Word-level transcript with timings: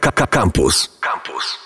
Campus. 0.00 0.98
Campus. 1.00 1.58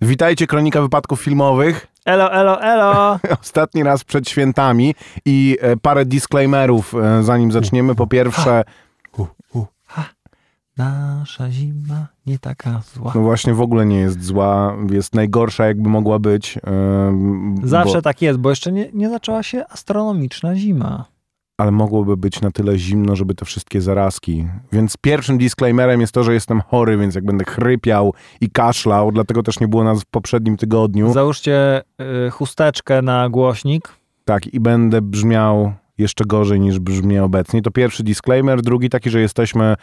Witajcie, 0.00 0.46
Kronika 0.46 0.82
Wypadków 0.82 1.20
Filmowych. 1.20 1.86
Elo, 2.04 2.32
elo, 2.32 2.62
elo. 2.62 3.18
Ostatni 3.42 3.82
raz 3.82 4.04
przed 4.04 4.28
świętami 4.28 4.94
i 5.24 5.58
e, 5.60 5.76
parę 5.76 6.04
disclaimerów, 6.04 6.94
e, 6.94 7.22
zanim 7.22 7.52
zaczniemy. 7.52 7.94
Po 7.94 8.06
pierwsze, 8.06 8.64
Nasza 10.76 11.50
zima 11.50 12.06
nie 12.26 12.38
taka 12.38 12.80
zła. 12.94 13.12
no 13.14 13.20
właśnie 13.20 13.54
w 13.54 13.60
ogóle 13.60 13.86
nie 13.86 13.98
jest 13.98 14.24
zła, 14.24 14.76
jest 14.90 15.14
najgorsza 15.14 15.66
jakby 15.66 15.88
mogła 15.88 16.18
być. 16.18 16.58
e, 16.58 16.60
Zawsze 17.62 17.94
bo, 17.94 18.02
tak 18.02 18.22
jest, 18.22 18.38
bo 18.38 18.50
jeszcze 18.50 18.72
nie, 18.72 18.88
nie 18.92 19.10
zaczęła 19.10 19.42
się 19.42 19.64
astronomiczna 19.68 20.56
zima. 20.56 21.04
Ale 21.60 21.70
mogłoby 21.70 22.16
być 22.16 22.40
na 22.40 22.50
tyle 22.50 22.78
zimno, 22.78 23.16
żeby 23.16 23.34
te 23.34 23.44
wszystkie 23.44 23.80
zarazki. 23.80 24.46
Więc 24.72 24.96
pierwszym 25.00 25.38
disclaimerem 25.38 26.00
jest 26.00 26.12
to, 26.12 26.22
że 26.22 26.34
jestem 26.34 26.60
chory, 26.60 26.96
więc 26.96 27.14
jak 27.14 27.24
będę 27.24 27.44
chrypiał 27.44 28.14
i 28.40 28.50
kaszlał, 28.50 29.12
dlatego 29.12 29.42
też 29.42 29.60
nie 29.60 29.68
było 29.68 29.84
nas 29.84 30.02
w 30.02 30.06
poprzednim 30.06 30.56
tygodniu. 30.56 31.12
Załóżcie 31.12 31.82
y, 32.26 32.30
chusteczkę 32.30 33.02
na 33.02 33.28
głośnik. 33.28 33.88
Tak, 34.24 34.46
i 34.46 34.60
będę 34.60 35.02
brzmiał 35.02 35.72
jeszcze 36.00 36.24
gorzej 36.24 36.60
niż 36.60 36.78
brzmi 36.78 37.18
obecnie. 37.18 37.62
To 37.62 37.70
pierwszy 37.70 38.02
disclaimer. 38.02 38.62
Drugi 38.62 38.88
taki, 38.90 39.10
że 39.10 39.20
jesteśmy 39.20 39.64
e, 39.64 39.76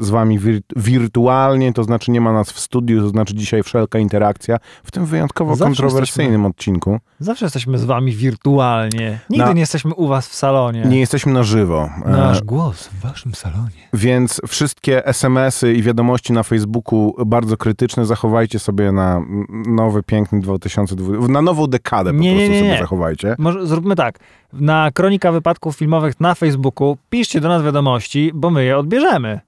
z 0.00 0.10
wami 0.10 0.38
wir 0.38 0.60
wirtualnie, 0.76 1.72
to 1.72 1.84
znaczy 1.84 2.10
nie 2.10 2.20
ma 2.20 2.32
nas 2.32 2.52
w 2.52 2.58
studiu, 2.60 3.00
to 3.00 3.08
znaczy 3.08 3.34
dzisiaj 3.34 3.62
wszelka 3.62 3.98
interakcja 3.98 4.56
w 4.84 4.90
tym 4.90 5.06
wyjątkowo 5.06 5.56
Zawsze 5.56 5.64
kontrowersyjnym 5.70 6.46
odcinku. 6.46 6.98
Zawsze 7.20 7.44
jesteśmy 7.46 7.78
z 7.78 7.84
wami 7.84 8.12
wirtualnie. 8.12 9.18
Nigdy 9.30 9.46
Na- 9.46 9.52
nie 9.52 9.60
jesteśmy 9.60 9.94
u 9.94 10.06
was 10.06 10.28
w 10.28 10.34
salonie. 10.34 10.82
Nie 10.84 11.00
jesteśmy 11.00 11.32
na 11.32 11.42
żywo. 11.42 11.88
E, 12.06 12.10
Nasz 12.10 12.42
głos 12.42 12.86
w 12.88 13.00
waszym 13.00 13.34
salonie. 13.34 13.70
Więc 13.92 14.40
wszystkie 14.48 15.06
SMS-y 15.06 15.74
i 15.74 15.82
wiadomości 15.82 16.32
na 16.32 16.42
Facebooku 16.42 17.14
bardzo 17.26 17.56
krytyczne 17.56 18.06
zachowajcie 18.06 18.58
sobie 18.58 18.92
na 18.92 19.20
nowy, 19.66 20.02
piękny 20.02 20.40
2020, 20.40 21.32
na 21.32 21.42
nową 21.42 21.66
dekadę 21.66 22.10
po 22.12 22.18
Nie, 22.18 22.30
nie, 22.30 22.36
prostu 22.36 22.52
nie, 22.52 22.58
sobie 22.58 22.72
nie. 22.72 22.78
zachowajcie. 22.78 23.34
Może 23.38 23.66
zróbmy 23.66 23.96
tak. 23.96 24.18
Na 24.60 24.90
Kronika 24.90 25.32
Wypadków 25.32 25.76
Filmowych 25.76 26.20
na 26.20 26.34
Facebooku 26.34 26.96
piszcie 27.10 27.40
do 27.40 27.48
nas 27.48 27.62
wiadomości, 27.62 28.30
bo 28.34 28.50
my 28.50 28.64
je 28.64 28.78
odbierzemy. 28.78 29.40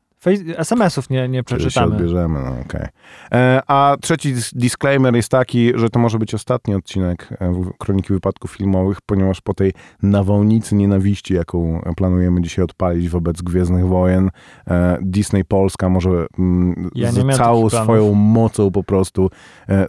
SMS-ów 0.57 1.11
nie, 1.11 1.29
nie 1.29 1.43
Czyli 1.45 1.61
się 1.61 1.67
przeczytamy. 1.69 1.95
odbierzemy, 1.97 2.41
no 2.45 2.51
okej. 2.67 2.87
E, 3.33 3.63
A 3.67 3.97
trzeci 4.01 4.35
dis- 4.35 4.53
disclaimer 4.55 5.15
jest 5.17 5.29
taki, 5.29 5.73
że 5.75 5.91
to 5.91 5.99
może 5.99 6.19
być 6.19 6.35
ostatni 6.35 6.75
odcinek 6.75 7.29
e, 7.41 7.53
Kroniki 7.79 8.13
Wypadków 8.13 8.51
Filmowych, 8.51 8.99
ponieważ 9.07 9.41
po 9.41 9.55
tej 9.55 9.73
nawałnicy 10.03 10.75
nienawiści, 10.75 11.35
jaką 11.35 11.81
planujemy 11.97 12.41
dzisiaj 12.43 12.65
odpalić 12.65 13.09
wobec 13.09 13.43
Gwiezdnych 13.43 13.87
Wojen, 13.87 14.31
e, 14.67 14.99
Disney 15.03 15.45
Polska 15.45 15.89
może 15.89 16.27
mm, 16.39 16.91
Ja 16.95 17.11
nie 17.11 17.35
z 17.35 17.37
całą 17.37 17.71
swoją 17.71 18.15
mocą 18.15 18.71
po 18.71 18.85
prostu 18.85 19.31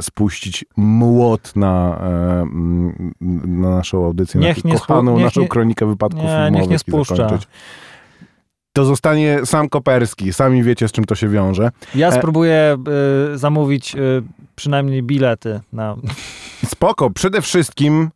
spuścić 0.02 0.66
młot 0.78 1.56
na, 1.56 2.00
mm, 2.41 3.14
na 3.45 3.69
naszą 3.69 4.06
audycję, 4.06 4.41
Niech 4.41 4.66
na 4.66 4.72
nie 4.72 4.80
kochaną 4.80 5.12
spu- 5.12 5.16
niech 5.16 5.23
naszą 5.25 5.41
nie- 5.41 5.47
Kronikę 5.47 5.86
Wypadków 5.86 6.23
nie, 6.23 6.30
niech 6.30 6.44
Filmowych 6.45 6.69
nie 6.69 6.75
i 6.75 6.80
spuszcza. 6.80 7.16
zakończyć. 7.16 7.47
To 8.78 8.86
zostanie 8.86 9.39
sam 9.45 9.70
Koperski. 9.70 10.33
Sami 10.33 10.64
wiecie, 10.64 10.88
z 10.88 10.92
czym 10.92 11.06
to 11.06 11.16
się 11.16 11.30
wiąże. 11.30 11.72
Ja 11.95 12.08
E- 12.08 12.11
spróbuję 12.11 12.78
y, 13.34 13.38
zamówić 13.38 13.95
y, 13.95 14.23
przynajmniej 14.56 15.03
bilety 15.03 15.59
na... 15.73 15.95
Spoko. 16.66 17.09
Przede 17.09 17.42
wszystkim 17.42 18.09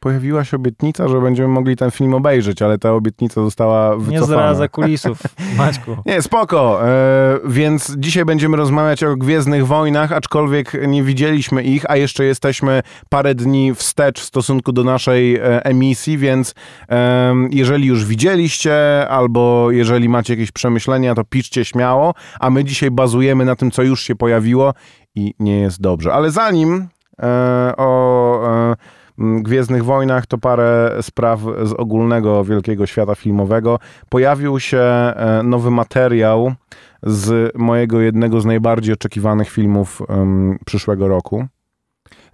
pojawiła 0.00 0.44
się 0.44 0.56
obietnica, 0.56 1.08
że 1.08 1.20
będziemy 1.20 1.48
mogli 1.48 1.76
ten 1.76 1.90
film 1.90 2.14
obejrzeć, 2.14 2.62
ale 2.62 2.78
ta 2.78 2.92
obietnica 2.92 3.42
została 3.44 3.90
Nie 3.90 3.96
wycofana. 4.00 4.26
zdradzę 4.26 4.68
kulisów, 4.68 5.18
Maćku. 5.58 5.96
Nie, 6.06 6.22
spoko. 6.22 6.88
E, 6.88 7.38
więc 7.44 7.94
dzisiaj 7.98 8.24
będziemy 8.24 8.56
rozmawiać 8.56 9.04
o 9.04 9.16
Gwiezdnych 9.16 9.66
Wojnach, 9.66 10.12
aczkolwiek 10.12 10.72
nie 10.88 11.02
widzieliśmy 11.02 11.62
ich, 11.62 11.90
a 11.90 11.96
jeszcze 11.96 12.24
jesteśmy 12.24 12.82
parę 13.08 13.34
dni 13.34 13.74
wstecz 13.74 14.20
w 14.20 14.24
stosunku 14.24 14.72
do 14.72 14.84
naszej 14.84 15.36
e, 15.36 15.64
emisji, 15.64 16.18
więc 16.18 16.54
e, 16.90 17.34
jeżeli 17.50 17.86
już 17.86 18.04
widzieliście, 18.04 19.08
albo 19.08 19.70
jeżeli 19.70 20.08
macie 20.08 20.32
jakieś 20.32 20.52
przemyślenia, 20.52 21.14
to 21.14 21.24
piszcie 21.24 21.64
śmiało, 21.64 22.14
a 22.40 22.50
my 22.50 22.64
dzisiaj 22.64 22.90
bazujemy 22.90 23.44
na 23.44 23.56
tym, 23.56 23.70
co 23.70 23.82
już 23.82 24.02
się 24.02 24.16
pojawiło 24.16 24.74
i 25.14 25.34
nie 25.38 25.60
jest 25.60 25.80
dobrze. 25.80 26.12
Ale 26.12 26.30
zanim 26.30 26.88
e, 27.22 27.72
o... 27.76 28.74
E, 29.18 29.22
m, 29.22 29.42
Gwiezdnych 29.42 29.84
Wojnach 29.84 30.26
to 30.26 30.38
parę 30.38 30.98
spraw 31.02 31.40
z 31.62 31.72
ogólnego 31.72 32.44
wielkiego 32.44 32.86
świata 32.86 33.14
filmowego. 33.14 33.78
Pojawił 34.08 34.60
się 34.60 34.78
e, 34.78 35.40
nowy 35.44 35.70
materiał 35.70 36.54
z 37.02 37.56
mojego 37.56 38.00
jednego 38.00 38.40
z 38.40 38.46
najbardziej 38.46 38.94
oczekiwanych 38.94 39.50
filmów 39.50 40.02
em, 40.08 40.58
przyszłego 40.66 41.08
roku. 41.08 41.46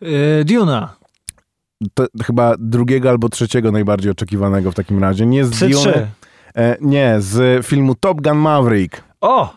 Y, 0.02 0.44
Duna. 0.44 0.96
To 1.94 2.06
chyba 2.24 2.54
drugiego 2.58 3.10
albo 3.10 3.28
trzeciego 3.28 3.72
najbardziej 3.72 4.12
oczekiwanego 4.12 4.70
w 4.70 4.74
takim 4.74 5.00
razie. 5.00 5.26
Nie 5.26 5.44
z 5.44 5.50
Psy 5.50 5.68
Dune, 5.68 5.80
3. 5.82 6.08
e, 6.56 6.76
nie, 6.80 7.16
z 7.18 7.66
filmu 7.66 7.94
Top 7.94 8.20
Gun 8.20 8.38
Maverick. 8.38 9.04
O! 9.20 9.54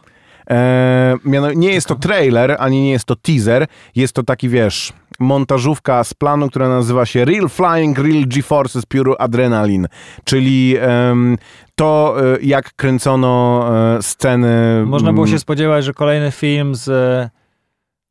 E, 0.49 1.17
nie 1.55 1.73
jest 1.73 1.87
to 1.87 1.95
trailer, 1.95 2.55
ani 2.59 2.81
nie 2.81 2.91
jest 2.91 3.05
to 3.05 3.15
teaser. 3.15 3.67
Jest 3.95 4.13
to 4.13 4.23
taki, 4.23 4.49
wiesz, 4.49 4.93
montażówka 5.19 6.03
z 6.03 6.13
planu, 6.13 6.49
która 6.49 6.69
nazywa 6.69 7.05
się 7.05 7.25
Real 7.25 7.49
Flying, 7.49 7.97
Real 7.97 8.25
G-Forces, 8.27 8.85
Pure 8.85 9.13
Adrenaline. 9.19 9.87
Czyli 10.23 10.75
em, 10.79 11.37
to, 11.75 12.15
e, 12.35 12.37
jak 12.41 12.73
kręcono 12.73 13.65
e, 13.97 14.01
sceny... 14.01 14.83
Można 14.85 15.13
było 15.13 15.25
mm, 15.25 15.35
się 15.35 15.39
spodziewać, 15.39 15.85
że 15.85 15.93
kolejny 15.93 16.31
film 16.31 16.75
z, 16.75 16.89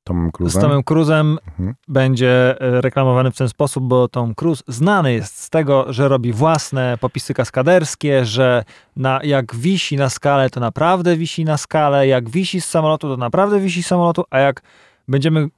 Tomem 0.04 0.30
z 0.30 0.32
Cruise'em. 0.32 0.60
Tomem 0.60 0.82
Cruzem 0.82 1.38
Mhm. 1.58 1.74
będzie 1.88 2.60
e, 2.60 2.80
reklamowany 2.80 3.30
w 3.30 3.36
ten 3.36 3.48
sposób, 3.48 3.84
bo 3.84 4.08
Tom 4.08 4.34
Cruise 4.34 4.64
znany 4.68 5.12
jest 5.12 5.40
z 5.40 5.50
tego, 5.50 5.92
że 5.92 6.08
robi 6.08 6.32
własne 6.32 6.98
popisy 7.00 7.34
kaskaderskie, 7.34 8.24
że 8.24 8.64
na, 8.96 9.20
jak 9.22 9.54
wisi 9.54 9.96
na 9.96 10.10
skale, 10.10 10.50
to 10.50 10.60
naprawdę 10.60 11.16
wisi 11.16 11.44
na 11.44 11.56
skale, 11.56 12.06
jak 12.06 12.30
wisi 12.30 12.60
z 12.60 12.64
samolotu, 12.64 13.08
to 13.08 13.16
naprawdę 13.16 13.60
wisi 13.60 13.82
z 13.82 13.86
samolotu, 13.86 14.24
a 14.30 14.38
jak 14.38 14.62
będziemy 15.08 15.48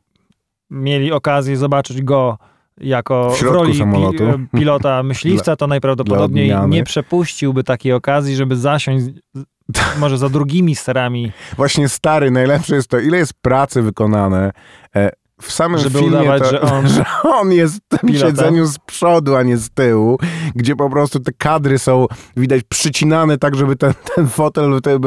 mieli 0.70 1.12
okazję 1.12 1.56
zobaczyć 1.56 2.02
go 2.02 2.38
jako 2.80 3.30
W 3.30 3.38
w, 3.38 3.42
roli 3.42 3.78
samolotu. 3.78 4.24
pilota 4.56 5.02
myśliwca, 5.12 5.56
to 5.56 5.66
najprawdopodobniej 5.66 6.52
nie 6.68 6.84
przepuściłby 6.84 7.64
takiej 7.64 7.92
okazji, 7.92 8.36
żeby 8.36 8.56
zasiąść 8.56 9.06
może 10.00 10.18
za 10.18 10.28
drugimi 10.28 10.74
sterami, 10.76 11.32
Właśnie 11.56 11.88
stary, 11.88 12.30
najlepsze 12.30 12.74
jest 12.74 12.88
to, 12.88 12.98
ile 12.98 13.18
jest 13.18 13.32
pracy 13.42 13.82
wykonane 13.82 14.52
e, 14.96 15.10
w 15.43 15.53
samym 15.53 15.81
żeby 15.81 15.99
filmie, 15.99 16.19
udawać, 16.19 16.43
to, 16.43 16.50
że 16.50 16.60
on 16.60 16.88
że 16.99 17.04
on 17.22 17.53
jest 17.53 17.76
w 17.76 17.88
tym 17.88 18.09
Pilotem. 18.09 18.28
siedzeniu 18.28 18.66
z 18.66 18.78
przodu, 18.78 19.37
a 19.37 19.43
nie 19.43 19.56
z 19.56 19.71
tyłu, 19.71 20.19
gdzie 20.54 20.76
po 20.76 20.91
prostu 20.91 21.21
te 21.21 21.32
kadry 21.32 21.78
są, 21.78 22.06
widać, 22.37 22.62
przycinane 22.69 23.38
tak, 23.38 23.56
żeby 23.56 23.76
ten, 23.76 23.93
ten 24.15 24.28
fotel 24.28 24.81
e, 24.87 24.99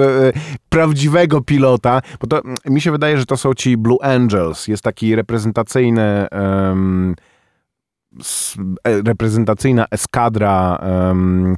prawdziwego 0.70 1.42
pilota, 1.42 2.02
bo 2.22 2.28
to 2.28 2.40
mm, 2.40 2.56
mi 2.66 2.82
się 2.82 2.92
wydaje, 2.92 3.18
że 3.18 3.26
to 3.26 3.38
są 3.38 3.54
ci 3.54 3.78
Blue 3.78 4.04
Angels, 4.04 4.68
jest 4.68 4.84
taki 4.84 5.16
reprezentacyjny 5.16 6.02
e, 6.02 6.76
reprezentacyjna 8.86 9.86
eskadra 9.92 10.78
em, 10.82 11.56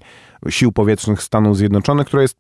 sił 0.50 0.72
powietrznych 0.72 1.24
Stanów 1.24 1.58
Zjednoczonych, 1.58 2.08
która 2.08 2.22
jest 2.22 2.38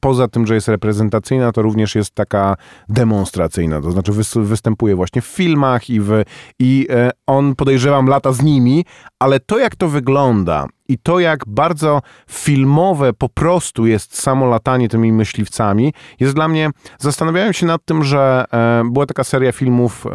poza 0.00 0.28
tym, 0.28 0.46
że 0.46 0.54
jest 0.54 0.68
reprezentacyjna, 0.68 1.52
to 1.52 1.62
również 1.62 1.94
jest 1.94 2.14
taka 2.14 2.56
demonstracyjna, 2.88 3.80
to 3.80 3.90
znaczy 3.90 4.12
wys- 4.12 4.44
występuje 4.44 4.96
właśnie 4.96 5.22
w 5.22 5.26
filmach 5.26 5.90
i, 5.90 6.00
w, 6.00 6.22
i 6.58 6.86
e, 6.90 7.10
on 7.26 7.54
podejrzewam 7.54 8.06
lata 8.06 8.32
z 8.32 8.42
nimi, 8.42 8.84
ale 9.18 9.40
to 9.40 9.58
jak 9.58 9.76
to 9.76 9.88
wygląda 9.88 10.66
i 10.88 10.98
to 10.98 11.20
jak 11.20 11.44
bardzo 11.46 12.02
filmowe 12.30 13.12
po 13.12 13.28
prostu 13.28 13.86
jest 13.86 14.18
samo 14.18 14.46
latanie 14.46 14.88
tymi 14.88 15.12
myśliwcami, 15.12 15.94
jest 16.20 16.34
dla 16.34 16.48
mnie, 16.48 16.70
zastanawiałem 16.98 17.52
się 17.52 17.66
nad 17.66 17.84
tym, 17.84 18.04
że 18.04 18.44
e, 18.52 18.82
była 18.92 19.06
taka 19.06 19.24
seria 19.24 19.52
filmów 19.52 20.06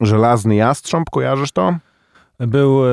Żelazny 0.00 0.54
Jastrząb, 0.54 1.10
kojarzysz 1.10 1.52
to? 1.52 1.74
Był 2.46 2.84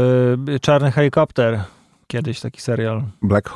y, 0.55 0.59
Czarny 0.61 0.91
Helikopter, 0.91 1.59
kiedyś 2.07 2.39
taki 2.39 2.61
serial. 2.61 3.03
Black... 3.21 3.49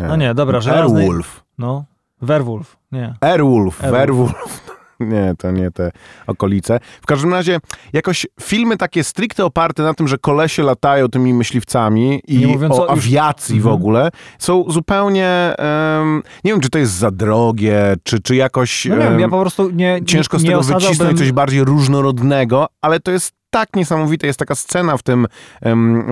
No 0.00 0.16
nie, 0.16 0.34
dobra, 0.34 0.60
żelazny... 0.60 1.00
Airwolf. 1.00 1.44
No, 1.58 1.84
Werwolf, 2.22 2.76
nie. 2.92 3.14
Airwolf. 3.20 3.78
Werwolf. 3.82 4.32
Nie, 5.00 5.34
to 5.38 5.50
nie 5.50 5.70
te 5.70 5.90
okolice. 6.26 6.80
W 7.02 7.06
każdym 7.06 7.32
razie 7.34 7.58
jakoś 7.92 8.26
filmy 8.40 8.76
takie 8.76 9.04
stricte 9.04 9.44
oparte 9.44 9.82
na 9.82 9.94
tym, 9.94 10.08
że 10.08 10.18
kolesie 10.18 10.62
latają 10.62 11.08
tymi 11.08 11.34
myśliwcami 11.34 12.20
i 12.28 12.46
o 12.46 12.48
o- 12.48 12.52
już- 12.52 12.90
awiacji 12.90 13.54
w 13.60 13.66
Mhm. 13.66 13.74
ogóle, 13.74 14.10
są 14.38 14.64
zupełnie, 14.68 15.26
em, 15.58 16.22
nie 16.44 16.52
wiem, 16.52 16.60
czy 16.60 16.70
to 16.70 16.78
jest 16.78 16.92
za 16.92 17.10
drogie, 17.10 17.94
czy, 18.02 18.20
czy 18.22 18.36
jakoś 18.36 18.84
No 18.84 18.96
nie 18.96 19.02
wiem, 19.02 19.12
em, 19.12 19.20
ja 19.20 19.28
po 19.28 19.40
prostu 19.40 19.70
nie 19.70 20.00
ciężko 20.06 20.38
z 20.38 20.42
nie 20.42 20.48
tego 20.48 20.60
osadzałbym- 20.60 20.88
wycisnąć 20.88 21.18
coś 21.18 21.32
bardziej 21.32 21.64
różnorodnego, 21.64 22.66
ale 22.80 23.00
to 23.00 23.10
jest 23.10 23.32
tak 23.50 23.76
niesamowite. 23.76 24.26
Jest 24.26 24.38
taka 24.38 24.54
scena 24.54 24.96
w 24.96 25.02
tym, 25.02 25.26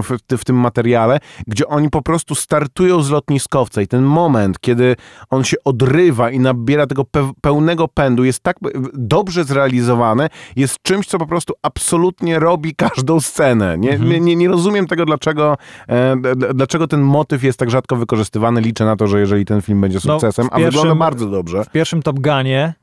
w, 0.03 0.37
w 0.39 0.45
tym 0.45 0.57
materiale, 0.57 1.19
gdzie 1.47 1.67
oni 1.67 1.91
po 1.91 2.03
prostu 2.03 2.35
startują 2.35 3.03
z 3.03 3.11
lotniskowca 3.11 3.83
i 3.83 3.87
ten 3.87 4.03
moment, 4.03 4.61
kiedy 4.61 4.97
on 5.31 5.45
się 5.45 5.57
odrywa 5.65 6.31
i 6.31 6.39
nabiera 6.41 6.87
tego 6.87 7.05
pe 7.05 7.33
pełnego 7.41 7.89
pędu, 7.89 8.25
jest 8.25 8.43
tak 8.43 8.57
e, 8.57 8.69
dobrze 8.95 9.45
zrealizowane, 9.45 10.29
jest 10.57 10.83
czymś, 10.83 11.07
co 11.07 11.19
po 11.19 11.27
prostu 11.27 11.55
absolutnie 11.63 12.39
robi 12.39 12.75
każdą 12.75 13.21
scenę. 13.21 13.79
Nie, 13.79 13.91
Mhm. 13.93 14.25
nie, 14.25 14.37
nie, 14.37 14.49
rozumiem 14.49 14.87
tego, 14.87 15.05
dlaczego, 15.05 15.57
e, 15.89 16.17
dlaczego 16.55 16.87
ten 16.87 17.01
motyw 17.01 17.45
jest 17.45 17.59
tak 17.59 17.71
rzadko 17.71 17.97
wykorzystywany. 17.97 18.61
Liczę 18.61 18.85
na 18.85 18.97
to, 18.97 19.07
że 19.07 19.21
jeżeli 19.21 19.45
ten 19.45 19.63
film 19.63 19.81
będzie 19.81 19.99
No, 20.05 20.13
sukcesem, 20.13 20.47
w 20.47 20.53
a 20.53 20.59
wygląda 20.59 20.95
bardzo 20.95 21.27
dobrze. 21.27 21.65
W 21.65 21.71
pierwszym 21.71 22.03
Top 22.03 22.19
Gunie 22.21 22.75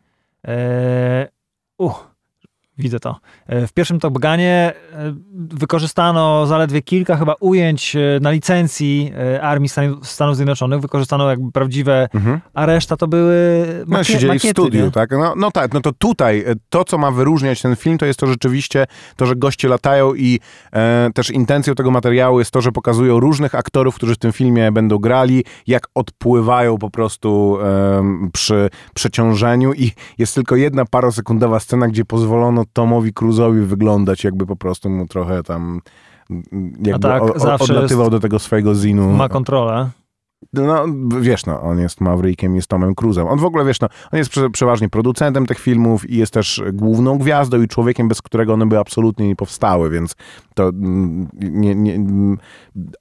e, 0.47 1.27
uh, 1.77 2.14
widzę 2.77 2.99
to. 2.99 3.15
E, 3.47 3.67
w 3.67 3.73
pierwszym 3.73 3.99
Top 3.99 4.13
Gunie 4.13 4.73
e, 4.93 5.13
wykorzystano 5.35 6.45
zaledwie 6.47 6.81
kilka 6.81 7.15
chyba 7.17 7.35
ujęć 7.39 7.95
e, 7.95 7.99
na 8.21 8.31
licencji 8.31 9.11
e, 9.35 9.41
Armii 9.41 9.69
Stan- 9.69 9.99
Stanów 10.03 10.35
Zjednoczonych. 10.35 10.81
Wykorzystano 10.81 11.29
jakby 11.29 11.51
prawdziwe, 11.51 12.07
Mhm. 12.13 12.39
a 12.53 12.65
reszta 12.65 12.97
to 12.97 13.07
były 13.07 13.65
No, 13.87 13.97
makie- 13.97 14.03
siedzieli 14.03 14.27
makiety, 14.33 14.47
w 14.47 14.51
studiu, 14.65 14.85
nie? 14.85 14.91
tak? 14.91 15.11
No, 15.11 15.33
no 15.37 15.51
tak, 15.51 15.73
no 15.73 15.81
to 15.81 15.91
tutaj 15.93 16.39
e, 16.47 16.53
to, 16.69 16.83
co 16.83 16.97
ma 16.97 17.11
wyróżniać 17.11 17.61
ten 17.61 17.75
film, 17.75 17.97
to 17.97 18.05
jest 18.05 18.19
to 18.19 18.27
rzeczywiście 18.27 18.85
to, 19.15 19.25
że 19.25 19.35
goście 19.35 19.67
latają 19.67 20.13
i 20.13 20.39
e, 20.73 21.09
też 21.13 21.29
intencją 21.31 21.75
tego 21.75 21.91
materiału 21.91 22.39
jest 22.39 22.51
to, 22.51 22.61
że 22.61 22.71
pokazują 22.71 23.19
różnych 23.19 23.55
aktorów, 23.55 23.95
którzy 23.95 24.13
w 24.15 24.17
tym 24.17 24.31
filmie 24.33 24.71
będą 24.71 24.97
grali, 24.97 25.43
jak 25.67 25.87
odpływają 25.95 26.77
po 26.77 26.89
prostu 26.89 27.57
em, 27.61 28.29
przy 28.33 28.69
przeciążeniu 28.93 29.73
i 29.73 29.91
jest 30.17 30.35
tylko 30.35 30.55
jedna 30.55 30.85
parosekundowa 30.85 31.59
scena, 31.59 31.87
gdzie 31.87 32.05
pozwolono 32.05 32.64
Tomowi 32.73 33.13
Cruise'owi 33.13 33.65
wyglądać 33.65 34.23
jakby 34.23 34.45
po 34.45 34.55
prostu 34.55 34.89
mu 34.89 35.07
trochę 35.07 35.43
tam 35.43 35.81
jakby 36.83 37.07
tak, 37.07 37.21
o, 37.21 37.33
o, 37.33 37.39
zawsze 37.39 37.73
odlatywał 37.73 38.09
do 38.09 38.19
tego 38.19 38.39
swojego 38.39 38.75
zinu. 38.75 39.09
Ma 39.11 39.29
kontrolę. 39.29 39.89
No, 40.53 40.85
wiesz, 41.21 41.45
no, 41.45 41.61
on 41.61 41.79
jest 41.79 42.01
Maverickiem, 42.01 42.55
jest 42.55 42.67
Tomem 42.67 42.95
Cruzem. 42.95 43.27
On 43.27 43.39
w 43.39 43.45
ogóle, 43.45 43.65
wiesz, 43.65 43.79
no, 43.79 43.87
on 44.11 44.17
jest 44.17 44.29
prze, 44.29 44.49
przeważnie 44.49 44.89
producentem 44.89 45.45
tych 45.45 45.59
filmów 45.59 46.09
i 46.09 46.17
jest 46.17 46.33
też 46.33 46.61
główną 46.73 47.17
gwiazdą 47.17 47.61
i 47.61 47.67
człowiekiem, 47.67 48.07
bez 48.07 48.21
którego 48.21 48.53
one 48.53 48.65
by 48.65 48.79
absolutnie 48.79 49.27
nie 49.27 49.35
powstały, 49.35 49.89
więc 49.89 50.15
to 50.53 50.69
mm, 50.69 51.27
nie, 51.33 51.75
nie, 51.75 51.95
mm, 51.95 52.37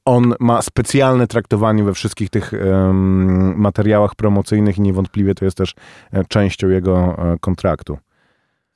on 0.04 0.34
ma 0.40 0.62
specjalne 0.62 1.26
traktowanie 1.26 1.84
we 1.84 1.94
wszystkich 1.94 2.30
tych 2.30 2.52
materiałach 3.56 4.14
promocyjnych 4.14 4.78
i 4.78 4.80
niewątpliwie 4.80 5.34
to 5.34 5.44
jest 5.44 5.56
też 5.56 5.74
e, 6.12 6.24
częścią 6.24 6.68
jego 6.68 6.98
e, 7.18 7.36
kontraktu. 7.40 7.98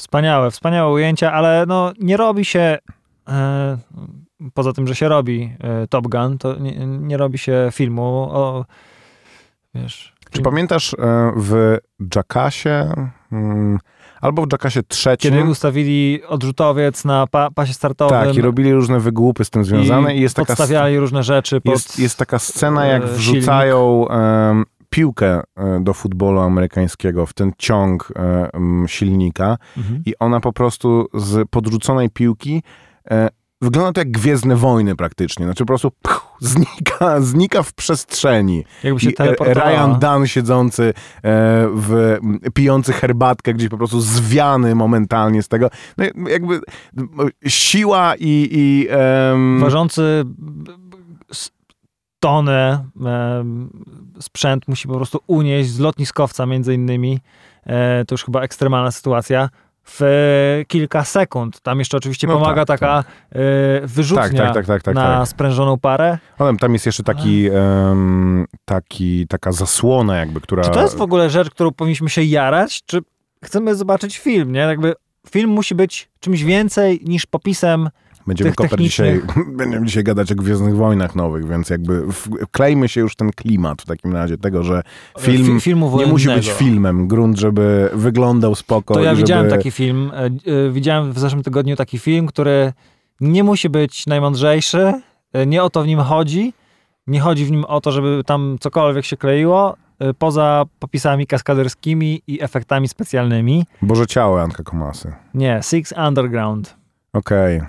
Wspaniałe, 0.01 0.51
wspaniałe 0.51 0.93
ujęcia, 0.93 1.33
ale 1.33 1.65
no 1.69 1.93
nie 2.01 2.17
robi 2.17 2.45
się, 2.45 2.79
e, 3.29 3.79
poza 4.55 4.73
tym, 4.73 4.87
że 4.87 4.95
się 4.95 5.09
robi 5.09 5.53
e, 5.61 5.87
Top 5.87 6.09
Gun, 6.09 6.39
to 6.39 6.59
nie, 6.59 6.87
nie 6.87 7.17
robi 7.17 7.39
się 7.39 7.69
filmu 7.73 8.29
o, 8.31 8.65
wiesz... 9.75 10.15
Czy 10.25 10.33
film- 10.33 10.45
pamiętasz 10.45 10.95
e, 10.95 11.33
w 11.37 11.79
Jackassie 12.17 12.69
mm, 13.33 13.79
albo 14.21 14.43
w 14.43 14.53
Jackassie 14.53 14.83
trzecim? 14.89 15.31
Kiedy 15.31 15.45
ustawili 15.45 16.21
odrzutowiec 16.29 17.05
na 17.05 17.27
pa, 17.27 17.51
pasie 17.51 17.75
startowym 17.75 18.21
Tak, 18.21 18.35
i 18.35 18.41
robili 18.41 18.73
różne 18.73 19.01
wygłupy 19.01 19.45
z 19.45 19.51
tym 19.51 19.65
związane 19.65 20.15
i, 20.17 20.21
jest 20.21 20.37
taka 20.37 20.47
podstawiali 20.47 20.99
różne 20.99 21.23
rzeczy 21.23 21.61
pod... 21.61 21.75
Jest, 21.75 21.99
jest 21.99 22.19
taka 22.19 22.39
scena, 22.39 22.87
jak 22.87 23.07
wrzucają 23.07 24.07
piłkę 24.91 25.41
e, 25.57 25.81
do 25.81 25.95
futbolu 25.95 26.41
amerykańskiego 26.41 27.27
w 27.27 27.33
ten 27.33 27.53
ciąg 27.59 28.13
e, 28.17 28.51
silnika 28.87 29.57
Mhm. 29.77 30.03
i 30.07 30.15
ona 30.19 30.41
po 30.41 30.53
prostu 30.53 31.07
z 31.15 31.49
podrzuconej 31.51 32.11
piłki 32.11 32.63
e, 33.11 33.29
wygląda 33.63 33.93
to 33.93 34.01
jak 34.01 34.11
Gwiezdne 34.11 34.57
Wojny 34.57 34.97
praktycznie. 34.97 35.45
Znaczy 35.45 35.65
po 35.65 35.67
prostu 35.67 35.91
pch, 35.91 36.21
znika, 36.41 37.21
znika 37.21 37.63
w 37.63 37.75
przestrzeni. 37.75 38.65
Jakby 38.85 39.01
się 39.01 39.13
teleportowała. 39.13 39.71
Ryan 39.71 39.99
Dunn 40.01 40.27
siedzący 40.27 40.95
w, 41.75 42.19
pijący 42.55 42.93
herbatkę 42.93 43.55
gdzieś 43.55 43.69
po 43.69 43.77
prostu 43.79 44.01
zwiany 44.01 44.75
momentalnie 44.75 45.43
z 45.43 45.49
tego. 45.49 45.71
No 45.99 46.05
jakby 46.31 46.61
siła 47.47 48.15
i... 48.17 48.49
i 48.53 48.87
em, 48.91 49.61
Ważący 49.61 50.25
tonę 52.21 52.85
em, 53.07 53.71
sprzęt 54.21 54.69
musi 54.69 54.89
po 54.89 54.95
prostu 54.95 55.21
unieść 55.27 55.71
z 55.71 55.79
lotniskowca 55.79 56.47
między 56.47 56.75
innymi. 56.75 57.21
E, 57.67 58.05
to 58.05 58.15
już 58.15 58.25
chyba 58.25 58.43
ekstremalna 58.43 58.91
sytuacja. 58.91 59.49
W 59.85 60.03
e, 60.03 60.65
kilka 60.65 61.05
sekund. 61.05 61.61
Tam 61.61 61.79
jeszcze 61.79 61.97
oczywiście 61.97 62.27
No 62.27 62.39
pomaga 62.39 62.65
tak, 62.65 62.81
taka 62.81 63.05
e, 63.33 63.41
wyrzutnia 63.87 64.29
Tak, 64.29 64.33
tak, 64.33 64.55
tak, 64.55 64.67
tak, 64.67 64.83
tak, 64.83 64.95
na 64.95 65.19
tak. 65.19 65.29
sprężoną 65.29 65.79
parę. 65.79 66.19
No, 66.39 66.57
tam 66.57 66.73
jest 66.73 66.87
jeszcze 66.87 67.03
taki, 67.03 67.49
taki, 68.65 69.27
taka 69.27 69.53
zasłona 69.53 70.17
jakby, 70.17 70.41
która... 70.41 70.65
Czy 70.65 70.71
to 70.71 70.83
jest 70.83 70.97
w 70.97 71.03
ogóle 71.03 71.31
rzecz, 71.31 71.51
którą 71.51 71.73
powinniśmy 71.73 72.11
się 72.11 72.23
jarać? 72.23 72.83
Czy 72.87 73.01
chcemy 73.45 73.75
zobaczyć 73.75 74.19
film, 74.19 74.53
nie? 74.53 74.61
Jakby 74.61 74.95
film 75.31 75.51
musi 75.51 75.75
być 75.75 76.11
czymś 76.21 76.45
więcej 76.45 77.01
niż 77.05 77.27
popisem 77.27 77.91
Będziemy 78.29 78.53
koper 78.53 78.81
dzisiaj, 78.81 79.21
będziemy 79.59 79.87
dzisiaj 79.87 80.05
gadać 80.05 80.33
o 80.33 80.35
Gwiezdnych 80.35 80.77
Wojnach 80.77 81.15
Nowych, 81.17 81.49
więc 81.49 81.71
jakby 81.71 82.03
wklejmy 82.13 82.89
się 82.89 83.01
już 83.01 83.17
ten 83.17 83.31
klimat 83.33 83.83
w 83.83 83.87
takim 83.87 84.13
razie 84.13 84.39
tego, 84.39 84.63
że 84.63 84.83
film 85.21 85.45
fi- 85.59 85.61
filmu 85.61 85.99
nie 85.99 86.07
musi 86.07 86.29
być 86.29 86.51
filmem. 86.51 87.09
Grunt, 87.09 87.39
żeby 87.39 87.91
wyglądał 87.95 88.55
spoko. 88.55 88.95
To 88.95 89.01
ja 89.01 89.11
żeby... 89.11 89.23
widziałem 89.23 89.51
taki 89.51 89.71
film. 89.71 90.11
e, 90.15 90.25
e, 90.25 90.31
Widziałem 90.71 91.13
w 91.13 91.19
zeszłym 91.19 91.43
tygodniu 91.43 91.77
taki 91.77 91.99
film, 91.99 92.27
który 92.27 92.73
nie 93.21 93.45
musi 93.45 93.69
być 93.69 94.07
najmądrzejszy. 94.07 94.93
e, 95.33 95.47
Nie 95.47 95.63
o 95.63 95.71
to 95.71 95.83
w 95.83 95.87
nim 95.87 96.01
chodzi. 96.01 96.53
Nie 97.07 97.21
chodzi 97.21 97.45
w 97.45 97.51
nim 97.51 97.65
o 97.65 97.81
to, 97.81 97.93
żeby 97.93 98.23
tam 98.27 98.57
cokolwiek 98.61 99.05
się 99.05 99.17
kleiło, 99.17 99.77
poza 100.19 100.65
popisami 100.79 101.27
kaskaderskimi 101.27 102.23
i 102.27 102.43
efektami 102.43 102.89
specjalnymi. 102.89 103.65
Boże 103.83 104.07
ciało 104.07 104.39
Janka 104.39 104.63
Komasy. 104.63 105.13
Nie, 105.35 105.61
Six 105.63 105.95
Underground 106.09 106.77
Okej. 107.13 107.61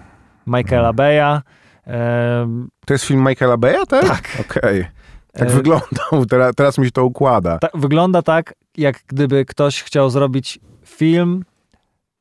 Michaela 0.50 0.94
Beya. 0.94 1.42
E, 1.88 2.68
To 2.86 2.94
jest 2.94 3.06
film 3.06 3.28
Michaela 3.28 3.58
Beya, 3.58 3.86
tak? 3.86 4.08
Tak. 4.08 4.38
Okej. 4.40 4.86
Tak 5.34 5.48
E, 5.48 5.52
wyglądał. 5.52 6.26
Teraz, 6.30 6.56
teraz 6.56 6.78
mi 6.78 6.86
się 6.86 6.92
to 6.92 7.06
układa. 7.06 7.58
ta, 7.58 7.68
wygląda 7.74 8.22
tak, 8.22 8.54
jak 8.78 9.00
gdyby 9.08 9.46
ktoś 9.46 9.84
chciał 9.84 10.10
zrobić 10.10 10.60
film 10.86 11.44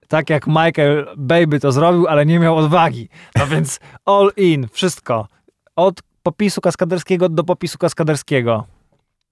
tak 0.09 0.31
jak 0.31 0.47
Michael 0.47 1.07
Bay 1.17 1.47
by 1.47 1.61
to 1.61 1.73
zrobił, 1.73 2.07
ale 2.07 2.27
nie 2.27 2.39
miał 2.39 2.57
odwagi. 2.57 3.09
No 3.39 3.47
więc 3.53 3.81
all 4.05 4.31
in, 4.37 4.69
wszystko. 4.73 5.29
Od 5.77 6.01
popisu 6.23 6.61
kaskaderskiego 6.61 7.29
do 7.29 7.45
popisu 7.45 7.79
kaskaderskiego. 7.79 8.67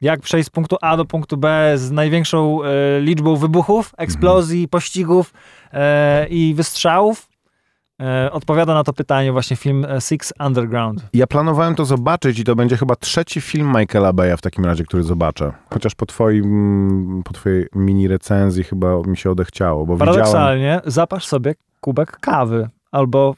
Jak 0.00 0.20
przejść 0.20 0.46
z 0.46 0.50
punktu 0.50 0.76
A 0.80 0.96
do 0.96 1.04
punktu 1.04 1.36
B 1.36 1.72
z 1.78 1.90
największą 1.90 2.64
e, 2.64 3.00
liczbą 3.00 3.36
wybuchów, 3.36 3.94
eksplozji, 3.98 4.68
pościgów 4.68 5.32
e, 5.72 6.26
i 6.28 6.54
wystrzałów? 6.54 7.28
E, 8.02 8.32
odpowiada 8.32 8.74
na 8.74 8.84
to 8.84 8.92
pytanie 8.92 9.32
właśnie 9.32 9.56
film 9.56 9.84
e, 9.84 10.00
Six 10.00 10.32
Underground. 10.40 11.06
Ja 11.12 11.26
planowałem 11.26 11.74
to 11.74 11.84
zobaczyć 11.84 12.38
i 12.38 12.44
to 12.44 12.56
będzie 12.56 12.76
chyba 12.76 12.96
trzeci 12.96 13.40
film 13.40 13.72
Michaela 13.76 14.12
Beya 14.12 14.36
w 14.36 14.42
takim 14.42 14.64
razie, 14.64 14.84
który 14.84 15.02
zobaczę. 15.02 15.52
Chociaż 15.70 15.94
po 15.94 16.06
twoim, 16.06 17.22
po 17.24 17.32
twojej 17.32 17.66
mini 17.74 18.08
recenzji 18.08 18.64
chyba 18.64 19.02
mi 19.06 19.16
się 19.16 19.30
odechciało, 19.30 19.86
bo 19.86 19.94
widziałem, 19.94 20.14
Paradoksalnie 20.14 20.80
zapasz 20.86 21.26
sobie 21.26 21.54
kubek 21.80 22.20
kawy 22.20 22.68
albo 22.92 23.34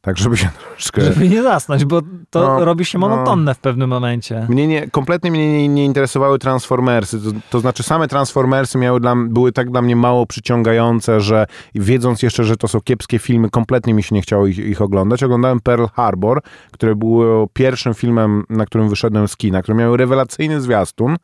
tak 0.00 0.18
żeby 0.18 0.36
się 0.36 0.48
troszkę... 0.74 1.02
żeby 1.02 1.28
nie 1.28 1.42
zasnąć, 1.42 1.84
bo 1.84 2.02
to 2.30 2.40
No, 2.40 2.64
robi 2.64 2.84
się 2.84 2.98
no. 2.98 3.08
monotonne 3.08 3.54
w 3.54 3.58
pewnym 3.58 3.90
momencie. 3.90 4.46
Mnie 4.48 4.66
nie, 4.66 4.90
kompletnie 4.90 5.30
mnie 5.30 5.52
nie, 5.52 5.68
nie 5.68 5.84
interesowały 5.84 6.38
Transformersy. 6.38 7.20
To, 7.20 7.30
to 7.50 7.60
znaczy 7.60 7.82
same 7.82 8.08
Transformersy 8.08 8.78
miały 8.78 9.00
dla, 9.00 9.14
były 9.16 9.52
tak 9.52 9.70
dla 9.70 9.82
mnie 9.82 9.96
mało 9.96 10.26
przyciągające, 10.26 11.20
że 11.20 11.46
wiedząc 11.74 12.22
jeszcze, 12.22 12.44
że 12.44 12.56
to 12.56 12.68
są 12.68 12.80
kiepskie 12.80 13.18
filmy, 13.18 13.50
kompletnie 13.50 13.94
mi 13.94 14.02
się 14.02 14.14
nie 14.14 14.22
chciało 14.22 14.46
ich, 14.46 14.58
ich 14.58 14.80
oglądać. 14.82 15.22
Oglądałem 15.22 15.60
Pearl 15.60 15.84
Harbor, 15.94 16.42
które 16.70 16.94
było 16.96 17.48
pierwszym 17.52 17.94
filmem, 17.94 18.44
na 18.50 18.66
którym 18.66 18.88
wyszedłem 18.88 19.28
z 19.28 19.36
kina, 19.36 19.62
które 19.62 19.78
miały 19.78 19.96
rewelacyjny 19.96 20.60
zwiastun. 20.60 21.16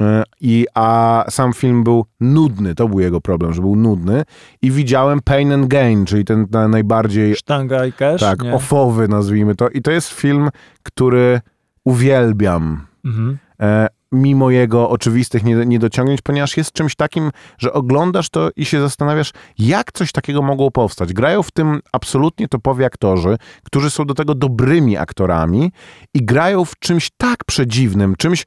Y, 0.00 0.04
I, 0.40 0.66
a 0.74 1.24
sam 1.30 1.52
film 1.52 1.84
był 1.84 2.04
nudny, 2.20 2.74
to 2.74 2.88
był 2.88 3.00
jego 3.00 3.20
problem, 3.20 3.52
że 3.54 3.60
był 3.62 3.76
nudny. 3.76 4.22
I 4.62 4.70
widziałem 4.70 5.20
Pain 5.20 5.52
and 5.52 5.66
Gain, 5.66 6.04
czyli 6.04 6.24
ten 6.24 6.46
na- 6.50 6.68
najbardziej 6.68 7.36
Sztanga 7.36 7.86
i 7.86 7.92
cash? 7.92 8.20
tak, 8.20 8.42
nie? 8.42 8.54
ofowy 8.54 9.08
nazwijmy 9.08 9.54
to. 9.54 9.68
I 9.68 9.82
to 9.82 9.90
jest 9.90 10.08
film, 10.08 10.48
który 10.82 11.40
uwielbiam. 11.84 12.86
Mhm. 13.04 13.38
E, 13.60 13.86
mimo 14.12 14.50
jego 14.50 14.90
oczywistych 14.90 15.44
nied- 15.44 15.66
niedociągnięć, 15.66 16.22
ponieważ 16.22 16.56
jest 16.56 16.72
czymś 16.72 16.94
takim, 16.96 17.30
że 17.58 17.72
oglądasz 17.72 18.30
to 18.30 18.50
i 18.56 18.64
się 18.64 18.80
zastanawiasz, 18.80 19.32
jak 19.58 19.92
coś 19.92 20.12
takiego 20.12 20.42
mogło 20.42 20.70
powstać. 20.70 21.12
Grają 21.12 21.42
w 21.42 21.50
tym 21.50 21.80
absolutnie 21.92 22.48
topowi 22.48 22.84
aktorzy, 22.84 23.36
którzy 23.64 23.90
są 23.90 24.04
do 24.04 24.14
tego 24.14 24.34
dobrymi 24.34 24.96
aktorami 24.96 25.72
i 26.14 26.24
grają 26.24 26.64
w 26.64 26.78
czymś 26.78 27.10
tak 27.16 27.44
przedziwnym, 27.44 28.16
czymś 28.16 28.46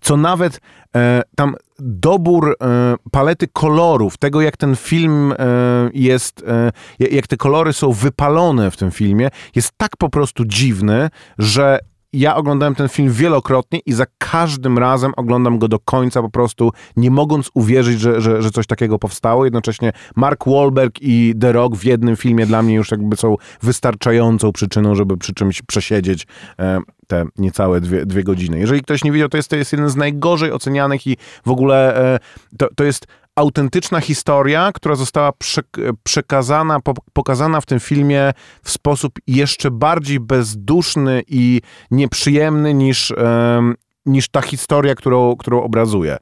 co 0.00 0.16
nawet 0.16 0.60
e, 0.96 1.22
tam 1.36 1.54
dobór 1.78 2.56
e, 2.60 2.94
palety 3.10 3.48
kolorów, 3.52 4.16
tego 4.16 4.40
jak 4.40 4.56
ten 4.56 4.76
film 4.76 5.32
e, 5.32 5.36
jest, 5.94 6.44
e, 6.48 6.72
jak 6.98 7.26
te 7.26 7.36
kolory 7.36 7.72
są 7.72 7.92
wypalone 7.92 8.70
w 8.70 8.76
tym 8.76 8.90
filmie, 8.90 9.28
jest 9.54 9.72
tak 9.76 9.96
po 9.96 10.08
prostu 10.08 10.44
dziwny, 10.44 11.10
że 11.38 11.78
ja 12.16 12.36
oglądałem 12.36 12.74
ten 12.74 12.88
film 12.88 13.12
wielokrotnie 13.12 13.78
i 13.86 13.92
za 13.92 14.06
każdym 14.18 14.78
razem 14.78 15.12
oglądam 15.16 15.58
go 15.58 15.68
do 15.68 15.78
końca 15.78 16.22
po 16.22 16.30
prostu, 16.30 16.72
nie 16.96 17.10
mogąc 17.10 17.50
uwierzyć, 17.54 18.00
że, 18.00 18.20
że, 18.20 18.42
że 18.42 18.50
coś 18.50 18.66
takiego 18.66 18.98
powstało. 18.98 19.44
Jednocześnie 19.44 19.92
Mark 20.16 20.44
Wahlberg 20.46 21.02
i 21.02 21.34
The 21.40 21.52
Rock 21.52 21.76
w 21.76 21.84
jednym 21.84 22.16
filmie 22.16 22.46
dla 22.46 22.62
mnie 22.62 22.74
już 22.74 22.90
jakby 22.90 23.16
są 23.16 23.36
wystarczającą 23.62 24.52
przyczyną, 24.52 24.94
żeby 24.94 25.16
przy 25.16 25.34
czymś 25.34 25.62
przesiedzieć 25.62 26.26
e, 26.58 26.80
te 27.06 27.24
niecałe 27.38 27.80
dwie, 27.80 28.06
dwie 28.06 28.24
godziny. 28.24 28.58
Jeżeli 28.58 28.82
ktoś 28.82 29.04
nie 29.04 29.12
widział, 29.12 29.28
to 29.28 29.36
jest, 29.36 29.48
to 29.48 29.56
jest 29.56 29.72
jeden 29.72 29.88
z 29.88 29.96
najgorzej 29.96 30.52
ocenianych 30.52 31.06
i 31.06 31.16
w 31.46 31.50
ogóle 31.50 31.96
e, 32.14 32.18
to, 32.58 32.68
to 32.76 32.84
jest 32.84 33.06
autentyczna 33.36 34.00
historia, 34.00 34.70
która 34.74 34.94
została 34.94 35.32
przekazana, 36.04 36.78
pokazana 37.12 37.60
w 37.60 37.66
tym 37.66 37.80
filmie 37.80 38.32
w 38.62 38.70
sposób 38.70 39.12
jeszcze 39.26 39.70
bardziej 39.70 40.20
bezduszny 40.20 41.22
i 41.28 41.60
nieprzyjemny 41.90 42.74
niż, 42.74 43.12
niż 44.06 44.28
ta 44.28 44.42
historia, 44.42 44.94
którą, 44.94 45.36
którą 45.36 45.62
obrazuje. 45.62 46.16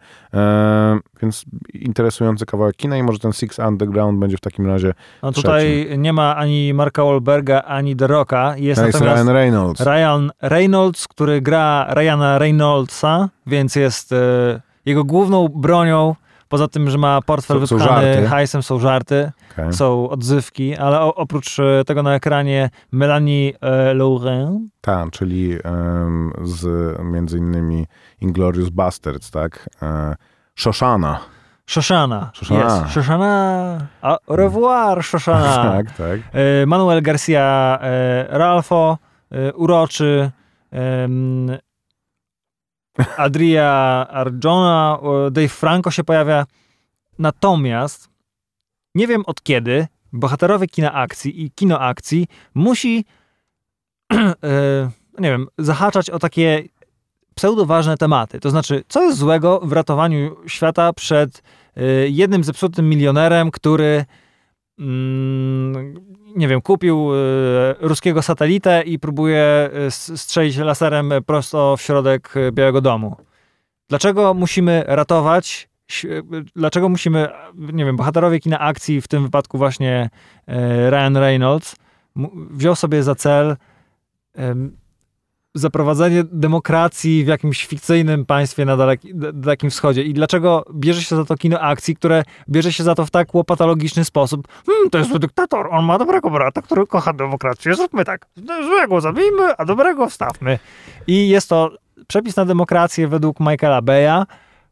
więc 1.23 1.45
interesujący 1.75 2.47
kawałek 2.47 2.77
kina 2.77 2.97
i 2.97 3.03
może 3.03 3.19
ten 3.19 3.33
Six 3.33 3.59
Underground 3.59 4.19
będzie 4.19 4.37
w 4.37 4.41
takim 4.41 4.67
razie 4.67 4.95
No 5.23 5.33
tutaj 5.33 5.85
trzecim. 5.85 6.03
nie 6.03 6.13
ma 6.13 6.37
ani 6.37 6.75
Marka 6.75 7.05
Wahlberga, 7.05 7.63
ani 7.63 7.97
The 7.97 8.07
Rocka. 8.07 8.55
Jest, 8.57 8.83
jest 8.83 9.01
Ryan 9.01 9.29
Reynolds. 9.29 9.81
Ryan 9.81 10.31
Reynolds, 10.43 11.09
który 11.09 11.41
gra 11.41 11.87
Ryana 11.91 12.39
Reynoldsa, 12.39 13.29
więc 13.47 13.77
jest 13.77 14.13
e, 14.13 14.61
jego 14.87 15.05
główną 15.05 15.49
bronią 15.49 16.15
Poza 16.49 16.69
tym, 16.69 16.91
że 16.91 16.99
ma 16.99 17.23
portfel 17.23 17.67
są, 17.67 17.77
wypchany 17.77 18.23
są 18.23 18.29
hajsem, 18.29 18.63
są 18.63 18.79
żarty, 18.79 19.33
okay. 19.53 19.73
są 19.73 20.09
odzywki, 20.09 20.77
ale 20.77 21.01
o, 21.01 21.15
oprócz 21.15 21.59
e, 21.59 21.85
tego 21.87 22.03
na 22.03 22.15
ekranie 22.15 22.71
Melanie 22.93 23.53
e, 23.61 23.95
Laurent. 23.95 24.63
Tak, 24.81 25.11
czyli 25.11 25.59
um, 25.65 26.33
z 26.43 26.67
między 27.03 27.39
innymi 27.39 27.87
Inglorious 28.21 28.71
Bastards, 28.71 29.31
tak? 29.31 29.69
E, 29.83 30.15
Shoshana. 30.57 31.21
Shoshana. 31.67 32.31
Shoshana. 32.35 32.85
Yes. 32.87 32.93
Shoshana. 32.93 33.87
Au 34.03 34.37
revoir, 34.37 35.05
Shoshana. 35.05 35.63
tak, 35.73 35.97
tak. 35.97 36.21
E, 36.33 36.67
Manuel 36.67 37.03
Garcia 37.03 37.79
e, 37.83 38.27
Ralfo, 38.39 38.99
uroczy. 39.55 40.31
Adria 43.17 44.07
Arjona, 44.11 44.99
Dave 45.31 45.49
Franco 45.49 45.91
się 45.91 46.05
pojawia. 46.05 46.47
Natomiast 47.19 48.09
nie 48.95 49.07
wiem 49.07 49.23
od 49.27 49.43
kiedy 49.43 49.87
bohaterowie 50.13 50.67
kina 50.67 50.93
akcji 50.93 51.45
i 51.45 51.51
kino 51.51 51.81
akcji 51.81 52.27
musi 52.55 53.05
e, 54.15 54.25
nie 55.19 55.31
wiem, 55.31 55.47
zahaczać 55.59 56.11
o 56.11 56.19
takie 56.19 56.63
pseudoważne 57.35 57.97
tematy. 57.97 58.41
To 58.41 58.51
znaczy, 58.51 58.85
co 58.89 59.03
jest 59.03 59.19
złego 59.19 59.61
w 59.61 59.73
ratowaniu 59.73 60.37
świata 60.47 60.93
przed 60.93 61.43
e, 61.77 61.83
jednym 62.09 62.45
zepsutym 62.45 62.89
milionerem, 62.89 63.51
który 63.51 64.05
nie 66.37 66.49
wiem, 66.49 66.61
kupił 66.61 67.15
y, 67.15 67.17
ruskiego 67.81 68.23
satelitę 68.23 68.83
i 68.83 68.99
próbuje 68.99 69.71
y, 69.87 69.91
strzelić 69.91 70.57
laserem 70.57 71.13
prosto 71.27 71.77
w 71.77 71.83
środek 71.83 72.37
y, 72.37 72.53
Białego 72.53 72.81
Domu. 72.81 73.17
Dlaczego 73.89 74.35
musimy 74.35 74.85
ratować, 74.87 75.69
dlaczego 76.57 76.89
musimy, 76.89 77.29
nie 77.55 77.85
wiem, 77.85 77.97
bohaterowie 77.97 78.41
kina 78.41 78.59
akcji, 78.59 79.01
w 79.01 79.09
tym 79.09 79.23
wypadku 79.23 79.59
właśnie 79.59 80.11
Ryan 80.91 81.17
Reynolds, 81.17 81.77
wziął 82.51 82.75
sobie 82.77 83.03
za 83.03 83.15
cel 83.15 83.57
zaprowadzenie 85.55 86.25
demokracji 86.33 87.25
w 87.25 87.27
jakimś 87.27 87.67
fikcyjnym 87.67 88.27
państwie 88.27 88.65
na 88.65 88.77
daleki, 88.77 89.11
Dalekim 89.15 89.71
Wschodzie. 89.71 90.03
I 90.03 90.15
dlaczego 90.15 90.65
bierze 90.75 91.03
się 91.03 91.17
za 91.17 91.25
to 91.25 91.37
kino 91.37 91.61
akcji, 91.61 91.97
które 91.97 92.23
bierze 92.49 92.73
się 92.73 92.85
za 92.85 92.95
to 92.95 93.07
w 93.07 93.11
tak 93.11 93.35
łopatologiczny 93.35 94.05
sposób? 94.05 94.49
Hmm, 94.67 94.91
to 94.91 94.99
jest 94.99 95.19
dyktator, 95.19 95.69
on 95.71 95.85
ma 95.85 95.99
dobrego 95.99 96.31
brata, 96.31 96.63
który 96.63 96.87
kocha 96.87 97.13
demokrację. 97.13 97.75
Zróbmy 97.75 98.05
tak. 98.05 98.27
Złego 98.65 99.01
zabijmy, 99.01 99.57
a 99.57 99.65
dobrego 99.65 100.09
wstawmy. 100.09 100.59
I 101.07 101.29
jest 101.29 101.49
to 101.49 101.71
przepis 102.07 102.37
na 102.37 102.45
demokrację 102.45 103.09
według 103.09 103.41
Michaela 103.41 103.83
Beya, 103.83 104.27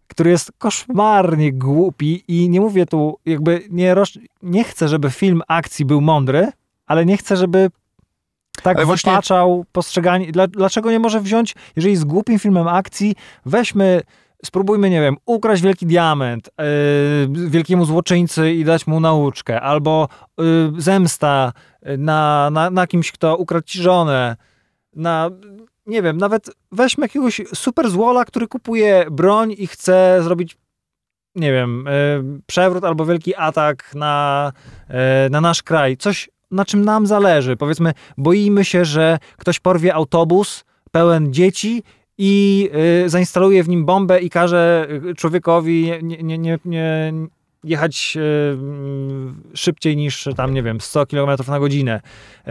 który 0.08 0.30
jest 0.30 0.52
koszmarnie 0.58 1.52
głupi 1.52 2.24
i 2.28 2.48
nie 2.48 2.60
mówię 2.60 2.86
tu, 2.86 3.18
jakby 3.26 3.62
nie, 3.70 3.94
roz... 3.94 4.18
nie 4.42 4.64
chcę, 4.64 4.88
żeby 4.88 5.10
film 5.10 5.42
akcji 5.48 5.84
był 5.84 6.00
mądry, 6.00 6.48
ale 6.86 7.06
nie 7.06 7.16
chcę, 7.16 7.36
żeby 7.36 7.70
tak 8.62 8.76
Ale 8.76 8.86
wypaczał 8.86 9.56
właśnie... 9.56 9.72
postrzeganie. 9.72 10.32
Dlaczego 10.48 10.90
nie 10.90 10.98
może 10.98 11.20
wziąć, 11.20 11.54
jeżeli 11.76 11.96
z 11.96 12.04
głupim 12.04 12.38
filmem 12.38 12.68
akcji, 12.68 13.14
weźmy 13.46 14.02
spróbujmy, 14.44 14.90
nie 14.90 15.00
wiem, 15.00 15.16
ukraść 15.26 15.62
wielki 15.62 15.86
diament 15.86 16.50
yy, 16.58 17.48
wielkiemu 17.50 17.84
złoczyńcy 17.84 18.52
i 18.52 18.64
dać 18.64 18.86
mu 18.86 19.00
nauczkę, 19.00 19.60
albo 19.60 20.08
yy, 20.38 20.72
zemsta 20.76 21.52
na, 21.98 22.50
na, 22.50 22.70
na 22.70 22.86
kimś, 22.86 23.12
kto 23.12 23.36
ukradł 23.36 23.66
ci 23.66 23.82
żonę, 23.82 24.36
na, 24.96 25.30
nie 25.86 26.02
wiem, 26.02 26.16
nawet 26.16 26.50
weźmy 26.72 27.04
jakiegoś 27.04 27.40
super 27.54 27.90
złola, 27.90 28.24
który 28.24 28.48
kupuje 28.48 29.06
broń 29.10 29.54
i 29.58 29.66
chce 29.66 30.18
zrobić 30.22 30.56
nie 31.34 31.52
wiem, 31.52 31.84
yy, 31.86 32.40
przewrót 32.46 32.84
albo 32.84 33.06
wielki 33.06 33.34
atak 33.34 33.94
na, 33.94 34.52
na 35.30 35.40
nasz 35.40 35.62
kraj. 35.62 35.96
Coś 35.96 36.30
na 36.52 36.64
czym 36.64 36.84
nam 36.84 37.06
zależy. 37.06 37.56
Powiedzmy, 37.56 37.92
boimy 38.18 38.64
się, 38.64 38.84
że 38.84 39.18
ktoś 39.36 39.60
porwie 39.60 39.94
autobus 39.94 40.64
pełen 40.90 41.32
dzieci 41.32 41.82
i 42.18 42.68
y, 43.04 43.08
zainstaluje 43.08 43.62
w 43.62 43.68
nim 43.68 43.84
bombę 43.84 44.20
i 44.20 44.30
każe 44.30 44.88
człowiekowi 45.16 45.92
nie, 46.02 46.22
nie, 46.22 46.38
nie, 46.38 46.58
nie 46.64 47.12
jechać 47.64 48.16
y, 48.16 49.56
szybciej 49.56 49.96
niż 49.96 50.28
tam, 50.36 50.54
nie 50.54 50.62
wiem, 50.62 50.80
100 50.80 51.06
km 51.06 51.30
na 51.48 51.60
godzinę. 51.60 52.00
Y, 52.48 52.50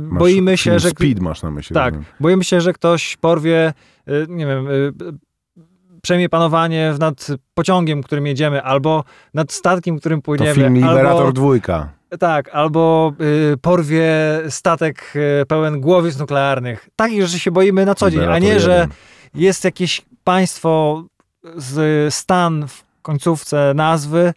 boimy 0.00 0.56
się, 0.56 0.78
że... 0.78 0.90
Speed 0.90 1.22
masz 1.22 1.42
na 1.42 1.50
myśli. 1.50 1.74
Tak. 1.74 1.94
Boimy 2.20 2.44
się, 2.44 2.60
że 2.60 2.72
ktoś 2.72 3.16
porwie, 3.16 3.72
y, 4.08 4.26
nie 4.28 4.46
wiem, 4.46 4.68
y, 4.68 4.92
przejmie 6.02 6.28
panowanie 6.28 6.94
nad 7.00 7.26
pociągiem, 7.54 8.02
którym 8.02 8.26
jedziemy, 8.26 8.62
albo 8.62 9.04
nad 9.34 9.52
statkiem, 9.52 9.98
którym 9.98 10.22
płyniemy. 10.22 10.54
To 10.54 10.60
film 10.60 10.74
Liberator 10.74 11.06
albo, 11.06 11.32
dwójka. 11.32 11.88
Tak, 12.18 12.48
albo 12.52 13.12
y, 13.52 13.56
porwie 13.56 14.12
statek 14.48 15.12
y, 15.42 15.46
pełen 15.46 15.80
głowic 15.80 16.18
nuklearnych. 16.18 16.88
Takich 16.96 17.22
rzeczy 17.22 17.38
się 17.38 17.50
boimy 17.50 17.86
na 17.86 17.94
co 17.94 18.10
dzień, 18.10 18.24
a 18.24 18.38
nie, 18.38 18.60
że 18.60 18.88
jest 19.34 19.64
jakieś 19.64 20.02
państwo 20.24 21.04
z 21.56 22.14
stan 22.14 22.68
w 22.68 22.82
końcówce 23.02 23.72
nazwy. 23.74 24.32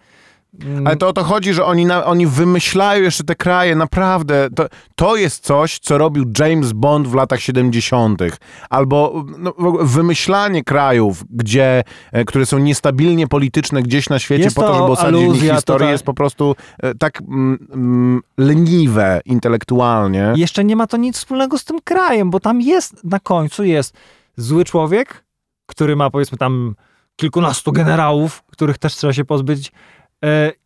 Ale 0.86 0.96
to 0.96 1.08
o 1.08 1.13
to 1.13 1.24
chodzi, 1.24 1.53
że 1.53 1.65
oni, 1.65 1.86
na, 1.86 2.06
oni 2.06 2.27
wymyślają 2.27 3.03
jeszcze 3.03 3.24
te 3.24 3.36
kraje, 3.36 3.75
naprawdę. 3.75 4.50
To, 4.56 4.65
to 4.96 5.15
jest 5.15 5.44
coś, 5.44 5.79
co 5.79 5.98
robił 5.98 6.25
James 6.39 6.72
Bond 6.72 7.08
w 7.08 7.13
latach 7.13 7.39
70. 7.39 8.22
Albo 8.70 9.25
no, 9.38 9.53
wymyślanie 9.82 10.63
krajów, 10.63 11.24
gdzie, 11.29 11.84
e, 12.12 12.25
które 12.25 12.46
są 12.46 12.58
niestabilnie 12.58 13.27
polityczne 13.27 13.84
gdzieś 13.84 14.10
na 14.10 14.20
świecie, 14.20 14.44
jest 14.44 14.56
po 14.56 14.62
to, 14.62 14.74
żeby 14.74 14.91
osadzić 14.91 15.41
historię, 15.41 15.62
tutaj. 15.63 15.91
jest 15.91 16.03
po 16.03 16.13
prostu 16.13 16.56
e, 16.79 16.96
tak 16.96 17.22
mm, 17.22 17.68
mm, 17.74 18.22
leniwe 18.38 19.22
intelektualnie. 19.25 20.34
Jeszcze 20.36 20.63
nie 20.63 20.75
ma 20.75 20.88
to 20.88 20.98
nic 20.98 21.18
wspólnego 21.18 21.58
z 21.58 21.65
tym 21.65 21.82
krajem, 21.84 22.29
bo 22.29 22.39
tam 22.39 22.62
jest, 22.62 23.03
na 23.03 23.20
końcu 23.20 23.63
jest 23.63 23.94
zły 24.38 24.65
człowiek, 24.65 25.24
który 25.65 25.96
ma 25.96 26.10
powiedzmy 26.10 26.38
tam 26.38 26.75
kilkunastu 27.15 27.72
generałów, 27.72 28.44
których 28.51 28.77
też 28.77 28.96
trzeba 28.96 29.13
się 29.13 29.25
pozbyć 29.25 29.72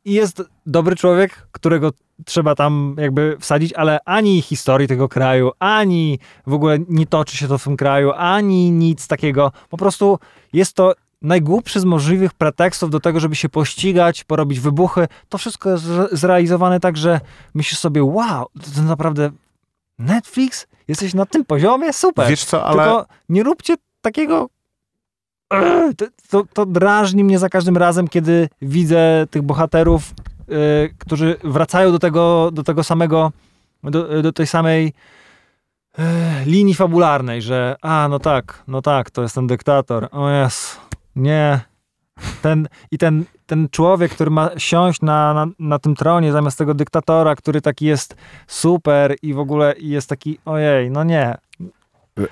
I 0.06 0.14
jest 0.14 0.44
dobry 0.66 0.96
człowiek, 0.96 1.48
którego 1.52 1.92
trzeba 2.26 2.56
tam 2.56 2.96
jakby 3.00 3.38
wsadzić, 3.40 3.74
ale 3.74 4.00
ani 4.06 4.42
historii 4.42 4.88
tego 4.88 5.10
kraju, 5.10 5.52
ani 5.60 6.20
w 6.48 6.54
ogóle 6.54 6.78
nie 6.90 7.08
toczy 7.08 7.38
się 7.38 7.48
to 7.48 7.58
w 7.58 7.64
tym 7.64 7.78
kraju, 7.78 8.12
ani 8.16 8.72
nic 8.72 9.08
takiego. 9.08 9.52
Po 9.70 9.78
prostu 9.78 10.20
jest 10.54 10.74
to 10.74 10.94
najgłupszy 11.22 11.80
z 11.80 11.86
możliwych 11.86 12.34
pretekstów 12.34 12.90
do 12.90 13.00
tego, 13.00 13.20
żeby 13.20 13.36
się 13.36 13.50
pościgać, 13.50 14.24
porobić 14.24 14.60
wybuchy. 14.60 15.08
To 15.30 15.38
wszystko 15.38 15.70
jest 15.70 15.84
zrealizowane 16.12 16.80
tak, 16.80 16.98
że 16.98 17.20
myślisz 17.54 17.80
sobie, 17.80 18.04
wow, 18.04 18.46
to 18.76 18.82
naprawdę 18.82 19.32
Netflix? 20.00 20.68
Jesteś 20.88 21.14
na 21.14 21.26
tym 21.26 21.46
poziomie? 21.46 21.94
Super. 21.94 22.30
Wiesz 22.30 22.46
co, 22.46 22.66
ale... 22.66 22.84
Tylko 22.84 23.06
nie 23.30 23.44
róbcie 23.44 23.76
takiego 24.02 24.50
to, 26.30 26.44
to, 26.54 26.66
drażni 26.66 27.24
mnie 27.24 27.40
za 27.40 27.50
każdym 27.50 27.78
razem, 27.78 28.08
kiedy 28.08 28.50
widzę 28.62 29.28
tych 29.30 29.42
bohaterów, 29.42 30.14
yy, 30.48 30.56
którzy 30.98 31.36
wracają 31.44 31.92
do 31.92 32.00
tego, 32.00 32.50
do 32.54 32.64
tego 32.64 32.84
samego, 32.84 33.32
do, 33.84 34.22
do 34.22 34.34
tej 34.34 34.48
samej 34.48 34.94
e, 35.98 36.46
linii 36.46 36.74
fabularnej, 36.74 37.42
że 37.42 37.76
a, 37.82 38.08
no 38.10 38.20
tak, 38.20 38.64
no 38.68 38.82
tak, 38.82 39.12
to 39.12 39.22
jest 39.22 39.36
ten 39.36 39.48
dyktator. 39.48 40.08
O 40.12 40.30
jest, 40.30 40.80
nie. 41.16 41.60
Ten, 42.42 42.68
I 42.92 42.98
ten, 42.98 43.26
ten 43.46 43.70
człowiek, 43.70 44.12
który 44.12 44.32
ma 44.32 44.50
siąść 44.58 45.02
na, 45.02 45.34
na, 45.34 45.48
na 45.60 45.80
tym 45.80 45.96
tronie 45.96 46.32
zamiast 46.32 46.58
tego 46.58 46.74
dyktatora, 46.74 47.36
który 47.36 47.62
taki 47.62 47.86
jest 47.86 48.16
super 48.48 49.16
i 49.22 49.34
w 49.34 49.40
ogóle 49.40 49.74
jest 49.80 50.10
taki, 50.10 50.40
ojej, 50.46 50.92
no 50.92 51.04
nie. 51.04 51.38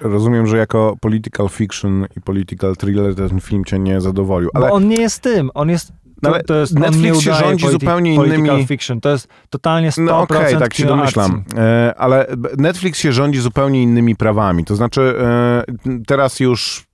Rozumiem, 0.01 0.47
że 0.47 0.57
jako 0.57 0.95
political 1.01 1.50
fiction 1.50 2.05
i 2.17 2.21
political 2.21 2.75
thriller 2.75 3.15
ten 3.15 3.41
film 3.41 3.65
cię 3.65 3.79
nie 3.79 4.01
zadowolił. 4.01 4.50
Ale 4.53 4.67
Bo 4.67 4.73
on 4.73 4.88
nie 4.88 5.01
jest 5.01 5.19
tym, 5.19 5.51
on 5.53 5.69
jest 5.69 5.93
No 6.23 6.29
ale 6.29 6.43
to 6.43 6.55
jest, 6.55 6.79
Netflix 6.79 7.19
się 7.19 7.33
rządzi 7.33 7.67
zupełnie 7.67 8.15
innymi- 8.15 8.67
fiction. 8.67 9.01
To 9.01 9.09
jest 9.09 9.27
totalnie 9.50 9.91
100% 9.91 10.03
No 10.05 10.19
okej, 10.19 10.57
tak 10.57 10.73
się 10.73 10.85
domyślam. 10.85 11.43
E, 11.57 11.93
ale 11.97 12.27
Netflix 12.57 13.00
się 13.00 13.13
rządzi 13.13 13.39
zupełnie 13.39 13.83
innymi 13.83 14.15
prawami. 14.15 14.65
To 14.65 14.75
znaczy 14.75 15.15
e, 15.19 15.63
teraz 16.07 16.39
już 16.39 16.88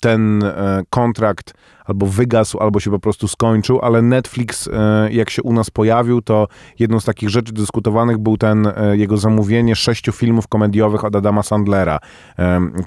ten 0.00 0.44
e, 0.44 0.82
kontrakt 0.90 1.54
albo 1.86 2.06
wygasł, 2.06 2.58
albo 2.58 2.80
się 2.80 2.90
po 2.90 2.98
prostu 2.98 3.28
skończył, 3.28 3.80
ale 3.82 4.02
Netflix 4.02 4.68
e, 4.68 5.08
jak 5.12 5.30
się 5.30 5.42
u 5.42 5.52
nas 5.52 5.70
pojawił, 5.70 6.22
to 6.22 6.48
jedną 6.78 7.00
z 7.00 7.04
takich 7.04 7.28
rzeczy 7.28 7.52
dyskutowanych 7.52 8.18
był 8.18 8.36
ten 8.36 8.66
e, 8.66 8.96
jego 8.96 9.16
zamówienie 9.16 9.76
sześciu 9.76 10.12
filmów 10.12 10.48
komediowych 10.48 11.04
od 11.04 11.16
Adama 11.16 11.42
Sandlera, 11.42 11.98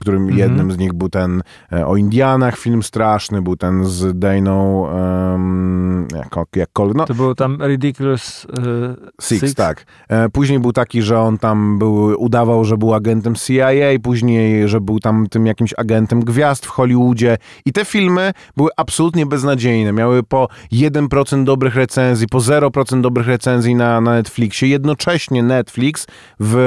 którym 0.02 0.22
Mhm. 0.30 0.38
jednym 0.38 0.72
z 0.72 0.78
nich 0.78 0.94
był 0.94 1.10
ten 1.10 1.44
e, 1.74 1.88
o 1.88 1.98
Indianach, 1.98 2.58
film 2.58 2.84
straszny, 2.84 3.42
był 3.42 3.56
ten 3.56 3.86
z 3.86 4.20
Dayną, 4.20 4.82
um, 4.82 6.08
jak, 6.16 6.48
jakkolwiek, 6.56 6.98
no, 6.98 7.06
To 7.06 7.14
był 7.14 7.36
tam 7.36 7.58
Ridiculous 7.68 8.46
e, 8.46 8.96
Six, 9.22 9.54
tak. 9.56 9.86
E, 10.10 10.30
Później 10.30 10.60
był 10.60 10.72
taki, 10.74 11.02
że 11.02 11.20
on 11.20 11.38
tam 11.38 11.80
był, 11.80 11.94
udawał, 12.24 12.66
że 12.66 12.78
był 12.78 12.94
agentem 12.94 13.36
CIA, 13.36 14.00
później, 14.04 14.68
że 14.68 14.82
był 14.82 15.00
tam 15.00 15.28
tym 15.28 15.46
jakimś 15.46 15.74
agentem 15.78 16.20
gwiazd 16.20 16.66
w 16.66 16.70
Hollywoodzie. 16.70 17.38
I 17.66 17.74
te 17.74 17.86
filmy 17.86 18.32
były 18.58 18.70
absolutnie 18.78 18.89
beznadziejne. 19.26 19.94
Miały 19.94 20.24
po 20.24 20.48
1% 20.72 21.44
dobrych 21.44 21.76
recenzji, 21.76 22.28
po 22.28 22.38
0% 22.38 23.02
dobrych 23.02 23.28
recenzji 23.28 23.76
na, 23.76 24.02
na 24.02 24.12
Netflixie. 24.14 24.70
Jednocześnie 24.70 25.44
Netflix 25.44 26.08
w 26.40 26.58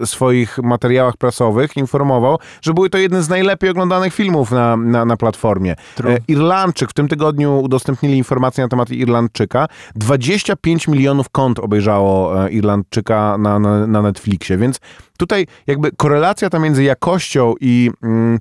e, 0.00 0.06
swoich 0.06 0.58
materiałach 0.58 1.16
prasowych 1.16 1.76
informował, 1.76 2.38
że 2.62 2.74
były 2.74 2.90
to 2.90 2.98
jedne 2.98 3.22
z 3.22 3.28
najlepiej 3.28 3.70
oglądanych 3.70 4.14
filmów 4.14 4.50
na, 4.50 4.76
na, 4.76 5.04
na 5.04 5.16
platformie. 5.16 5.76
E, 6.04 6.18
Irlandczyk, 6.28 6.90
w 6.90 6.94
tym 6.94 7.08
tygodniu 7.08 7.60
udostępnili 7.60 8.18
informacje 8.18 8.64
na 8.64 8.68
temat 8.68 8.90
Irlandczyka. 8.90 9.68
25 9.94 10.88
milionów 10.88 11.28
kont 11.28 11.58
obejrzało 11.58 12.44
e, 12.46 12.50
Irlandczyka 12.50 13.38
na, 13.38 13.58
na, 13.58 13.86
na 13.86 14.02
Netflixie, 14.02 14.56
więc 14.56 14.80
tutaj 15.18 15.46
jakby 15.66 15.92
korelacja 15.92 16.50
ta 16.50 16.58
między 16.58 16.82
jakością 16.84 17.54
i 17.60 17.90
mm, 18.02 18.38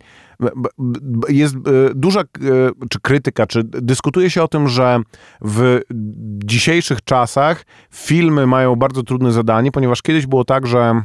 jest 1.29 1.55
e, 1.55 1.59
duża, 1.95 2.21
e, 2.21 2.25
czy 2.89 2.99
krytyka, 3.01 3.47
czy 3.47 3.63
dyskutuje 3.63 4.29
się 4.29 4.43
o 4.43 4.47
tym, 4.47 4.67
że 4.67 4.99
w 5.41 5.79
dzisiejszych 6.45 7.03
czasach 7.03 7.65
filmy 7.91 8.47
mają 8.47 8.75
bardzo 8.75 9.03
trudne 9.03 9.31
zadanie, 9.31 9.71
ponieważ 9.71 10.01
kiedyś 10.01 10.27
było 10.27 10.45
tak, 10.45 10.67
że 10.67 11.01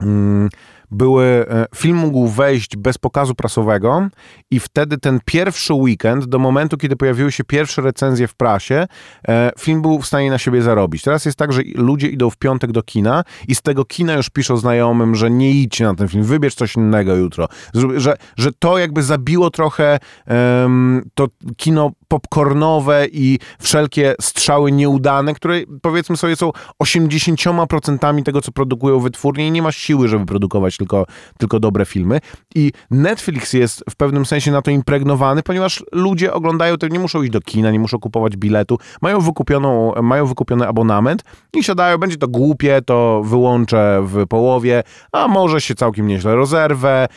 mm, 0.00 0.48
były, 0.90 1.24
e, 1.24 1.66
film 1.74 1.96
mógł 1.96 2.28
wejść 2.28 2.76
bez 2.76 2.98
pokazu 2.98 3.34
prasowego 3.34 4.08
i 4.50 4.60
wtedy 4.60 4.98
ten 4.98 5.20
pierwszy 5.24 5.74
weekend, 5.74 6.24
do 6.24 6.38
momentu, 6.38 6.76
kiedy 6.76 6.96
pojawiły 6.96 7.32
się 7.32 7.44
pierwsze 7.44 7.82
recenzje 7.82 8.28
w 8.28 8.34
prasie, 8.34 8.86
e, 9.28 9.50
film 9.58 9.82
był 9.82 9.98
w 9.98 10.06
stanie 10.06 10.30
na 10.30 10.38
siebie 10.38 10.62
zarobić. 10.62 11.02
Teraz 11.02 11.24
jest 11.24 11.38
tak, 11.38 11.52
że 11.52 11.62
ludzie 11.74 12.08
idą 12.08 12.30
w 12.30 12.36
piątek 12.36 12.72
do 12.72 12.82
kina 12.82 13.24
i 13.48 13.54
z 13.54 13.62
tego 13.62 13.84
kina 13.84 14.14
już 14.14 14.30
piszą 14.30 14.56
znajomym, 14.56 15.14
że 15.14 15.30
nie 15.30 15.50
idźcie 15.50 15.84
na 15.84 15.94
ten 15.94 16.08
film, 16.08 16.24
wybierz 16.24 16.54
coś 16.54 16.76
innego 16.76 17.16
jutro. 17.16 17.48
Że, 17.96 18.16
że 18.36 18.52
to 18.58 18.78
jakby 18.78 19.02
zabiło 19.02 19.50
trochę 19.50 19.98
em, 20.26 21.02
to 21.14 21.28
kino 21.56 21.90
popcornowe 22.08 23.06
i 23.12 23.38
wszelkie 23.60 24.14
strzały 24.20 24.72
nieudane, 24.72 25.34
które 25.34 25.60
powiedzmy 25.82 26.16
sobie 26.16 26.36
są 26.36 26.50
80% 26.82 28.22
tego, 28.22 28.40
co 28.42 28.52
produkują 28.52 29.00
wytwórnie 29.00 29.48
i 29.48 29.50
nie 29.50 29.62
ma 29.62 29.72
siły, 29.72 30.08
żeby 30.08 30.26
produkować 30.26 30.76
tylko, 30.76 31.06
tylko 31.38 31.60
dobre 31.60 31.86
filmy. 31.86 32.20
I 32.54 32.72
Netflix 32.90 33.52
jest 33.52 33.84
w 33.90 33.96
pewnym 33.96 34.26
sensie 34.26 34.50
na 34.50 34.62
to 34.62 34.70
impregnowany, 34.70 35.42
ponieważ 35.42 35.84
ludzie 35.92 36.32
oglądają 36.32 36.76
to, 36.76 36.88
nie 36.88 36.98
muszą 36.98 37.22
iść 37.22 37.32
do 37.32 37.40
kina, 37.40 37.70
nie 37.70 37.78
muszą 37.78 37.98
kupować 37.98 38.36
biletu, 38.36 38.78
mają, 39.02 39.20
wykupioną, 39.20 39.92
mają 40.02 40.26
wykupiony 40.26 40.68
abonament 40.68 41.22
i 41.54 41.64
siadają, 41.64 41.98
będzie 41.98 42.16
to 42.16 42.28
głupie, 42.28 42.82
to 42.86 43.22
wyłączę 43.24 44.02
w 44.04 44.26
połowie, 44.26 44.82
a 45.12 45.28
może 45.28 45.60
się 45.60 45.74
całkiem 45.74 46.06
nieźle 46.06 46.36
rozerwę. 46.36 47.08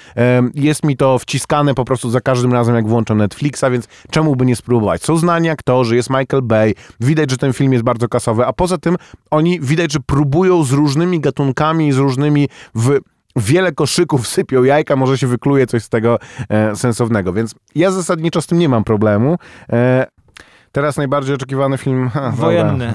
Jest 0.56 0.86
mi 0.86 0.98
to 0.98 1.20
wciskane 1.20 1.74
po 1.74 1.86
prostu 1.86 2.10
za 2.10 2.22
każdym 2.22 2.54
razem, 2.54 2.76
jak 2.76 2.88
włączam 2.88 3.18
Netflixa, 3.18 3.64
więc 3.72 3.88
czemu 4.12 4.36
by 4.36 4.46
nie 4.46 4.56
spróbować? 4.56 4.79
Są 5.02 5.18
znani 5.18 5.50
aktorzy, 5.50 5.96
jest 5.96 6.10
Michael 6.10 6.42
Bay, 6.44 6.74
widać, 7.00 7.32
że 7.32 7.38
ten 7.38 7.54
film 7.54 7.74
jest 7.74 7.86
bardzo 7.86 8.08
kasowy, 8.08 8.46
a 8.46 8.54
poza 8.54 8.78
tym 8.78 8.96
oni 9.32 9.60
widać, 9.60 9.94
że 9.94 10.00
próbują 10.00 10.64
z 10.64 10.72
różnymi 10.72 11.20
gatunkami, 11.20 11.92
z 11.92 11.98
różnymi 11.98 12.50
w 12.76 13.00
wiele 13.36 13.72
koszyków 13.72 14.28
sypią 14.38 14.64
jajka, 14.64 14.96
może 14.96 15.18
się 15.18 15.28
wykluje 15.28 15.68
coś 15.68 15.84
z 15.84 15.90
tego 15.90 16.20
e, 16.50 16.76
sensownego, 16.76 17.34
więc 17.34 17.56
ja 17.76 17.92
zasadniczo 17.92 18.42
z 18.42 18.48
tym 18.48 18.60
nie 18.60 18.70
mam 18.70 18.84
problemu. 18.84 19.38
E, 19.70 20.08
teraz 20.72 20.98
najbardziej 20.98 21.36
oczekiwany 21.36 21.78
film... 21.78 22.10
Ha. 22.10 22.34
Wojenny. 22.36 22.94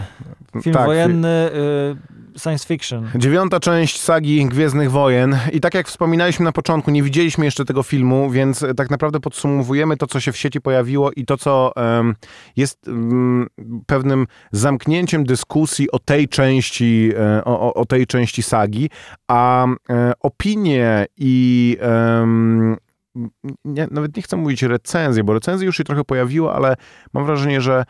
Film 0.62 0.74
Tak, 0.74 0.86
wojenny, 0.86 1.28
y, 1.28 2.14
science 2.36 2.66
fiction. 2.66 3.10
Dziewiąta 3.14 3.60
część 3.60 4.00
sagi 4.00 4.46
Gwiezdnych 4.46 4.90
Wojen. 4.90 5.38
I 5.52 5.60
tak 5.60 5.74
jak 5.74 5.88
wspominaliśmy 5.88 6.44
na 6.44 6.52
początku, 6.52 6.90
nie 6.90 7.02
widzieliśmy 7.02 7.44
jeszcze 7.44 7.64
tego 7.64 7.82
filmu, 7.82 8.30
więc 8.30 8.62
e, 8.62 8.74
tak 8.74 8.90
naprawdę 8.90 9.20
podsumowujemy 9.20 9.96
to, 9.96 10.06
co 10.06 10.20
się 10.20 10.32
w 10.32 10.36
sieci 10.36 10.60
pojawiło 10.60 11.10
i 11.12 11.24
to, 11.24 11.36
co 11.36 11.72
em, 11.76 12.14
jest 12.56 12.88
em, 12.88 13.46
pewnym 13.86 14.26
zamknięciem 14.52 15.24
dyskusji 15.24 15.90
o 15.90 15.98
tej 15.98 16.28
części, 16.28 17.12
e, 17.18 17.44
o, 17.44 17.74
o, 17.74 17.84
tej 17.84 18.06
części 18.06 18.42
sagi, 18.42 18.90
a 19.28 19.66
e, 19.66 20.12
opinie 20.20 21.06
i 21.16 21.76
nie, 23.64 23.88
nawet 23.90 24.16
nie 24.16 24.22
chcę 24.22 24.36
mówić 24.36 24.62
recenzje, 24.62 25.24
bo 25.24 25.32
recenzje 25.32 25.66
już 25.66 25.76
się 25.76 25.84
trochę 25.84 26.04
pojawiło, 26.04 26.54
ale 26.54 26.76
mam 27.12 27.26
wrażenie, 27.26 27.60
że 27.60 27.84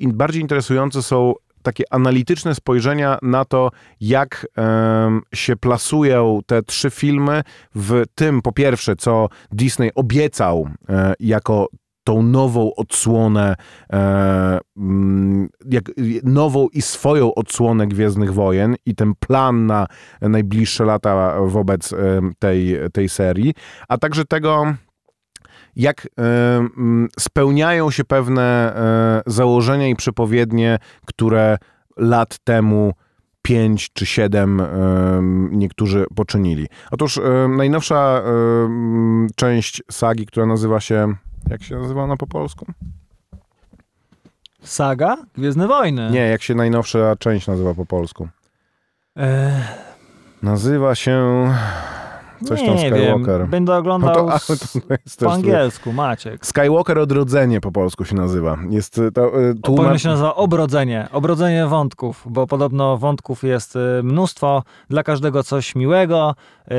bardziej 0.00 0.42
interesujące 0.42 1.02
są 1.02 1.34
takie 1.66 1.84
analityczne 1.90 2.54
spojrzenia 2.54 3.18
na 3.22 3.44
to, 3.44 3.70
jak 4.00 4.46
em, 4.56 5.22
się 5.34 5.56
plasują 5.56 6.40
te 6.46 6.62
trzy 6.62 6.90
filmy 6.90 7.42
w 7.74 8.02
tym, 8.14 8.42
po 8.42 8.52
pierwsze, 8.52 8.96
co 8.96 9.28
Disney 9.52 9.90
obiecał 9.94 10.68
e, 10.88 11.14
jako 11.20 11.68
tą 12.04 12.22
nową 12.22 12.70
odsłonę, 12.76 13.56
e, 13.92 14.58
mm, 14.76 15.48
jak, 15.70 15.84
nową 16.24 16.68
i 16.72 16.82
swoją 16.82 17.34
odsłonę 17.34 17.86
Gwiezdnych 17.86 18.34
Wojen 18.34 18.76
i 18.86 18.94
ten 18.94 19.12
plan 19.20 19.66
na 19.66 19.86
najbliższe 20.20 20.84
lata 20.84 21.40
wobec 21.40 21.94
tej, 22.38 22.76
tej 22.92 23.08
serii, 23.08 23.54
a 23.88 23.98
także 23.98 24.24
tego, 24.24 24.74
jak 25.76 26.06
e, 26.06 26.22
mm, 26.56 27.08
spełniają 27.18 27.90
się 27.90 28.04
pewne 28.04 28.76
e, 28.76 29.22
założenia 29.26 29.88
i 29.88 29.96
przepowiednie, 29.96 30.78
które 31.06 31.58
lat 31.96 32.38
temu 32.38 32.92
pięć 33.42 33.92
czy 33.92 34.06
siedem 34.06 34.60
e, 34.60 34.66
niektórzy 35.50 36.06
poczynili. 36.14 36.66
Otóż 36.90 37.20
najnowsza 37.56 38.22
mm, 38.24 39.28
część 39.36 39.82
sagi, 39.90 40.26
która 40.26 40.46
nazywa 40.46 40.80
się, 40.80 41.14
jak 41.50 41.62
się 41.62 41.76
nazywa 41.76 42.02
ona 42.02 42.16
po 42.16 42.26
polsku? 42.26 42.66
Saga? 44.62 45.16
Gwiezdne 45.34 45.68
Wojny. 45.68 46.10
Nie, 46.10 46.20
jak 46.28 46.42
się 46.42 46.54
najnowsza 46.54 47.16
część 47.16 47.46
nazywa 47.46 47.74
po 47.74 47.86
polsku? 47.86 48.28
E, 49.16 49.62
Nazywa 50.42 50.94
się 50.94 51.46
coś 52.44 52.62
tam 52.62 52.74
nie 52.74 52.90
Skywalker. 52.90 53.40
wiem. 53.40 53.50
Będę 53.50 53.72
No 53.72 53.78
oglądał 53.78 54.14
to, 54.14 54.32
a, 54.32 54.38
z, 54.38 55.16
to 55.18 55.24
po 55.26 55.32
angielsku, 55.32 55.92
Maciek. 55.92 56.46
Skywalker 56.46 56.98
Odrodzenie 56.98 57.60
po 57.60 57.72
polsku 57.72 58.04
się 58.04 58.14
nazywa. 58.16 58.58
Jest 58.70 58.98
e, 58.98 59.10
to, 59.12 59.30
Powinno 59.30 59.54
tłumacz... 59.62 60.02
się 60.02 60.08
nazywa 60.08 60.34
obrodzenie. 60.34 61.08
Obrodzenie 61.12 61.66
wątków, 61.66 62.22
bo 62.30 62.46
podobno 62.46 62.96
wątków 62.98 63.42
jest 63.44 63.76
y, 63.76 63.78
mnóstwo, 64.02 64.62
dla 64.90 65.02
każdego 65.02 65.42
coś 65.42 65.74
miłego 65.74 66.34
y, 66.70 66.74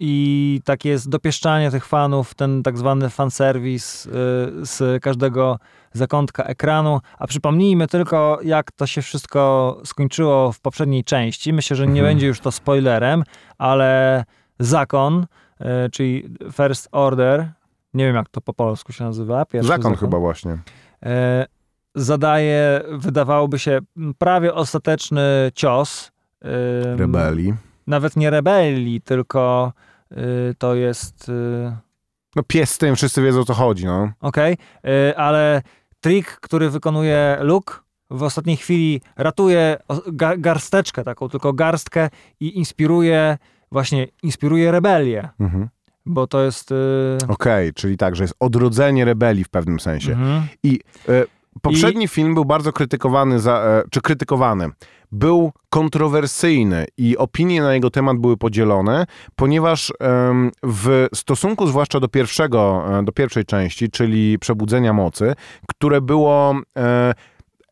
i 0.00 0.60
takie 0.64 0.88
jest 0.88 1.08
dopieszczanie 1.08 1.70
tych 1.70 1.86
fanów, 1.86 2.34
ten 2.34 2.62
tak 2.62 2.78
zwany 2.78 3.10
fanserwis 3.10 4.06
y, 4.06 4.10
z 4.62 5.02
każdego 5.02 5.58
zakątka 5.92 6.44
ekranu. 6.44 7.00
A 7.18 7.26
przypomnijmy 7.26 7.86
tylko, 7.88 8.38
jak 8.42 8.72
to 8.72 8.86
się 8.86 9.02
wszystko 9.02 9.76
skończyło 9.84 10.52
w 10.52 10.60
poprzedniej 10.60 11.04
części. 11.04 11.52
Myślę, 11.52 11.76
że 11.76 11.86
nie 11.86 12.00
Mhm. 12.00 12.06
będzie 12.06 12.26
już 12.26 12.40
to 12.40 12.52
spoilerem, 12.52 13.24
ale 13.58 14.24
zakon, 14.58 15.26
y, 15.60 15.64
czyli 15.90 16.34
First 16.52 16.88
Order, 16.92 17.52
nie 17.94 18.06
wiem 18.06 18.16
jak 18.16 18.28
to 18.28 18.40
po 18.40 18.54
polsku 18.54 18.92
się 18.92 19.04
nazywa. 19.04 19.44
Pierwszy 19.44 19.68
Zakon 19.68 19.96
chyba 19.96 20.18
właśnie. 20.18 20.58
e, 21.02 21.46
zadaje, 21.94 22.80
wydawałoby 22.92 23.58
się, 23.58 23.78
prawie 24.18 24.54
ostateczny 24.54 25.22
cios 25.54 26.12
Rebelii. 26.96 27.54
Nawet 27.86 28.16
nie 28.16 28.30
rebelii, 28.30 29.00
tylko 29.00 29.72
y, 30.12 30.16
to 30.58 30.74
jest... 30.74 31.28
Y, 31.28 31.76
no 32.36 32.42
pies 32.42 32.70
z 32.70 32.78
tym, 32.78 32.96
wszyscy 32.96 33.22
wiedzą 33.22 33.40
o 33.40 33.44
co 33.44 33.54
chodzi, 33.54 33.86
no. 33.86 34.12
Okej, 34.20 34.56
okay. 34.78 35.16
ale 35.16 35.62
trik, 36.00 36.26
który 36.26 36.70
wykonuje 36.70 37.38
Luke 37.40 37.74
w 38.10 38.22
ostatniej 38.22 38.56
chwili 38.56 39.00
ratuje 39.16 39.76
ga 40.12 40.36
garsteczkę 40.36 41.04
taką, 41.04 41.28
tylko 41.28 41.52
garstkę 41.52 42.10
i 42.40 42.58
inspiruje, 42.58 43.38
właśnie 43.72 44.06
inspiruje 44.22 44.72
rebelię. 44.72 45.28
Mhm. 45.40 45.68
Bo 46.06 46.26
to 46.26 46.44
jest... 46.44 46.72
Y... 46.72 46.74
Okej, 47.28 47.68
okay, 47.68 47.72
czyli 47.72 47.96
tak, 47.96 48.16
że 48.16 48.24
jest 48.24 48.34
odrodzenie 48.40 49.04
rebelii 49.04 49.44
w 49.44 49.48
pewnym 49.48 49.80
sensie. 49.80 50.12
Mhm. 50.12 50.42
I 50.62 50.80
y, 51.08 51.26
poprzedni 51.62 52.04
I... 52.04 52.08
film 52.08 52.34
był 52.34 52.44
bardzo 52.44 52.72
krytykowany, 52.72 53.40
za, 53.40 53.82
y, 53.86 53.90
czy 53.90 54.00
krytykowany. 54.00 54.68
Był 55.12 55.52
kontrowersyjny 55.70 56.86
i 56.96 57.16
opinie 57.16 57.62
na 57.62 57.74
jego 57.74 57.90
temat 57.90 58.16
były 58.16 58.36
podzielone, 58.36 59.06
ponieważ 59.36 59.92
w 60.62 61.06
stosunku 61.14 61.66
zwłaszcza 61.66 62.00
do 62.00 62.08
pierwszego, 62.08 62.84
e, 62.98 63.04
do 63.04 63.12
pierwszej 63.12 63.44
części, 63.44 63.90
czyli 63.90 64.38
Przebudzenia 64.38 64.92
Mocy, 64.92 65.34
które 65.68 66.00
było 66.00 66.54
e, 66.78 67.14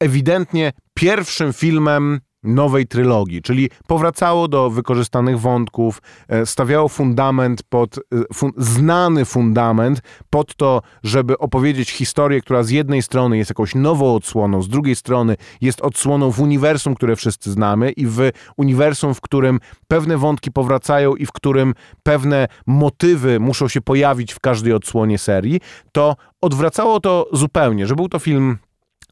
ewidentnie 0.00 0.72
pierwszym 0.94 1.52
filmem 1.52 2.20
nowej 2.42 2.86
trylogii, 2.86 3.42
czyli 3.42 3.70
powracało 3.86 4.48
do 4.48 4.70
wykorzystanych 4.70 5.40
wątków, 5.40 6.02
e, 6.28 6.46
stawiało 6.46 6.88
fundament 6.88 7.62
pod, 7.62 7.98
e, 7.98 8.00
fun, 8.34 8.50
znany 8.56 9.24
fundament 9.24 10.00
pod 10.30 10.54
to, 10.54 10.82
żeby 11.02 11.38
opowiedzieć 11.38 11.90
historię, 11.90 12.40
która 12.40 12.62
z 12.62 12.70
jednej 12.70 13.02
strony 13.02 13.38
jest 13.38 13.50
jakąś 13.50 13.74
nową 13.74 14.14
odsłoną, 14.14 14.62
z 14.62 14.68
drugiej 14.68 14.96
strony 14.96 15.36
jest 15.60 15.80
odsłoną 15.80 16.30
w 16.30 16.40
uniwersum, 16.40 16.94
które 16.94 17.16
wszyscy 17.16 17.52
znamy 17.52 17.90
i 17.90 18.06
w 18.06 18.30
uniwersum, 18.56 19.14
w 19.14 19.20
którym 19.20 19.60
pewne 19.88 20.18
wątki 20.18 20.52
powracają 20.52 21.14
i 21.14 21.26
w 21.26 21.32
którym 21.32 21.74
pewne 22.02 22.48
motywy 22.66 23.40
muszą 23.40 23.68
się 23.68 23.80
pojawić 23.80 24.32
w 24.32 24.40
każdej 24.40 24.72
odsłonie 24.72 25.18
serii, 25.18 25.60
to 25.92 26.16
odwracało 26.40 27.00
to 27.00 27.28
zupełnie, 27.32 27.86
że 27.86 27.96
był 27.96 28.08
to 28.08 28.18
film 28.18 28.58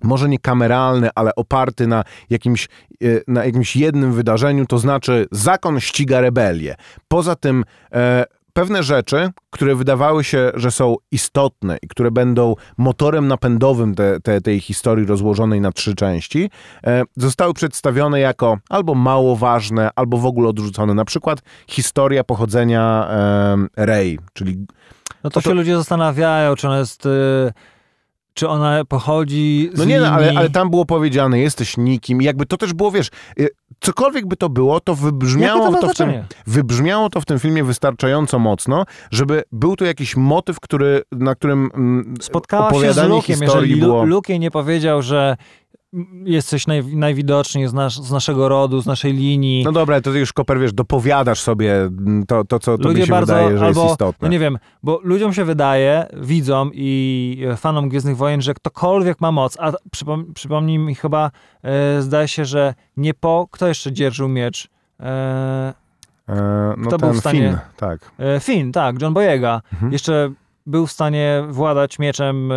może 0.02 0.28
nie 0.28 0.38
kameralny, 0.38 1.08
ale 1.14 1.34
oparty 1.34 1.86
na 1.86 2.04
jakimś, 2.30 2.68
e, 3.02 3.06
na 3.28 3.44
jakimś 3.44 3.76
jednym 3.76 4.12
wydarzeniu, 4.12 4.66
to 4.66 4.78
znaczy 4.78 5.26
zakon 5.30 5.80
ściga 5.80 6.20
rebelię. 6.20 6.74
Poza 7.08 7.36
tym 7.36 7.64
e, 7.92 8.24
pewne 8.52 8.82
rzeczy, 8.82 9.30
które 9.50 9.74
wydawały 9.74 10.24
się, 10.24 10.50
że 10.54 10.70
są 10.70 10.96
istotne 11.10 11.78
i 11.82 11.88
które 11.88 12.10
będą 12.10 12.54
motorem 12.78 13.28
napędowym 13.28 13.94
te, 13.94 14.20
te, 14.20 14.40
tej 14.40 14.60
historii 14.60 15.06
rozłożonej 15.06 15.60
na 15.60 15.72
trzy 15.72 15.94
części, 15.94 16.50
e, 16.86 17.02
zostały 17.16 17.54
przedstawione 17.54 18.20
jako 18.20 18.58
albo 18.68 18.94
mało 18.94 19.36
ważne, 19.36 19.90
albo 19.96 20.18
w 20.18 20.26
ogóle 20.26 20.48
odrzucone. 20.48 20.94
Na 20.94 21.04
przykład 21.04 21.42
historia 21.68 22.24
pochodzenia 22.24 23.08
e, 23.10 23.86
Rey, 23.86 24.18
czyli... 24.32 24.66
No 25.24 25.30
to, 25.30 25.40
to 25.40 25.48
się 25.48 25.54
ludzie 25.54 25.76
zastanawiają, 25.76 26.56
czy 26.56 26.68
ona 26.68 26.78
jest... 26.78 27.06
Y 27.06 27.52
czy 28.40 28.48
ona 28.48 28.84
pochodzi 28.84 29.70
z 29.74 29.78
No 29.78 29.84
nie, 29.84 30.00
no, 30.00 30.06
ale, 30.06 30.32
ale 30.36 30.50
tam 30.50 30.70
było 30.70 30.84
powiedziane, 30.84 31.38
jesteś 31.38 31.76
nikim. 31.76 32.22
I 32.22 32.24
jakby 32.24 32.46
to 32.46 32.56
też 32.56 32.72
było, 32.72 32.90
wiesz, 32.90 33.10
y, 33.40 33.48
cokolwiek 33.80 34.26
by 34.26 34.36
to 34.36 34.48
było, 34.48 34.80
to 34.80 34.94
wybrzmiało 34.94 35.72
to, 35.72 35.80
to 35.80 35.88
w 35.88 35.94
tym, 35.94 36.12
wybrzmiało 36.46 37.10
to 37.10 37.20
w 37.20 37.24
tym 37.24 37.38
filmie 37.38 37.64
wystarczająco 37.64 38.38
mocno, 38.38 38.84
żeby 39.10 39.42
był 39.52 39.76
to 39.76 39.84
jakiś 39.84 40.16
motyw, 40.16 40.60
który, 40.60 41.02
na 41.12 41.34
którym 41.34 41.70
mm, 41.74 42.14
Spotkała 42.20 42.74
się 42.74 42.92
z 42.92 43.08
Lukiem, 43.08 43.42
jeżeli 43.42 43.76
było... 43.76 44.04
Luke 44.04 44.38
nie 44.38 44.50
powiedział, 44.50 45.02
że 45.02 45.36
jesteś 46.24 46.66
naj, 46.66 46.84
najwidoczniej 46.84 47.68
z, 47.68 47.72
nas, 47.72 47.92
z, 47.92 48.10
naszego 48.10 48.48
rodu, 48.48 48.80
z 48.80 48.86
naszej 48.86 49.12
linii. 49.12 49.64
No 49.64 49.72
dobra, 49.72 50.00
to 50.00 50.12
ty 50.12 50.18
już 50.18 50.32
Koper, 50.32 50.60
wiesz, 50.60 50.72
dopowiadasz 50.72 51.40
sobie 51.40 51.74
mm, 51.74 52.26
to, 52.26 52.44
to 52.44 52.58
co 52.58 52.78
tobie 52.78 53.06
się 53.06 53.10
bardzo, 53.10 53.34
wydaje, 53.34 53.58
że 53.58 53.66
albo, 53.66 53.80
jest 53.80 53.92
istotne. 53.92 54.28
No 54.28 54.32
nie 54.32 54.38
wiem, 54.38 54.58
bo 54.82 55.00
ludziom 55.02 55.32
się 55.32 55.44
wydaje, 55.44 56.06
widzom 56.16 56.70
i 56.74 57.42
fanom 57.56 57.88
Gwiezdnych 57.88 58.16
Wojen, 58.16 58.42
że 58.42 58.54
ktokolwiek 58.54 59.20
ma 59.20 59.32
moc, 59.32 59.56
a 59.60 59.72
przypom 59.90 60.34
przypomnij 60.34 60.78
mi 60.78 60.94
chyba, 60.94 61.30
e, 61.62 62.02
zdaje 62.02 62.28
się, 62.28 62.44
że 62.44 62.74
nie 62.96 63.14
po... 63.14 63.48
Kto 63.50 63.68
jeszcze 63.68 63.92
dzierżył 63.92 64.28
miecz? 64.28 64.68
E, 65.00 65.74
e, 66.28 66.74
no 66.78 66.88
Kto 66.88 66.98
był 66.98 67.12
w 67.12 67.18
stanie... 67.18 67.40
Finn, 67.40 67.58
tak. 67.76 68.10
E, 68.18 68.40
Finn, 68.40 68.72
tak, 68.72 69.02
John 69.02 69.14
Boyega. 69.14 69.60
Mhm. 69.72 69.92
Jeszcze 69.92 70.32
był 70.66 70.86
w 70.86 70.92
stanie 70.92 71.44
władać 71.48 71.98
mieczem 71.98 72.52
e, 72.52 72.54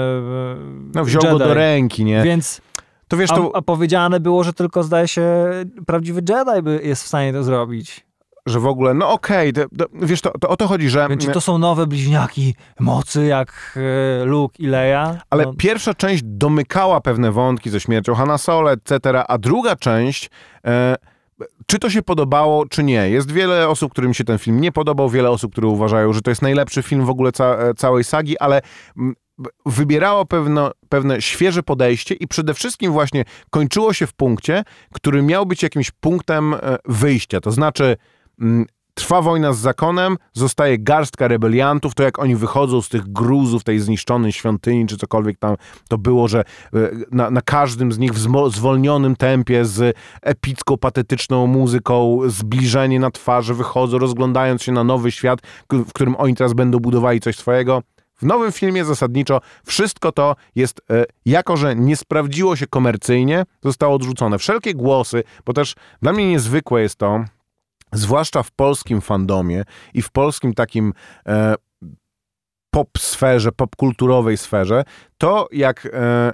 No 0.95 1.05
wziął 1.05 1.23
Jedi. 1.23 1.33
go 1.33 1.39
do 1.39 1.53
ręki, 1.53 2.05
nie? 2.05 2.23
Więc 2.23 2.61
to 3.07 3.17
wiesz, 3.17 3.29
to... 3.29 3.51
A, 3.53 3.57
a, 3.57 3.61
powiedziane 3.61 4.19
było, 4.19 4.43
że 4.43 4.53
tylko 4.53 4.83
zdaje 4.83 5.07
się 5.07 5.49
prawdziwy 5.85 6.21
Jedi 6.29 6.87
jest 6.87 7.03
w 7.03 7.07
stanie 7.07 7.33
to 7.33 7.43
zrobić. 7.43 8.05
Że 8.45 8.59
w 8.59 8.67
ogóle, 8.67 8.93
no 8.93 9.11
okej, 9.11 9.49
okay, 9.49 9.67
wiesz, 9.93 10.21
to, 10.21 10.31
to, 10.39 10.49
o 10.49 10.57
to 10.57 10.67
chodzi, 10.67 10.89
że... 10.89 11.07
Więc 11.09 11.25
czy 11.25 11.31
to 11.31 11.41
są 11.41 11.57
nowe 11.57 11.87
bliźniaki 11.87 12.55
mocy, 12.79 13.25
jak 13.25 13.79
e, 14.21 14.25
Luke 14.25 14.55
i 14.59 14.65
Leia? 14.65 15.17
Ale 15.29 15.43
no... 15.43 15.53
pierwsza 15.53 15.93
część 15.93 16.23
domykała 16.25 17.01
pewne 17.01 17.31
wątki 17.31 17.69
ze 17.69 17.79
śmiercią 17.79 18.15
Hanna 18.15 18.37
Solo, 18.37 18.71
etc., 18.71 18.99
a 19.27 19.37
druga 19.37 19.75
część... 19.75 20.29
E, 20.65 20.95
czy 21.65 21.79
to 21.79 21.89
się 21.89 22.01
podobało, 22.01 22.65
czy 22.65 22.83
nie. 22.83 23.09
Jest 23.09 23.31
wiele 23.31 23.69
osób, 23.69 23.91
którym 23.91 24.13
się 24.13 24.23
ten 24.23 24.37
film 24.37 24.61
nie 24.61 24.71
podobał, 24.71 25.09
wiele 25.09 25.29
osób, 25.29 25.51
które 25.51 25.67
uważają, 25.67 26.13
że 26.13 26.21
to 26.21 26.31
jest 26.31 26.41
najlepszy 26.41 26.83
film 26.83 27.05
w 27.05 27.09
ogóle 27.09 27.31
ca 27.31 27.73
całej 27.73 28.03
sagi, 28.03 28.39
ale 28.39 28.61
wybierało 29.65 30.25
pewne, 30.25 30.71
pewne 30.89 31.21
świeże 31.21 31.63
podejście 31.63 32.15
i 32.15 32.27
przede 32.27 32.53
wszystkim 32.53 32.91
właśnie 32.91 33.23
kończyło 33.49 33.93
się 33.93 34.07
w 34.07 34.13
punkcie, 34.13 34.63
który 34.93 35.21
miał 35.21 35.45
być 35.45 35.63
jakimś 35.63 35.91
punktem 35.91 36.53
e, 36.53 36.59
wyjścia. 36.85 37.41
To 37.41 37.51
znaczy, 37.51 37.97
mm, 38.41 38.65
trwa 38.93 39.21
wojna 39.21 39.53
z 39.53 39.57
zakonem, 39.57 40.17
zostaje 40.33 40.79
garstka 40.79 41.27
rebeliantów, 41.27 41.95
to 41.95 42.03
jak 42.03 42.19
oni 42.19 42.35
wychodzą 42.35 42.81
z 42.81 42.89
tych 42.89 43.07
gruzów 43.07 43.63
tej 43.63 43.79
zniszczonej 43.79 44.31
świątyni, 44.31 44.87
czy 44.87 44.97
cokolwiek 44.97 45.39
tam 45.39 45.55
to 45.89 45.97
było, 45.97 46.27
że 46.27 46.39
e, 46.39 46.45
na, 47.11 47.29
na 47.29 47.41
każdym 47.41 47.91
z 47.91 47.97
nich 47.97 48.13
w 48.13 48.51
zwolnionym 48.51 49.15
tempie, 49.15 49.65
z 49.65 49.97
epicką, 50.21 50.77
patetyczną 50.77 51.47
muzyką, 51.47 52.19
zbliżenie 52.27 52.99
na 52.99 53.11
twarzy, 53.11 53.53
wychodzą, 53.53 53.97
rozglądając 53.97 54.63
się 54.63 54.71
na 54.71 54.83
nowy 54.83 55.11
świat, 55.11 55.39
w 55.71 55.93
którym 55.93 56.15
oni 56.15 56.35
teraz 56.35 56.53
będą 56.53 56.79
budowali 56.79 57.19
coś 57.19 57.35
swojego. 57.35 57.81
W 58.15 58.25
nowym 58.25 58.51
filmie 58.51 58.85
zasadniczo 58.85 59.41
wszystko 59.65 60.11
to 60.11 60.35
jest, 60.55 60.81
e, 60.91 61.05
jako 61.25 61.57
że 61.57 61.75
nie 61.75 61.95
sprawdziło 61.95 62.55
się 62.55 62.67
komercyjnie, 62.67 63.43
zostało 63.63 63.95
odrzucone. 63.95 64.37
Wszelkie 64.37 64.73
głosy, 64.73 65.23
bo 65.45 65.53
też 65.53 65.75
dla 66.01 66.13
mnie 66.13 66.29
niezwykłe 66.29 66.81
jest 66.81 66.95
to, 66.95 67.25
zwłaszcza 67.93 68.43
w 68.43 68.51
polskim 68.51 69.01
fandomie 69.01 69.63
i 69.93 70.01
w 70.01 70.11
polskim 70.11 70.53
takim 70.53 70.93
e, 71.27 71.55
pop 72.71 72.89
sferze, 72.97 73.51
popkulturowej 73.51 74.37
sferze, 74.37 74.83
to 75.17 75.47
jak 75.51 75.89
e, 75.93 76.33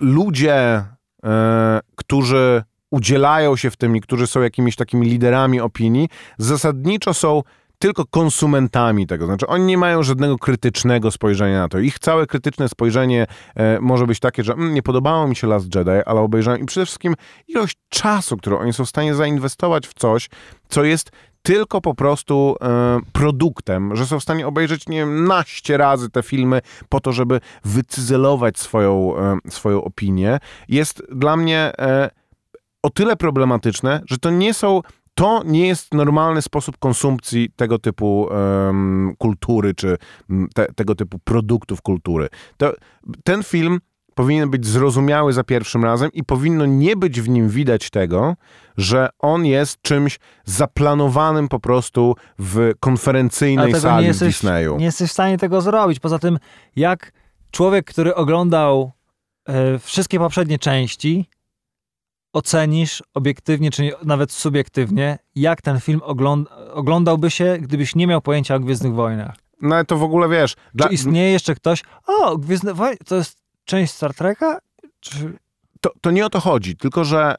ludzie, 0.00 0.84
e, 1.24 1.80
którzy 1.96 2.62
udzielają 2.90 3.56
się 3.56 3.70
w 3.70 3.76
tym 3.76 3.96
i 3.96 4.00
którzy 4.00 4.26
są 4.26 4.40
jakimiś 4.40 4.76
takimi 4.76 5.06
liderami 5.06 5.60
opinii, 5.60 6.08
zasadniczo 6.38 7.14
są 7.14 7.42
tylko 7.82 8.04
konsumentami 8.06 9.06
tego. 9.06 9.26
Znaczy, 9.26 9.46
oni 9.46 9.64
nie 9.64 9.78
mają 9.78 10.02
żadnego 10.02 10.38
krytycznego 10.38 11.10
spojrzenia 11.10 11.58
na 11.58 11.68
to. 11.68 11.78
Ich 11.78 11.98
całe 11.98 12.26
krytyczne 12.26 12.68
spojrzenie 12.68 13.26
e, 13.56 13.80
może 13.80 14.06
być 14.06 14.20
takie, 14.20 14.44
że 14.44 14.52
mm, 14.52 14.74
nie 14.74 14.82
podobało 14.82 15.28
mi 15.28 15.36
się 15.36 15.46
Last 15.46 15.74
Jedi, 15.74 15.90
ale 16.06 16.20
obejrzałem 16.20 16.60
i 16.60 16.64
przede 16.64 16.86
wszystkim 16.86 17.14
ilość 17.48 17.76
czasu, 17.88 18.36
którą 18.36 18.58
oni 18.58 18.72
są 18.72 18.84
w 18.84 18.88
stanie 18.88 19.14
zainwestować 19.14 19.86
w 19.86 19.94
coś, 19.94 20.30
co 20.68 20.84
jest 20.84 21.10
tylko 21.42 21.80
po 21.80 21.94
prostu 21.94 22.56
e, 22.60 23.00
produktem, 23.12 23.96
że 23.96 24.06
są 24.06 24.20
w 24.20 24.22
stanie 24.22 24.46
obejrzeć, 24.46 24.88
nie 24.88 24.98
wiem, 24.98 25.24
naście 25.24 25.76
razy 25.76 26.10
te 26.10 26.22
filmy 26.22 26.60
po 26.88 27.00
to, 27.00 27.12
żeby 27.12 27.40
wycyzelować 27.64 28.58
swoją, 28.58 29.18
e, 29.18 29.38
swoją 29.50 29.84
opinię, 29.84 30.38
jest 30.68 31.02
dla 31.12 31.36
mnie 31.36 31.72
e, 31.78 32.10
o 32.82 32.90
tyle 32.90 33.16
problematyczne, 33.16 34.00
że 34.06 34.18
to 34.18 34.30
nie 34.30 34.54
są 34.54 34.80
to 35.14 35.42
nie 35.44 35.66
jest 35.66 35.94
normalny 35.94 36.42
sposób 36.42 36.78
konsumpcji 36.78 37.50
tego 37.56 37.78
typu 37.78 38.28
um, 38.30 39.14
kultury, 39.18 39.74
czy 39.74 39.96
te, 40.54 40.66
tego 40.66 40.94
typu 40.94 41.18
produktów 41.18 41.82
kultury. 41.82 42.28
To, 42.56 42.72
ten 43.24 43.42
film 43.42 43.80
powinien 44.14 44.50
być 44.50 44.66
zrozumiały 44.66 45.32
za 45.32 45.44
pierwszym 45.44 45.84
razem 45.84 46.10
i 46.12 46.24
powinno 46.24 46.66
nie 46.66 46.96
być 46.96 47.20
w 47.20 47.28
nim 47.28 47.48
widać 47.48 47.90
tego, 47.90 48.36
że 48.76 49.08
on 49.18 49.46
jest 49.46 49.82
czymś 49.82 50.18
zaplanowanym 50.44 51.48
po 51.48 51.60
prostu 51.60 52.14
w 52.38 52.72
konferencyjnej 52.80 53.74
sali 53.74 54.02
nie 54.02 54.08
jesteś, 54.08 54.28
Disneyu. 54.28 54.76
Nie 54.76 54.84
jesteś 54.84 55.10
w 55.10 55.12
stanie 55.12 55.38
tego 55.38 55.60
zrobić. 55.60 56.00
Poza 56.00 56.18
tym, 56.18 56.38
jak 56.76 57.12
człowiek, 57.50 57.86
który 57.86 58.14
oglądał 58.14 58.92
e, 59.48 59.78
wszystkie 59.78 60.18
poprzednie 60.18 60.58
części, 60.58 61.28
ocenisz 62.32 63.02
obiektywnie, 63.14 63.70
czy 63.70 63.90
nawet 64.04 64.32
subiektywnie, 64.32 65.18
jak 65.34 65.62
ten 65.62 65.80
film 65.80 66.00
oglądałby 66.74 67.30
się, 67.30 67.58
gdybyś 67.60 67.94
nie 67.94 68.06
miał 68.06 68.20
pojęcia 68.20 68.54
o 68.54 68.60
Gwiezdnych 68.60 68.94
Wojnach? 68.94 69.36
No 69.60 69.74
ale 69.74 69.84
to 69.84 69.96
w 69.96 70.02
ogóle 70.02 70.28
wiesz... 70.28 70.56
Dla... 70.74 70.88
Czy 70.88 70.94
istnieje 70.94 71.32
jeszcze 71.32 71.54
ktoś, 71.54 71.82
o, 72.06 72.38
Gwiezdne 72.38 72.74
Wojny, 72.74 72.96
to 73.06 73.16
jest 73.16 73.38
część 73.64 73.92
Star 73.92 74.14
Treka? 74.14 74.58
Czy... 75.00 75.38
to, 75.82 75.90
to 76.00 76.10
nie 76.10 76.26
o 76.26 76.30
to 76.30 76.40
chodzi, 76.40 76.76
tylko 76.76 77.04
że 77.04 77.34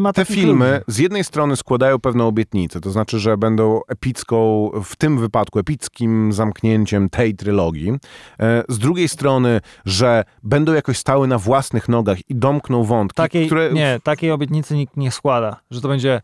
e, 0.00 0.12
te 0.12 0.24
filmy 0.24 0.72
ludzi. 0.72 0.84
z 0.86 0.98
jednej 0.98 1.24
strony 1.24 1.56
składają 1.56 1.98
pewną 1.98 2.26
obietnicę, 2.26 2.80
to 2.80 2.90
znaczy, 2.90 3.18
że 3.18 3.36
będą 3.36 3.80
epicką, 3.88 4.70
w 4.84 4.96
tym 4.96 5.18
wypadku 5.18 5.58
epickim 5.58 6.32
zamknięciem 6.32 7.10
tej 7.10 7.34
trylogii. 7.34 7.92
E, 8.40 8.64
z 8.68 8.78
drugiej 8.78 9.08
strony, 9.08 9.60
że 9.84 10.24
będą 10.42 10.72
jakoś 10.72 10.98
stały 10.98 11.28
na 11.28 11.38
własnych 11.38 11.88
nogach 11.88 12.30
i 12.30 12.34
domkną 12.34 12.84
wątki, 12.84 13.16
Takiej, 13.16 13.46
które... 13.46 13.72
Nie, 13.72 14.00
takiej 14.02 14.30
obietnicy 14.30 14.76
nikt 14.76 14.96
nie 14.96 15.10
składa, 15.10 15.60
że 15.70 15.80
to 15.80 15.88
będzie 15.88 16.20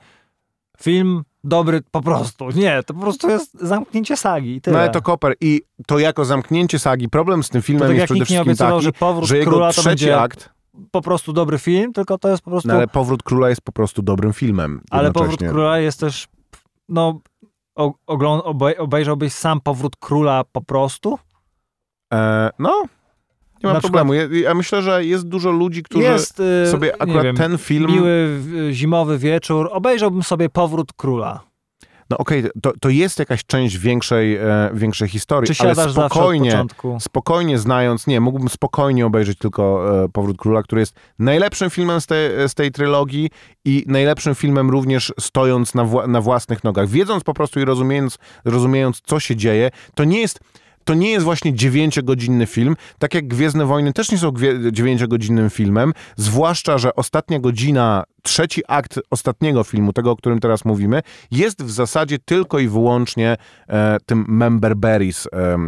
film 0.80 1.22
dobry 1.44 1.82
po 1.90 2.02
prostu. 2.02 2.50
Nie, 2.50 2.82
to 2.86 2.94
po 2.94 3.00
prostu 3.00 3.28
jest 3.28 3.60
zamknięcie 3.60 4.16
sagi 4.16 4.56
i 4.56 4.60
tyle. 4.60 4.76
No 4.76 4.82
ale 4.82 4.90
to 4.90 5.02
Koper 5.02 5.34
i 5.40 5.62
to 5.86 5.98
jako 5.98 6.24
zamknięcie 6.24 6.78
sagi, 6.78 7.08
problem 7.08 7.42
z 7.42 7.48
tym 7.48 7.62
filmem 7.62 7.88
tak 7.88 7.96
jest 7.96 8.04
przede 8.04 8.20
nikt 8.20 8.30
nie 8.30 8.36
wszystkim 8.36 8.52
obiecywał, 8.52 8.78
taki, 8.78 8.84
że 8.84 8.92
powrót 8.92 9.28
że 9.28 9.38
jego 9.38 9.50
króla 9.50 9.72
trzeci 9.72 9.88
będzie 9.88 10.20
akt, 10.20 10.57
po 10.90 11.02
prostu 11.02 11.32
dobry 11.32 11.58
film, 11.58 11.92
tylko 11.92 12.18
to 12.18 12.28
jest 12.28 12.42
po 12.42 12.50
prostu... 12.50 12.68
no 12.68 12.74
ale 12.74 12.88
Powrót 12.88 13.22
Króla 13.22 13.48
jest 13.48 13.60
po 13.60 13.72
prostu 13.72 14.02
dobrym 14.02 14.32
filmem. 14.32 14.80
Ale 14.90 15.12
Powrót. 15.12 15.40
Króla 15.40 15.78
jest 15.78 16.00
też, 16.00 16.28
no, 16.88 17.20
obejrzałbyś 18.78 19.32
sam 19.32 19.60
Powrót 19.60 19.96
Króla 19.96 20.44
po 20.52 20.60
prostu? 20.60 21.18
E, 22.12 22.50
no, 22.58 22.82
nie 23.62 23.68
ma 23.68 23.72
Na 23.72 23.80
problemu. 23.80 24.14
Ja, 24.14 24.22
ja 24.32 24.54
myślę, 24.54 24.82
że 24.82 25.04
jest 25.04 25.28
dużo 25.28 25.50
ludzi, 25.50 25.82
którzy 25.82 26.04
jest 26.04 26.40
y, 26.40 26.70
sobie 26.70 27.02
akurat 27.02 27.24
wiem, 27.24 27.36
ten 27.36 27.58
film... 27.58 27.90
miły 27.90 28.40
y, 28.70 28.74
zimowy 28.74 29.18
wieczór, 29.18 29.68
obejrzałbym 29.72 30.22
sobie 30.22 30.48
Powrót 30.48 30.92
Króla. 30.92 31.40
No 32.10 32.18
okej, 32.18 32.44
to, 32.62 32.72
to 32.80 32.88
jest 32.88 33.18
jakaś 33.18 33.44
część 33.44 33.78
większej, 33.78 34.36
e, 34.36 34.70
większej 34.74 35.08
historii, 35.08 35.54
Czy 35.54 35.62
ale 35.62 35.90
spokojnie, 35.92 36.64
spokojnie 36.98 37.58
znając, 37.58 38.06
nie, 38.06 38.20
mógłbym 38.20 38.48
spokojnie 38.48 39.06
obejrzeć 39.06 39.38
tylko 39.38 39.84
e, 40.04 40.08
Powrót 40.08 40.36
Króla, 40.36 40.62
który 40.62 40.80
jest 40.80 40.94
najlepszym 41.18 41.70
filmem 41.70 42.00
z, 42.00 42.06
tej 42.06 42.48
z 42.48 42.54
tej 42.54 42.72
trylogii 42.72 43.30
i 43.64 43.84
najlepszym 43.86 44.34
filmem 44.34 44.70
również 44.70 45.12
stojąc 45.20 45.74
na, 45.74 45.84
wła 45.84 46.06
na 46.06 46.20
własnych 46.20 46.64
nogach. 46.64 46.88
Wiedząc 46.88 47.24
po 47.24 47.34
prostu 47.34 47.60
i 47.60 47.64
rozumiejąc, 47.64 48.18
rozumiejąc, 48.44 49.00
co 49.06 49.20
się 49.20 49.36
dzieje, 49.36 49.70
to 49.94 50.04
nie 50.04 50.20
jest 50.20 50.40
to 50.88 50.94
nie 50.94 51.10
jest 51.10 51.24
właśnie 51.24 51.54
dziewięciogodzinny 51.54 52.46
film, 52.46 52.76
tak 52.98 53.14
jak 53.14 53.28
Gwiezdne 53.28 53.66
Wojny 53.66 53.92
też 53.92 54.12
nie 54.12 54.18
są 54.18 54.32
dziewięciogodzinnym 54.72 55.50
filmem, 55.50 55.92
zwłaszcza, 56.16 56.78
że 56.78 56.94
ostatnia 56.94 57.38
godzina, 57.38 58.04
trzeci 58.22 58.62
akt 58.68 59.00
ostatniego 59.10 59.64
filmu, 59.64 59.92
tego, 59.92 60.10
o 60.10 60.16
którym 60.16 60.40
teraz 60.40 60.64
mówimy, 60.64 61.02
jest 61.30 61.62
w 61.62 61.70
zasadzie 61.70 62.18
tylko 62.18 62.58
i 62.58 62.68
wyłącznie 62.68 63.36
e, 63.68 63.96
tym 64.06 64.24
member 64.28 64.76
berries 64.76 65.28
e, 65.32 65.58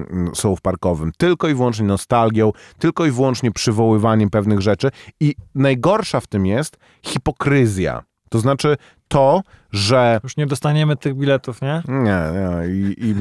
Parkowym, 0.62 1.12
tylko 1.16 1.48
i 1.48 1.54
wyłącznie 1.54 1.86
nostalgią, 1.86 2.52
tylko 2.78 3.06
i 3.06 3.10
wyłącznie 3.10 3.52
przywoływaniem 3.52 4.30
pewnych 4.30 4.60
rzeczy. 4.60 4.90
I 5.20 5.34
najgorsza 5.54 6.20
w 6.20 6.26
tym 6.26 6.46
jest 6.46 6.76
hipokryzja. 7.02 8.02
To 8.30 8.38
znaczy 8.38 8.76
to, 9.10 9.42
że 9.72 10.20
Już 10.24 10.36
nie 10.36 10.46
dostaniemy 10.46 10.96
tych 10.96 11.14
biletów, 11.14 11.62
nie? 11.62 11.82
nie, 11.88 12.02
nie. 12.32 12.74
I, 12.74 13.08
i 13.08 13.14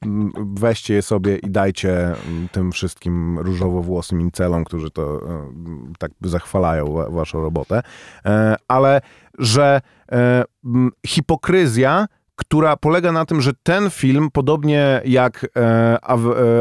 weźcie 0.64 0.94
je 0.94 1.02
sobie 1.02 1.36
i 1.36 1.50
dajcie 1.50 2.06
m, 2.06 2.48
tym 2.52 2.72
wszystkim 2.72 3.38
różowo-włosym 3.38 4.20
incelom, 4.20 4.64
którzy 4.64 4.90
to 4.90 5.02
e, 5.02 5.28
m, 5.28 5.92
tak 5.98 6.10
zachwalają 6.22 6.92
wa, 6.92 7.10
waszą 7.10 7.40
robotę. 7.40 7.82
E, 8.26 8.56
ale 8.68 9.00
że 9.38 9.80
e, 10.12 10.44
m, 10.64 10.90
hipokryzja 11.06 12.06
która 12.36 12.76
polega 12.76 13.12
na 13.12 13.24
tym, 13.24 13.40
że 13.40 13.52
ten 13.62 13.90
film, 13.90 14.28
podobnie 14.32 15.00
jak 15.04 15.46
e, 15.56 15.98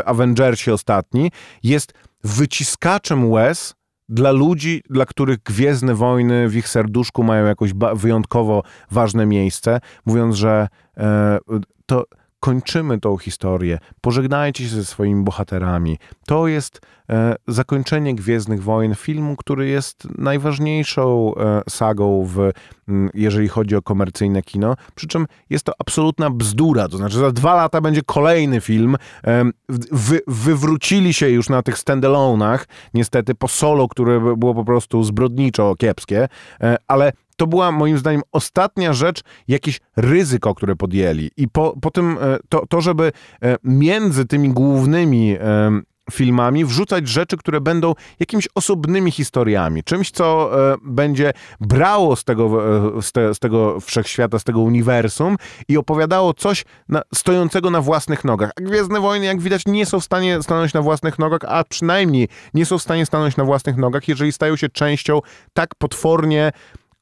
Avengersi 0.05 0.71
ostatni, 0.71 1.31
jest 1.63 1.93
wyciskaczem 2.23 3.31
łez 3.31 3.75
dla 4.09 4.31
ludzi, 4.31 4.83
dla 4.89 5.05
których 5.05 5.43
Gwiezdne 5.43 5.95
Wojny 5.95 6.49
w 6.49 6.55
ich 6.55 6.67
serduszku 6.67 7.23
mają 7.23 7.45
jakoś 7.45 7.71
wyjątkowo 7.95 8.63
ważne 8.91 9.25
miejsce, 9.25 9.79
mówiąc, 10.05 10.35
że 10.35 10.67
e, 10.97 11.39
to 11.85 12.05
kończymy 12.43 12.99
tą 12.99 13.17
historię, 13.17 13.79
pożegnajcie 14.01 14.63
się 14.63 14.69
ze 14.69 14.85
swoimi 14.85 15.23
bohaterami. 15.23 15.97
To 16.25 16.47
jest 16.47 16.81
e, 17.09 17.35
zakończenie 17.47 18.15
Gwiezdnych 18.15 18.63
Wojen, 18.63 18.95
filmu, 18.95 19.35
który 19.35 19.67
jest 19.67 20.07
najważniejszą 20.17 21.35
e, 21.35 21.61
sagą, 21.69 22.23
w, 22.25 22.51
m, 22.87 23.09
jeżeli 23.13 23.47
chodzi 23.47 23.75
o 23.75 23.81
komercyjne 23.81 24.41
kino, 24.41 24.75
przy 24.95 25.07
czym 25.07 25.27
jest 25.49 25.65
to 25.65 25.73
absolutna 25.79 26.29
bzdura, 26.29 26.87
to 26.87 26.97
znaczy 26.97 27.17
za 27.17 27.31
dwa 27.31 27.55
lata 27.55 27.81
będzie 27.81 28.01
kolejny 28.05 28.61
film, 28.61 28.95
e, 29.27 29.43
wy, 29.91 30.21
wywrócili 30.27 31.13
się 31.13 31.29
już 31.29 31.49
na 31.49 31.61
tych 31.61 31.75
standalone'ach, 31.75 32.65
niestety 32.93 33.35
po 33.35 33.47
solo, 33.47 33.87
które 33.87 34.35
było 34.37 34.55
po 34.55 34.65
prostu 34.65 35.03
zbrodniczo 35.03 35.75
kiepskie, 35.75 36.27
e, 36.61 36.77
ale 36.87 37.11
to 37.35 37.47
była 37.47 37.71
moim 37.71 37.97
zdaniem 37.97 38.21
ostatnia 38.31 38.93
rzecz, 38.93 39.21
jakieś 39.47 39.81
ryzyko, 39.95 40.55
które 40.55 40.75
podjęli. 40.75 41.31
I 41.37 41.47
po, 41.47 41.75
po 41.81 41.91
tym 41.91 42.17
e, 42.21 42.37
to, 42.49 42.65
to, 42.69 42.81
żeby 42.81 43.11
e, 43.43 43.55
między 43.63 44.25
tymi 44.25 44.49
głównymi 44.49 45.37
e, 45.39 45.71
filmami 46.11 46.65
wrzucać 46.65 47.07
rzeczy, 47.07 47.37
które 47.37 47.61
będą 47.61 47.93
jakimiś 48.19 48.47
osobnymi 48.55 49.11
historiami, 49.11 49.83
czymś, 49.83 50.11
co 50.11 50.51
będzie 50.81 51.33
brało 51.59 52.15
z 52.15 52.23
tego, 52.23 52.61
z, 53.01 53.11
te, 53.11 53.33
z 53.33 53.39
tego 53.39 53.79
wszechświata, 53.79 54.39
z 54.39 54.43
tego 54.43 54.59
uniwersum 54.59 55.35
i 55.67 55.77
opowiadało 55.77 56.33
coś 56.33 56.65
na, 56.89 57.01
stojącego 57.13 57.69
na 57.69 57.81
własnych 57.81 58.25
nogach. 58.25 58.51
A 58.57 58.61
Gwiezdne 58.61 58.99
Wojny, 58.99 59.25
jak 59.25 59.41
widać, 59.41 59.65
nie 59.65 59.85
są 59.85 59.99
w 59.99 60.03
stanie 60.03 60.43
stanąć 60.43 60.73
na 60.73 60.81
własnych 60.81 61.19
nogach, 61.19 61.41
a 61.47 61.63
przynajmniej 61.63 62.27
nie 62.53 62.65
są 62.65 62.77
w 62.77 62.81
stanie 62.81 63.05
stanąć 63.05 63.37
na 63.37 63.45
własnych 63.45 63.77
nogach, 63.77 64.07
jeżeli 64.07 64.31
stają 64.31 64.55
się 64.55 64.69
częścią 64.69 65.21
tak 65.53 65.75
potwornie 65.75 66.51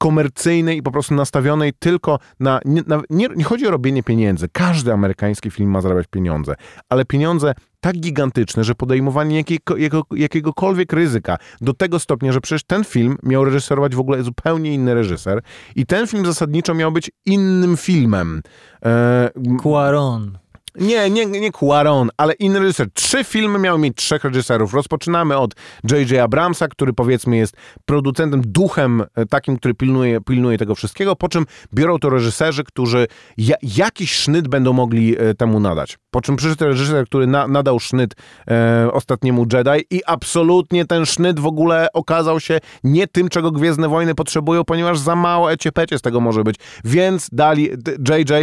komercyjnej 0.02 0.78
i 0.78 0.84
po 0.84 0.92
prostu 0.92 1.14
nastawionej 1.14 1.74
tylko 1.80 2.20
na 2.40 2.60
nie, 2.66 2.84
na... 2.88 3.02
nie, 3.10 3.28
nie 3.36 3.44
chodzi 3.44 3.68
o 3.68 3.72
robienie 3.72 4.04
pieniędzy. 4.04 4.48
Każdy 4.54 4.94
amerykański 4.94 5.52
film 5.52 5.70
ma 5.70 5.82
zarabiać 5.82 6.08
pieniądze, 6.08 6.56
ale 6.90 7.06
pieniądze 7.06 7.54
tak 7.80 7.98
gigantyczne, 7.98 8.64
że 8.64 8.76
podejmowanie 8.76 9.36
jakiego, 9.36 9.78
jakiego, 9.78 10.04
jakiegokolwiek 10.12 10.94
ryzyka 10.94 11.38
do 11.62 11.74
tego 11.74 12.00
stopnia, 12.00 12.32
że 12.32 12.42
przecież 12.42 12.64
ten 12.64 12.84
film 12.84 13.18
miał 13.24 13.46
reżyserować 13.46 13.96
w 13.96 14.00
ogóle 14.00 14.24
zupełnie 14.24 14.74
inny 14.74 14.94
reżyser 14.94 15.42
i 15.76 15.86
ten 15.86 16.08
film 16.08 16.26
zasadniczo 16.26 16.74
miał 16.74 16.92
być 16.92 17.12
innym 17.26 17.78
filmem. 17.78 18.42
E, 18.86 19.30
Quaron. 19.62 20.38
Nie, 20.76 21.10
nie, 21.10 21.26
nie 21.26 21.52
Cuaron, 21.52 22.10
ale 22.18 22.34
inny 22.34 22.60
reżyser. 22.60 22.88
Trzy 22.94 23.24
filmy 23.24 23.60
miały 23.60 23.80
mieć 23.80 23.98
trzech 23.98 24.24
reżyserów. 24.24 24.74
Rozpoczynamy 24.74 25.38
od 25.38 25.56
J.J. 25.92 26.20
Abramsa, 26.20 26.68
który 26.68 26.94
powiedzmy 26.94 27.38
jest 27.38 27.56
producentem, 27.86 28.42
duchem 28.46 29.04
e, 29.16 29.26
takim, 29.26 29.58
który 29.58 29.74
pilnuje, 29.74 30.22
pilnuje 30.22 30.58
tego 30.58 30.76
wszystkiego, 30.76 31.16
po 31.16 31.30
czym 31.30 31.46
biorą 31.74 32.00
to 32.00 32.10
reżyserzy, 32.10 32.64
którzy 32.64 33.08
ja, 33.38 33.56
jakiś 33.78 34.14
sznyt 34.14 34.48
będą 34.48 34.74
mogli 34.74 35.16
e, 35.20 35.34
temu 35.34 35.60
nadać. 35.60 35.98
Po 36.12 36.22
czym 36.22 36.36
przyszedł 36.36 36.66
reżyser, 36.66 37.06
który 37.06 37.28
na, 37.28 37.48
nadał 37.48 37.80
sznyt 37.80 38.14
e, 38.48 38.90
ostatniemu 38.92 39.46
Jedi 39.54 39.86
i 39.90 40.02
absolutnie 40.06 40.86
ten 40.86 41.06
sznyt 41.06 41.40
w 41.40 41.46
ogóle 41.46 41.88
okazał 41.94 42.40
się 42.40 42.60
nie 42.84 43.08
tym, 43.08 43.30
czego 43.30 43.52
Gwiezdne 43.52 43.90
Wojny 43.90 44.16
potrzebują, 44.16 44.64
ponieważ 44.64 45.00
za 45.00 45.16
mało 45.16 45.52
eciepecie 45.52 45.98
z 45.98 46.02
tego 46.02 46.20
może 46.20 46.44
być. 46.44 46.56
Więc 46.84 47.30
dali 47.32 47.70
JJ 48.10 48.34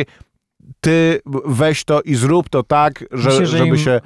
ty 0.81 1.21
weź 1.47 1.85
to 1.85 2.01
i 2.01 2.15
zrób 2.15 2.49
to 2.49 2.63
tak, 2.63 3.05
że, 3.11 3.29
Myślę, 3.29 3.47
że 3.47 3.59
żeby 3.59 3.69
im 3.69 3.79
się... 3.79 4.01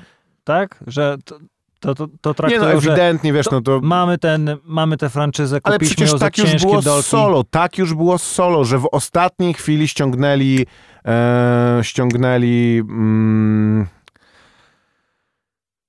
Tak? 0.45 0.85
Że 0.87 1.17
to, 1.25 1.95
to, 1.95 2.09
to, 2.21 2.35
to 2.35 2.49
Nie 2.49 2.59
no, 2.59 2.73
ewidentnie, 2.73 3.33
wiesz, 3.33 3.51
no 3.51 3.61
to... 3.61 3.81
mamy, 3.83 4.19
ten, 4.19 4.57
mamy 4.65 4.97
tę 4.97 5.11
franczyzę, 5.11 5.59
Ale 5.63 5.79
przecież 5.79 6.19
tak 6.19 6.39
już 6.39 6.63
było 6.63 6.83
dolki. 6.83 7.09
solo, 7.09 7.45
tak 7.45 7.79
już 7.79 7.95
było 7.95 8.19
z 8.19 8.23
solo, 8.23 8.65
że 8.65 8.79
w 8.79 8.89
ostatniej 8.93 9.55
chwili 9.55 9.89
ściągnęli 9.89 10.67
e, 11.05 11.79
ściągnęli 11.83 12.79
mm, 12.89 13.87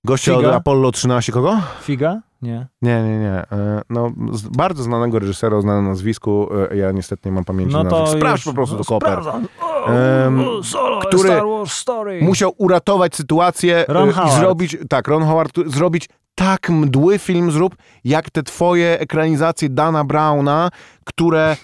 gościa 0.05 0.33
od 0.33 0.39
Figa? 0.39 0.55
Apollo 0.55 0.91
13, 0.91 1.31
kogo? 1.31 1.57
Figa? 1.81 2.21
Nie. 2.41 2.67
Nie, 2.81 3.03
nie, 3.03 3.19
nie. 3.19 3.31
E, 3.51 3.81
no, 3.89 4.11
bardzo 4.57 4.83
znanego 4.83 5.19
reżysera 5.19 5.57
o 5.57 5.61
znanym 5.61 5.87
nazwisku, 5.87 6.47
e, 6.71 6.77
ja 6.77 6.91
niestety 6.91 7.29
nie 7.29 7.35
mam 7.35 7.45
pamięci 7.45 7.73
No 7.73 7.83
nazwisk. 7.83 8.17
Sprawdź 8.17 8.43
po 8.43 8.53
prostu 8.53 8.77
do 8.77 8.83
Koper. 8.83 9.19
o, 9.19 10.63
solo, 10.63 10.99
który 10.99 11.29
Star 11.29 11.47
Wars 11.47 11.71
Story. 11.73 12.19
musiał 12.21 12.53
uratować 12.57 13.15
sytuację 13.15 13.85
Ron 13.87 14.07
e, 14.07 14.11
i 14.11 14.13
Howard. 14.13 14.33
zrobić, 14.39 14.77
tak, 14.89 15.07
Ron 15.07 15.23
Howard, 15.23 15.53
zrobić 15.65 16.09
tak 16.35 16.69
mdły 16.69 17.19
film 17.19 17.51
zrób, 17.51 17.75
jak 18.03 18.29
te 18.29 18.43
twoje 18.43 18.99
ekranizacje 18.99 19.69
Dana 19.69 20.03
Browna, 20.03 20.69
które 21.05 21.57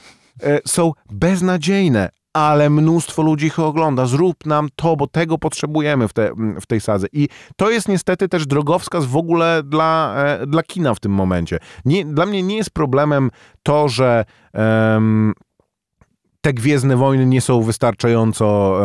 są 0.67 0.91
beznadziejne, 1.11 2.09
ale 2.33 2.69
mnóstwo 2.69 3.21
ludzi 3.21 3.45
ich 3.45 3.59
ogląda. 3.59 4.05
Zrób 4.05 4.45
nam 4.45 4.67
to, 4.75 4.95
bo 4.95 5.07
tego 5.07 5.37
potrzebujemy 5.37 6.07
w, 6.07 6.13
te, 6.13 6.31
w 6.61 6.65
tej 6.65 6.81
sadze. 6.81 7.07
I 7.13 7.27
to 7.55 7.69
jest 7.69 7.87
niestety 7.87 8.29
też 8.29 8.47
drogowskaz 8.47 9.05
w 9.05 9.17
ogóle 9.17 9.63
dla, 9.63 10.15
e, 10.17 10.47
dla 10.47 10.63
kina 10.63 10.93
w 10.93 10.99
tym 10.99 11.11
momencie. 11.11 11.59
Nie, 11.85 12.05
dla 12.05 12.25
mnie 12.25 12.43
nie 12.43 12.57
jest 12.57 12.69
problemem 12.69 13.31
to, 13.63 13.89
że 13.89 14.25
te 16.41 16.53
Gwiezdne 16.53 16.97
Wojny 16.97 17.25
nie 17.25 17.41
są 17.41 17.61
wystarczająco 17.61 18.77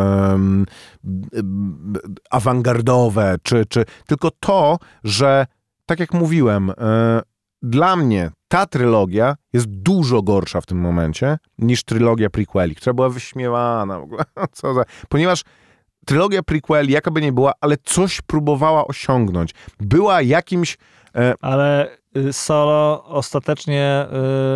b- 1.04 2.00
awangardowe, 2.30 3.36
czy, 3.42 3.66
czy 3.66 3.84
tylko 4.06 4.30
to, 4.40 4.78
że 5.04 5.46
tak 5.86 6.00
jak 6.00 6.14
mówiłem, 6.14 6.70
e, 6.70 6.74
dla 7.62 7.96
mnie 7.96 8.30
ta 8.54 8.66
trylogia 8.66 9.36
jest 9.52 9.66
dużo 9.66 10.22
gorsza 10.22 10.60
w 10.60 10.66
tym 10.66 10.80
momencie 10.80 11.38
niż 11.58 11.84
trylogia 11.84 12.30
prequeli, 12.30 12.74
która 12.74 12.94
była 12.94 13.08
wyśmiewana 13.08 13.98
w 13.98 14.02
ogóle. 14.02 14.24
Co 14.52 14.74
za... 14.74 14.84
Ponieważ 15.08 15.42
trylogia 16.06 16.42
prequeli, 16.42 16.92
jaka 16.92 17.10
by 17.10 17.20
nie 17.20 17.32
była, 17.32 17.52
ale 17.60 17.76
coś 17.84 18.20
próbowała 18.20 18.86
osiągnąć. 18.86 19.54
Była 19.80 20.22
jakimś... 20.22 20.78
E... 21.14 21.34
Ale 21.40 21.96
y, 22.16 22.32
Solo 22.32 23.04
ostatecznie 23.04 24.06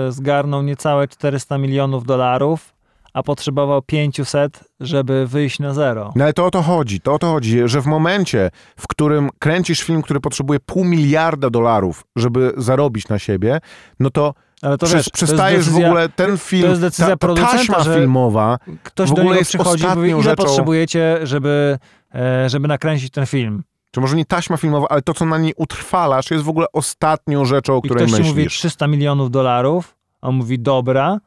y, 0.08 0.12
zgarnął 0.12 0.62
niecałe 0.62 1.08
400 1.08 1.58
milionów 1.58 2.04
dolarów, 2.06 2.74
a 3.18 3.22
potrzebował 3.22 3.82
500, 3.82 4.64
żeby 4.80 5.26
wyjść 5.26 5.58
na 5.58 5.74
zero. 5.74 6.12
No 6.16 6.24
ale 6.24 6.32
to 6.32 6.46
o 6.46 6.50
to 6.50 6.62
chodzi, 6.62 7.00
to 7.00 7.14
o 7.14 7.18
to 7.18 7.26
chodzi, 7.32 7.60
że 7.64 7.80
w 7.82 7.86
momencie, 7.86 8.50
w 8.76 8.88
którym 8.88 9.28
kręcisz 9.38 9.82
film, 9.82 10.02
który 10.02 10.20
potrzebuje 10.20 10.60
pół 10.60 10.84
miliarda 10.84 11.50
dolarów, 11.50 12.04
żeby 12.16 12.52
zarobić 12.56 13.08
na 13.08 13.18
siebie, 13.18 13.58
no 14.00 14.10
to 14.10 14.34
ale 14.62 14.78
to 14.78 14.86
Prze- 14.86 14.96
wiesz, 14.96 15.08
przestajesz 15.10 15.64
to 15.64 15.70
decyzja, 15.70 15.86
w 15.86 15.90
ogóle 15.90 16.08
ten 16.08 16.38
film, 16.38 16.62
to 16.62 16.68
jest 16.68 16.80
decyzja 16.80 17.16
ta, 17.16 17.34
ta 17.34 17.34
taśma 17.34 17.84
filmowa 17.84 18.58
Ktoś 18.82 19.10
w 19.10 19.14
do 19.14 19.20
ogóle 19.20 19.24
niego 19.24 19.38
jest 19.38 19.50
przychodzi 19.50 19.84
i 19.84 19.88
mówi, 19.96 20.08
ile 20.10 20.22
rzeczą- 20.22 20.36
potrzebujecie, 20.44 21.18
żeby, 21.22 21.78
e, 22.14 22.48
żeby 22.48 22.68
nakręcić 22.68 23.10
ten 23.10 23.26
film. 23.26 23.62
czy 23.90 24.00
może 24.00 24.16
nie 24.16 24.24
taśma 24.24 24.56
filmowa, 24.56 24.86
ale 24.90 25.02
to, 25.02 25.14
co 25.14 25.24
na 25.26 25.38
niej 25.38 25.52
utrwalasz, 25.56 26.30
jest 26.30 26.44
w 26.44 26.48
ogóle 26.48 26.66
ostatnią 26.72 27.44
rzeczą, 27.44 27.74
o 27.74 27.78
I 27.78 27.82
której 27.82 28.06
ktoś 28.06 28.16
ci 28.20 28.26
mówi 28.26 28.44
myślisz. 28.44 28.58
300 28.58 28.86
milionów 28.86 29.30
dolarów, 29.30 29.96
a 30.20 30.28
on 30.28 30.34
mówi, 30.34 30.58
dobra, 30.58 31.18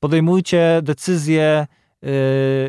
podejmujcie 0.00 0.80
decyzje 0.82 1.66
y, 2.04 2.08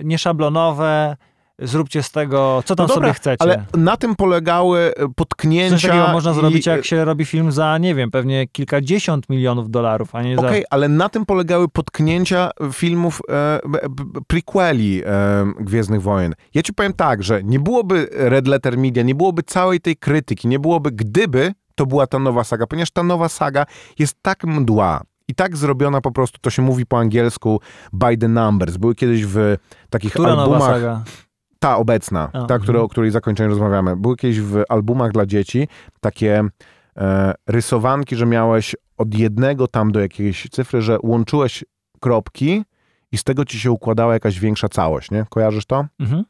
nieszablonowe, 0.04 1.15
zróbcie 1.60 2.04
z 2.04 2.12
tego, 2.12 2.63
co 2.65 2.76
tam 2.76 2.88
No 2.88 2.93
dobra, 2.93 3.08
sobie 3.08 3.13
chcecie. 3.13 3.41
Ale 3.43 3.65
na 3.78 3.97
tym 3.97 4.15
polegały 4.15 4.80
e, 4.80 4.93
Coś 4.93 5.10
potknięcia 5.15 5.88
takiego 5.88 6.08
można 6.08 6.32
i- 6.32 6.36
zrobić, 6.36 6.65
jak 6.65 6.86
się 6.86 7.06
robi 7.06 7.26
film 7.26 7.52
za, 7.52 7.78
nie 7.78 7.95
wiem, 7.95 8.12
pewnie 8.12 8.47
kilkadziesiąt 8.47 9.30
milionów 9.30 9.69
dolarów, 9.71 10.15
a 10.15 10.21
nie 10.21 10.36
za... 10.36 10.47
Okej, 10.47 10.63
ale 10.69 10.88
na 10.89 11.10
tym 11.10 11.26
polegały 11.26 11.67
potknięcia 11.69 12.50
filmów 12.74 13.21
e, 13.30 13.60
prequeli 14.28 15.02
e, 15.06 15.54
Gwiezdnych 15.60 16.02
Wojen. 16.02 16.34
Ja 16.54 16.62
ci 16.62 16.74
powiem 16.74 16.93
tak, 16.93 17.24
że 17.24 17.43
nie 17.43 17.60
byłoby 17.60 18.08
Red 18.12 18.47
Letter 18.47 18.78
Media, 18.78 19.04
nie 19.04 19.15
byłoby 19.15 19.43
całej 19.43 19.80
tej 19.80 19.95
krytyki, 19.97 20.47
nie 20.47 20.60
byłoby 20.60 20.91
gdyby 20.91 21.54
to 21.76 21.86
była 21.86 22.08
ta 22.08 22.19
nowa 22.19 22.43
saga, 22.43 22.67
ponieważ 22.67 22.91
ta 22.91 23.04
nowa 23.04 23.30
saga 23.30 23.65
jest 24.00 24.15
tak 24.21 24.43
mdła 24.43 25.02
i 25.32 25.36
tak 25.36 25.58
zrobiona 25.58 26.02
po 26.02 26.12
prostu, 26.12 26.38
to 26.41 26.50
się 26.50 26.62
mówi 26.62 26.86
po 26.86 27.00
angielsku 27.00 27.60
by 27.94 28.17
the 28.17 28.28
numbers. 28.28 28.78
Były 28.78 28.96
kiedyś 28.96 29.26
w 29.26 29.58
takich 29.89 30.12
Która 30.13 30.34
albumach... 30.34 30.82
Ta 31.60 31.78
obecna, 31.78 32.30
A, 32.34 32.46
ta, 32.46 32.60
która, 32.60 32.78
mhm. 32.78 32.86
o 32.86 32.88
której 32.88 33.12
zakończeniu 33.12 33.50
rozmawiamy. 33.50 33.96
Były 33.96 34.15
kiedyś 34.15 34.39
w 34.41 34.63
albumach 34.70 35.12
dla 35.12 35.26
dzieci 35.26 35.67
takie 36.00 36.44
e, 36.98 37.34
rysowanki, 37.48 38.15
że 38.15 38.26
miałeś 38.26 38.76
od 38.98 39.13
jednego 39.13 39.67
tam 39.67 39.91
do 39.91 40.00
jakiejś 40.00 40.48
cyfry, 40.52 40.82
że 40.82 40.98
łączyłeś 41.04 41.63
kropki 42.00 42.63
i 43.12 43.17
z 43.17 43.24
tego 43.24 43.46
ci 43.46 43.60
się 43.60 43.72
układała 43.72 44.13
jakaś 44.13 44.39
większa 44.39 44.70
całość, 44.70 45.12
nie? 45.12 45.26
Kojarzysz 45.30 45.65
to? 45.65 45.86
Mhm. 46.00 46.24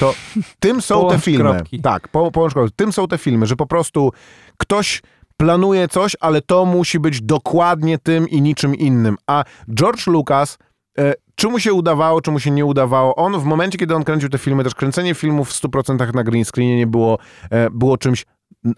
To 0.00 0.14
tym 0.58 0.82
są 0.82 1.08
te 1.08 1.18
filmy. 1.18 1.50
kropki. 1.50 1.80
Tak, 1.80 2.08
po, 2.08 2.30
połącz 2.30 2.52
kropki. 2.52 2.74
Tym 2.76 2.92
są 2.92 3.08
te 3.08 3.18
filmy, 3.18 3.46
że 3.46 3.56
po 3.56 3.66
prostu 3.66 4.12
ktoś 4.56 5.02
planuje 5.36 5.88
coś, 5.88 6.16
ale 6.20 6.42
to 6.42 6.64
musi 6.64 7.00
być 7.00 7.22
dokładnie 7.22 7.98
tym 7.98 8.28
i 8.28 8.42
niczym 8.42 8.74
innym. 8.74 9.16
A 9.26 9.44
George 9.74 10.06
Lucas, 10.06 10.58
e, 10.98 11.14
czy 11.34 11.48
mu 11.48 11.58
się 11.58 11.72
udawało, 11.72 12.20
czy 12.20 12.30
mu 12.30 12.40
się 12.40 12.50
nie 12.50 12.64
udawało, 12.64 13.14
on 13.14 13.40
w 13.40 13.44
momencie, 13.44 13.78
kiedy 13.78 13.94
on 13.94 14.04
kręcił 14.04 14.28
te 14.28 14.38
filmy, 14.38 14.64
też 14.64 14.74
kręcenie 14.74 15.14
filmów 15.14 15.50
w 15.50 15.52
100% 15.52 16.14
na 16.14 16.24
green 16.24 16.44
screenie 16.44 16.76
nie 16.76 16.86
było, 16.86 17.18
e, 17.50 17.70
było 17.70 17.98
czymś 17.98 18.24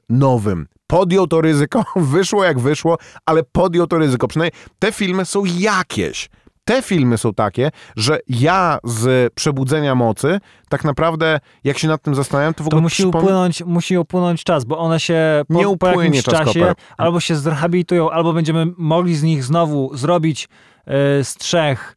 nowym. 0.08 0.66
Podjął 0.86 1.26
to 1.26 1.40
ryzyko, 1.40 1.84
wyszło 1.96 2.44
jak 2.44 2.58
wyszło, 2.58 2.98
ale 3.26 3.42
podjął 3.52 3.86
to 3.86 3.98
ryzyko. 3.98 4.28
Przynajmniej 4.28 4.60
te 4.78 4.92
filmy 4.92 5.24
są 5.24 5.44
jakieś. 5.44 6.30
Te 6.64 6.82
filmy 6.82 7.18
są 7.18 7.34
takie, 7.34 7.70
że 7.96 8.18
ja 8.28 8.78
z 8.84 9.32
Przebudzenia 9.34 9.94
Mocy, 9.94 10.40
tak 10.68 10.84
naprawdę, 10.84 11.40
jak 11.64 11.78
się 11.78 11.88
nad 11.88 12.02
tym 12.02 12.14
zastanawiam, 12.14 12.54
to 12.54 12.64
w 12.64 12.66
To 12.66 12.68
ogóle 12.68 12.82
musi 12.82 13.02
przypom- 13.04 13.18
upłynąć, 13.18 13.62
musi 13.64 13.98
upłynąć 13.98 14.44
czas, 14.44 14.64
bo 14.64 14.78
one 14.78 15.00
się 15.00 15.42
po, 15.48 15.54
Nie 15.54 15.64
po 15.64 15.70
upłynie 15.70 15.96
jakimś 16.04 16.22
czas, 16.22 16.34
czasie 16.34 16.60
Koper. 16.60 16.74
albo 16.96 17.20
się 17.20 17.36
zrehabilitują, 17.36 18.10
albo 18.10 18.32
będziemy 18.32 18.66
mogli 18.76 19.14
z 19.16 19.22
nich 19.22 19.44
znowu 19.44 19.96
zrobić 19.96 20.48
e, 20.86 21.24
z 21.24 21.34
trzech 21.36 21.96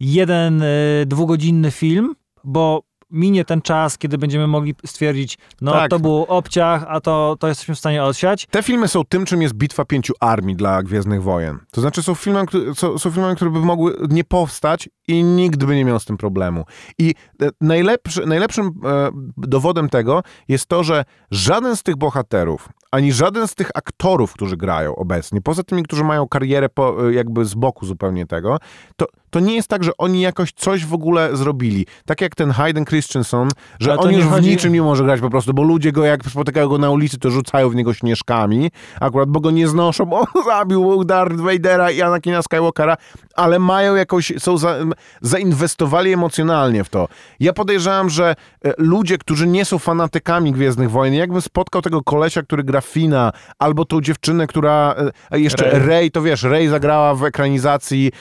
jeden 0.00 0.62
e, 0.62 0.66
dwugodzinny 1.06 1.70
film, 1.70 2.14
bo 2.44 2.82
minie 3.16 3.44
ten 3.44 3.62
czas, 3.62 3.98
kiedy 3.98 4.18
będziemy 4.18 4.46
mogli 4.46 4.74
stwierdzić, 4.86 5.38
no 5.60 5.72
Tak. 5.72 5.90
to 5.90 5.98
był 5.98 6.22
obciach, 6.28 6.84
a 6.88 7.00
to, 7.00 7.36
to 7.40 7.48
jesteśmy 7.48 7.74
w 7.74 7.78
stanie 7.78 8.04
odsiać. 8.04 8.46
Te 8.50 8.62
filmy 8.62 8.88
są 8.88 9.04
tym, 9.04 9.24
czym 9.24 9.42
jest 9.42 9.54
Bitwa 9.54 9.84
Pięciu 9.84 10.14
Armii 10.20 10.56
dla 10.56 10.82
Gwiezdnych 10.82 11.22
Wojen. 11.22 11.58
To 11.70 11.80
znaczy 11.80 12.02
są 12.02 12.14
filmami, 12.14 12.48
które, 12.48 12.74
są, 12.74 12.98
są 12.98 13.10
filmami, 13.10 13.36
które 13.36 13.50
by 13.50 13.58
mogły 13.58 13.96
nie 14.08 14.24
powstać 14.24 14.88
i 15.08 15.24
nikt 15.24 15.64
by 15.64 15.76
nie 15.76 15.84
miał 15.84 16.00
z 16.00 16.04
tym 16.04 16.16
problemu. 16.16 16.64
I 16.98 17.14
e, 17.42 17.48
najlepszy, 17.60 18.26
najlepszym 18.26 18.66
e, 18.66 19.10
dowodem 19.36 19.88
tego 19.88 20.22
jest 20.48 20.66
to, 20.66 20.84
że 20.84 21.04
żaden 21.30 21.76
z 21.76 21.82
tych 21.82 21.96
bohaterów, 21.96 22.68
ani 22.90 23.12
żaden 23.12 23.48
z 23.48 23.54
tych 23.54 23.70
aktorów, 23.74 24.32
którzy 24.32 24.56
grają 24.56 24.96
obecnie, 24.96 25.42
poza 25.42 25.62
tymi, 25.62 25.82
którzy 25.82 26.04
mają 26.04 26.28
karierę 26.28 26.68
po, 26.68 27.08
e, 27.08 27.12
jakby 27.12 27.44
z 27.44 27.54
boku 27.54 27.86
zupełnie 27.86 28.26
tego, 28.26 28.58
to, 28.96 29.06
to 29.36 29.40
nie 29.40 29.54
jest 29.54 29.68
tak, 29.68 29.84
że 29.84 29.90
oni 29.98 30.20
jakoś 30.20 30.52
coś 30.52 30.84
w 30.84 30.94
ogóle 30.94 31.36
zrobili. 31.36 31.86
Tak 32.06 32.20
jak 32.20 32.34
ten 32.34 32.50
Hayden 32.50 32.84
Christensen, 32.84 33.48
że 33.80 33.92
Ale 33.92 34.00
on 34.00 34.12
już 34.12 34.24
chodzi- 34.24 34.48
w 34.48 34.50
niczym 34.50 34.72
nie 34.72 34.82
może 34.82 35.04
grać 35.04 35.20
po 35.20 35.30
prostu, 35.30 35.54
bo 35.54 35.62
ludzie 35.62 35.92
go 35.92 36.04
jak 36.04 36.24
spotykają 36.24 36.68
go 36.68 36.78
na 36.78 36.90
ulicy, 36.90 37.18
to 37.18 37.30
rzucają 37.30 37.70
w 37.70 37.74
niego 37.74 37.94
śnieżkami, 37.94 38.70
akurat, 39.00 39.28
bo 39.28 39.40
go 39.40 39.50
nie 39.50 39.68
znoszą, 39.68 40.06
bo 40.06 40.20
on 40.20 40.26
zabił 40.50 41.04
Darth 41.04 41.36
Vadera 41.36 41.90
i 41.90 42.02
Anakina 42.02 42.42
Skywalkera, 42.42 42.96
ale 43.34 43.58
mają 43.58 43.94
jakąś, 43.94 44.32
są 44.38 44.58
za, 44.58 44.76
zainwestowali 45.20 46.12
emocjonalnie 46.12 46.84
w 46.84 46.88
to. 46.88 47.08
Ja 47.40 47.52
podejrzewam, 47.52 48.10
że 48.10 48.34
e, 48.64 48.72
ludzie, 48.78 49.18
którzy 49.18 49.46
nie 49.46 49.64
są 49.64 49.78
fanatykami 49.78 50.52
Gwiezdnych 50.52 50.90
Wojen, 50.90 51.14
jakbym 51.14 51.40
spotkał 51.40 51.82
tego 51.82 52.02
kolesia, 52.02 52.42
który 52.42 52.64
gra 52.64 52.80
Fina, 52.80 53.32
albo 53.58 53.84
tą 53.84 54.00
dziewczynę, 54.00 54.46
która 54.46 54.94
e, 55.30 55.40
jeszcze 55.40 55.70
Rey. 55.70 55.86
Rey, 55.86 56.10
to 56.10 56.22
wiesz, 56.22 56.42
Rey 56.42 56.68
zagrała 56.68 57.14
w 57.14 57.24
ekranizacji 57.24 58.12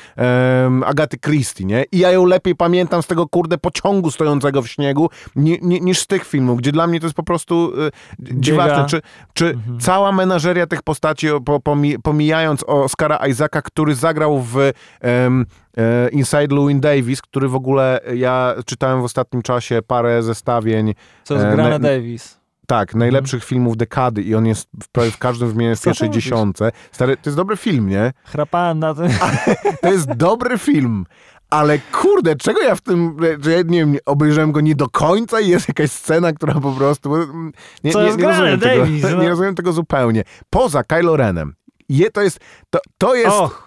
Agaty 0.86 1.05
Christie, 1.26 1.66
nie? 1.66 1.86
I 1.92 1.98
ja 2.00 2.12
ją 2.12 2.26
lepiej 2.26 2.56
pamiętam 2.56 3.04
z 3.04 3.08
tego, 3.08 3.28
kurde, 3.28 3.58
pociągu 3.58 4.12
stojącego 4.12 4.62
w 4.62 4.68
śniegu, 4.68 5.10
ni, 5.36 5.60
ni, 5.62 5.82
niż 5.82 6.00
z 6.00 6.08
tych 6.08 6.26
filmów, 6.28 6.58
gdzie 6.58 6.72
dla 6.72 6.88
mnie 6.88 7.00
to 7.00 7.06
jest 7.06 7.16
po 7.16 7.24
prostu 7.24 7.72
e, 7.88 7.92
dziwaczne. 8.20 8.86
Czy, 8.86 9.02
czy 9.34 9.46
Mhm. 9.50 9.80
cała 9.80 10.12
menażeria 10.12 10.68
tych 10.68 10.82
postaci, 10.82 11.28
po, 11.46 11.60
pomi, 11.60 12.00
pomijając 12.00 12.64
Oscara 12.68 13.28
Isaaca, 13.28 13.62
który 13.62 13.96
zagrał 13.96 14.42
w 14.42 14.58
em, 15.02 15.46
e, 15.78 16.10
Inside 16.10 16.56
Llewyn 16.56 16.80
Davis, 16.80 17.22
który 17.22 17.48
w 17.48 17.56
ogóle 17.56 18.00
ja 18.16 18.56
czytałem 18.66 19.02
w 19.02 19.04
ostatnim 19.04 19.42
czasie 19.42 19.80
parę 19.88 20.24
zestawień, 20.24 20.94
Co 21.24 21.34
jest 21.34 21.46
E, 21.46 21.52
grane 21.56 21.70
na- 21.70 21.80
Davis. 21.80 22.38
Tak, 22.68 22.96
najlepszych 22.96 23.44
filmów 23.44 23.78
dekady 23.78 24.22
i 24.22 24.36
on 24.36 24.46
jest 24.46 24.70
w, 24.84 24.88
prawie 24.88 25.12
w 25.12 25.18
każdym 25.18 25.50
wymianie 25.50 25.76
w 25.76 25.82
pierwszej 25.82 26.10
dziesiątce. 26.10 26.72
Stary, 26.92 27.18
to 27.18 27.22
jest 27.26 27.38
dobry 27.38 27.58
film, 27.58 27.90
nie? 27.90 28.14
Chrapałem 28.26 28.80
na 28.80 28.94
tym. 28.96 29.08
To 29.82 29.92
jest 29.92 30.14
dobry 30.14 30.58
film. 30.58 31.06
Ale 31.50 31.80
kurde, 31.80 32.36
czego 32.36 32.62
ja 32.62 32.76
w 32.76 32.82
tym, 32.82 33.18
że 33.42 33.52
ja 33.52 33.58
nie 33.62 33.80
wiem, 33.80 33.96
obejrzałem 34.06 34.52
go 34.52 34.62
nie 34.62 34.76
do 34.76 34.90
końca 34.90 35.40
i 35.40 35.48
jest 35.50 35.68
jakaś 35.68 35.92
scena, 35.92 36.34
która 36.34 36.54
po 36.54 36.72
prostu... 36.72 37.16
mm, 37.16 37.52
Nie, 37.84 37.92
Co 37.92 38.00
nie, 38.00 38.06
jest 38.06 38.18
nie, 38.18 38.24
grane, 38.24 38.40
rozumiem 38.40 38.60
tego, 38.60 38.82
Davis, 38.86 39.04
no. 39.04 39.22
nie 39.24 39.30
rozumiem 39.30 39.56
tego 39.56 39.72
zupełnie. 39.74 40.24
Poza 40.50 40.84
Kylo 40.84 41.18
Renem. 41.18 41.54
Je, 41.90 42.12
to 42.12 42.22
jest, 42.22 42.40
to, 42.70 42.80
to 42.98 43.16
jest, 43.16 43.36
Och, 43.36 43.65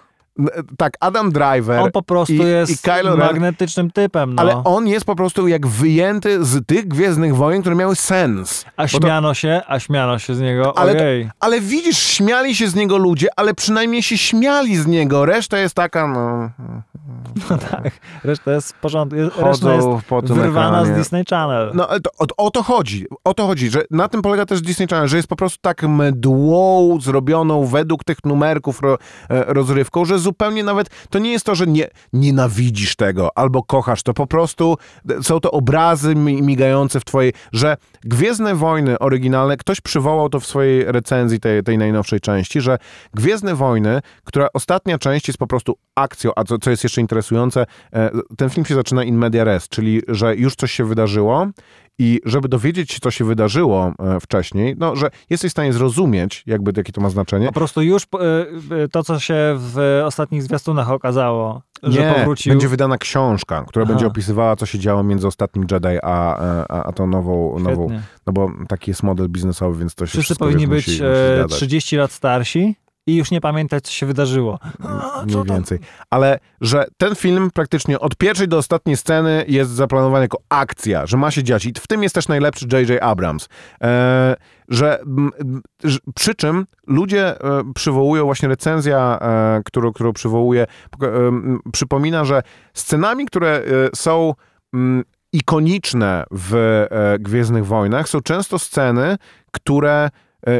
tak, 0.77 0.93
Adam 0.99 1.31
Driver, 1.31 1.79
on 1.79 1.91
po 1.91 2.01
prostu 2.03 2.33
i- 2.33 2.37
jest 2.37 2.71
i 2.71 2.77
Kylo 2.77 3.15
Ren- 3.15 3.19
magnetycznym 3.19 3.91
typem, 3.91 4.35
no. 4.35 4.41
ale 4.41 4.63
on 4.63 4.87
jest 4.87 5.05
po 5.05 5.15
prostu 5.15 5.47
jak 5.47 5.67
wyjęty 5.67 6.45
z 6.45 6.65
tych 6.65 6.87
Gwiezdnych 6.87 7.35
Wojen, 7.35 7.61
które 7.61 7.75
miały 7.75 7.95
sens. 7.95 8.65
A 8.77 8.83
Bo 8.83 8.87
to- 8.89 8.97
śmiano 9.07 9.33
się, 9.33 9.61
a 9.67 9.79
śmiano 9.79 10.19
się 10.19 10.35
z 10.35 10.41
niego, 10.41 10.77
Ale 10.77 10.95
to-. 10.95 11.31
Ale 11.39 11.61
widzisz, 11.61 11.97
śmiali 11.97 12.55
się 12.55 12.67
z 12.67 12.75
niego 12.75 12.97
ludzie, 12.97 13.27
ale 13.35 13.53
przynajmniej 13.53 14.03
się 14.03 14.17
śmiali 14.17 14.77
z 14.77 14.87
niego. 14.87 15.25
Reszta 15.25 15.59
jest 15.59 15.75
taka, 15.75 16.07
no... 16.07 16.49
tak, 17.71 17.91
reszta 18.23 18.51
jest 18.51 18.73
w 18.73 18.79
porządku. 18.79 19.17
Reszta 19.37 19.73
jest 19.73 19.87
wyrwana 20.23 20.85
z. 20.85 20.89
Disney 20.89 21.23
Channel. 21.29 21.71
No 21.73 21.87
ale 21.87 21.99
to, 21.99 22.09
o, 22.19 22.45
o 22.45 22.51
to 22.51 22.63
chodzi, 22.63 23.05
o 23.23 23.33
to 23.33 23.47
chodzi, 23.47 23.69
że 23.69 23.83
na 23.91 24.07
tym 24.07 24.21
polega 24.21 24.45
też 24.45 24.61
Disney 24.61 24.87
Channel, 24.87 25.07
że 25.07 25.17
jest 25.17 25.29
po 25.29 25.35
prostu 25.35 25.57
tak 25.61 25.83
mdłą 25.83 26.97
zrobioną 27.01 27.65
według 27.65 28.03
tych 28.03 28.17
numerków 28.25 28.81
ro, 28.81 28.97
e, 29.29 29.53
rozrywką, 29.53 30.05
że 30.05 30.19
zupełnie 30.19 30.63
nawet, 30.63 30.89
to 31.09 31.19
nie 31.19 31.31
jest 31.31 31.45
to, 31.45 31.55
że 31.55 31.67
nie, 31.67 31.87
nienawidzisz 32.13 32.95
tego 32.95 33.29
albo 33.35 33.63
kochasz 33.63 34.03
to, 34.03 34.13
po 34.13 34.27
prostu 34.27 34.77
są 35.21 35.39
to 35.39 35.51
obrazy 35.51 36.15
mi- 36.15 36.41
migające 36.41 36.99
w 36.99 37.05
twojej, 37.05 37.33
że 37.51 37.77
Gwiezdne 38.03 38.55
Wojny 38.55 38.99
oryginalne, 38.99 39.57
ktoś 39.57 39.81
przywołał 39.81 40.29
to 40.29 40.39
w 40.39 40.45
swojej 40.45 40.85
recenzji 40.85 41.39
tej, 41.39 41.63
tej 41.63 41.77
najnowszej 41.77 42.19
części, 42.19 42.61
że 42.61 42.77
Gwiezdne 43.13 43.55
Wojny, 43.55 44.01
która 44.23 44.47
ostatnia 44.53 44.97
część 44.97 45.27
jest 45.27 45.37
po 45.39 45.47
prostu 45.47 45.75
akcją, 45.95 46.31
a 46.35 46.43
co, 46.43 46.57
co 46.57 46.69
jest 46.69 46.83
jeszcze 46.83 47.01
interesujące. 47.09 47.65
E, 47.93 48.11
ten 48.37 48.49
film 48.49 48.65
się 48.65 48.75
zaczyna 48.75 49.03
in 49.03 49.17
media 49.17 49.43
res, 49.43 49.69
czyli 49.69 50.01
że 50.07 50.35
już 50.35 50.55
coś 50.55 50.71
się 50.71 50.85
wydarzyło 50.85 51.47
i 51.99 52.21
żeby 52.25 52.49
dowiedzieć 52.49 52.91
się, 52.91 52.99
co 52.99 53.11
się 53.11 53.25
wydarzyło 53.25 53.93
e, 53.99 54.19
wcześniej, 54.19 54.75
no, 54.77 54.95
że 54.95 55.09
jesteś 55.29 55.51
w 55.51 55.51
stanie 55.51 55.73
zrozumieć, 55.73 56.43
jakby 56.45 56.71
jakie 56.77 56.91
to 56.93 57.01
ma 57.01 57.09
znaczenie. 57.09 57.47
Po 57.47 57.53
prostu 57.53 57.81
już 57.81 58.03
e, 58.03 58.87
to, 58.87 59.03
co 59.03 59.19
się 59.19 59.35
w 59.57 60.01
ostatnich 60.05 60.43
zwiastunach 60.43 60.91
okazało, 60.91 61.61
że 61.83 62.01
Nie, 62.01 62.13
powrócił. 62.13 62.49
będzie 62.53 62.67
wydana 62.67 62.97
książka, 62.97 63.63
która 63.67 63.83
Aha. 63.83 63.93
będzie 63.93 64.07
opisywała, 64.07 64.55
co 64.55 64.65
się 64.65 64.79
działo 64.79 65.03
między 65.03 65.27
ostatnim 65.27 65.65
Jedi, 65.71 65.97
a, 66.03 66.37
a, 66.69 66.83
a 66.83 66.91
tą 66.91 67.07
nową, 67.07 67.59
nową, 67.59 67.87
no 68.27 68.33
bo 68.33 68.51
taki 68.67 68.91
jest 68.91 69.03
model 69.03 69.29
biznesowy, 69.29 69.79
więc 69.79 69.95
to 69.95 70.05
się 70.05 70.11
Wszyscy 70.11 70.35
powinni 70.35 70.67
być 70.67 70.87
musi, 70.87 71.03
musi 71.03 71.13
zgadzać. 71.35 71.57
30 71.57 71.97
lat 71.97 72.11
starsi 72.11 72.75
i 73.09 73.15
już 73.15 73.31
nie 73.31 73.41
pamiętać, 73.41 73.83
co 73.83 73.91
się 73.91 74.05
wydarzyło. 74.05 74.59
A, 74.83 75.23
Mniej 75.25 75.43
więcej. 75.43 75.79
Ale, 76.09 76.39
że 76.61 76.85
ten 76.97 77.15
film 77.15 77.49
praktycznie 77.53 77.99
od 77.99 78.15
pierwszej 78.15 78.47
do 78.47 78.57
ostatniej 78.57 78.97
sceny 78.97 79.45
jest 79.47 79.71
zaplanowany 79.71 80.25
jako 80.25 80.37
akcja, 80.49 81.05
że 81.05 81.17
ma 81.17 81.31
się 81.31 81.43
dziać. 81.43 81.65
I 81.65 81.73
w 81.79 81.87
tym 81.87 82.03
jest 82.03 82.15
też 82.15 82.27
najlepszy 82.27 82.65
J.J. 82.71 83.03
Abrams. 83.03 83.49
E, 83.83 84.35
że, 84.69 84.99
przy 86.15 86.35
czym 86.35 86.65
ludzie 86.87 87.41
e, 87.41 87.73
przywołują, 87.75 88.25
właśnie 88.25 88.47
recenzja, 88.47 89.19
e, 89.21 89.61
którą, 89.65 89.93
którą 89.93 90.13
przywołuje, 90.13 90.61
e, 90.61 91.07
przypomina, 91.73 92.25
że 92.25 92.41
scenami, 92.73 93.25
które 93.25 93.49
e, 93.49 93.61
są 93.95 94.33
m, 94.73 95.03
ikoniczne 95.33 96.23
w 96.31 96.55
e, 96.55 97.19
Gwiezdnych 97.19 97.65
Wojnach, 97.65 98.09
są 98.09 98.21
często 98.21 98.59
sceny, 98.59 99.17
które 99.51 100.09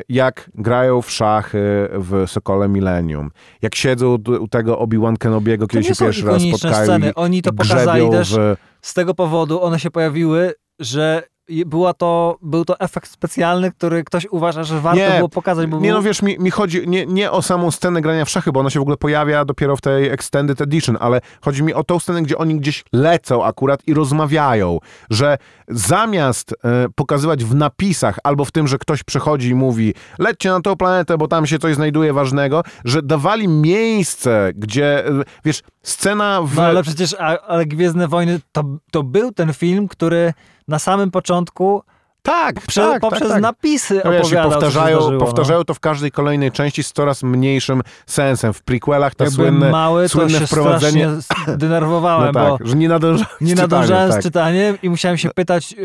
jak 0.09 0.51
grają 0.55 1.01
w 1.01 1.11
szachy 1.11 1.89
w 1.91 2.23
Sokole 2.27 2.69
Millennium, 2.69 3.31
jak 3.61 3.75
siedzą 3.75 4.17
u 4.39 4.47
tego 4.47 4.79
Obi-Wan 4.79 5.17
Kenobiego, 5.17 5.67
kiedy 5.67 5.83
się 5.83 5.95
pierwszy 5.95 6.25
raz 6.25 6.41
spotkają 6.41 6.83
sceny. 6.83 7.13
Oni 7.15 7.41
to 7.41 7.53
pokazali 7.53 8.09
też 8.09 8.33
w... 8.35 8.55
z 8.81 8.93
tego 8.93 9.13
powodu, 9.13 9.61
one 9.61 9.79
się 9.79 9.91
pojawiły, 9.91 10.53
że 10.79 11.23
była 11.65 11.93
to, 11.93 12.37
był 12.41 12.65
to 12.65 12.79
efekt 12.79 13.11
specjalny, 13.11 13.71
który 13.71 14.03
ktoś 14.03 14.27
uważa, 14.31 14.63
że 14.63 14.81
warto 14.81 14.99
Nie, 14.99 15.17
było 15.17 15.29
pokazać, 15.29 15.67
bo 15.67 15.79
Nie 15.79 15.89
był... 15.89 15.97
no 15.97 16.03
wiesz, 16.03 16.21
mi, 16.21 16.39
mi 16.39 16.51
chodzi 16.51 16.87
nie, 16.87 17.05
nie 17.05 17.31
o 17.31 17.41
samą 17.41 17.71
scenę 17.71 18.01
grania 18.01 18.25
w 18.25 18.29
szachy, 18.29 18.51
bo 18.51 18.59
ona 18.59 18.69
się 18.69 18.79
w 18.79 18.81
ogóle 18.81 18.97
pojawia 18.97 19.45
dopiero 19.45 19.75
w 19.75 19.81
tej 19.81 20.09
Extended 20.09 20.61
Edition, 20.61 20.97
ale 20.99 21.21
chodzi 21.41 21.63
mi 21.63 21.73
o 21.73 21.83
tą 21.83 21.99
scenę, 21.99 22.21
gdzie 22.21 22.37
oni 22.37 22.59
gdzieś 22.59 22.83
lecą 22.93 23.45
akurat 23.45 23.87
i 23.87 23.93
rozmawiają, 23.93 24.77
że 25.09 25.37
zamiast 25.67 26.55
e, 26.63 26.85
pokazywać 26.95 27.45
w 27.45 27.55
napisach 27.55 28.19
albo 28.23 28.45
w 28.45 28.51
tym, 28.51 28.67
że 28.67 28.77
ktoś 28.77 29.03
przychodzi 29.03 29.49
i 29.49 29.55
mówi 29.55 29.93
lećcie 30.19 30.49
na 30.49 30.61
tą 30.61 30.75
planetę, 30.75 31.17
bo 31.17 31.27
tam 31.27 31.47
się 31.47 31.59
coś 31.59 31.75
znajduje 31.75 32.13
ważnego, 32.13 32.63
że 32.85 33.01
dawali 33.01 33.47
miejsce, 33.47 34.51
gdzie, 34.55 35.07
e, 35.07 35.23
wiesz, 35.45 35.61
scena 35.83 36.41
w... 36.41 36.55
No 36.55 36.63
ale 36.63 36.83
przecież, 36.83 37.15
ale 37.47 37.65
Gwiezdne 37.65 38.07
Wojny 38.07 38.39
to, 38.51 38.63
to 38.91 39.03
był 39.03 39.31
ten 39.31 39.53
film, 39.53 39.87
który 39.87 40.33
na 40.69 40.79
samym 40.79 41.11
początku 41.11 41.83
tak, 42.21 42.61
prze, 42.67 42.81
tak, 42.81 43.01
poprzez 43.01 43.21
tak, 43.21 43.31
tak. 43.31 43.41
napisy 43.41 44.01
No 44.05 44.11
wiesz, 44.11 44.33
powtarzają, 44.43 44.97
zdarzyło, 44.97 45.11
no. 45.11 45.19
powtarzają 45.25 45.63
to 45.63 45.73
w 45.73 45.79
każdej 45.79 46.11
kolejnej 46.11 46.51
części 46.51 46.83
z 46.83 46.91
coraz 46.93 47.23
mniejszym 47.23 47.81
sensem. 48.05 48.53
W 48.53 48.61
prequelach 48.63 49.15
te 49.15 49.23
Jak 49.23 49.33
słynne, 49.33 49.71
mały, 49.71 50.03
to 50.03 50.09
słynne 50.09 50.39
się 50.39 50.47
wprowadzenie... 50.47 51.09
denerwowałem, 51.57 52.25
No 52.33 52.41
bo 52.49 52.57
tak, 52.57 52.67
że 52.67 52.75
nie 52.75 52.89
nadążałem 52.89 53.27
nie 53.41 53.55
z 53.55 53.57
nadążałem 53.57 53.87
czytaniem, 53.87 54.11
z 54.11 54.15
tak. 54.15 54.23
czytaniem 54.23 54.77
i 54.83 54.89
musiałem 54.89 55.17
się 55.17 55.29
pytać 55.35 55.71
yy, 55.71 55.83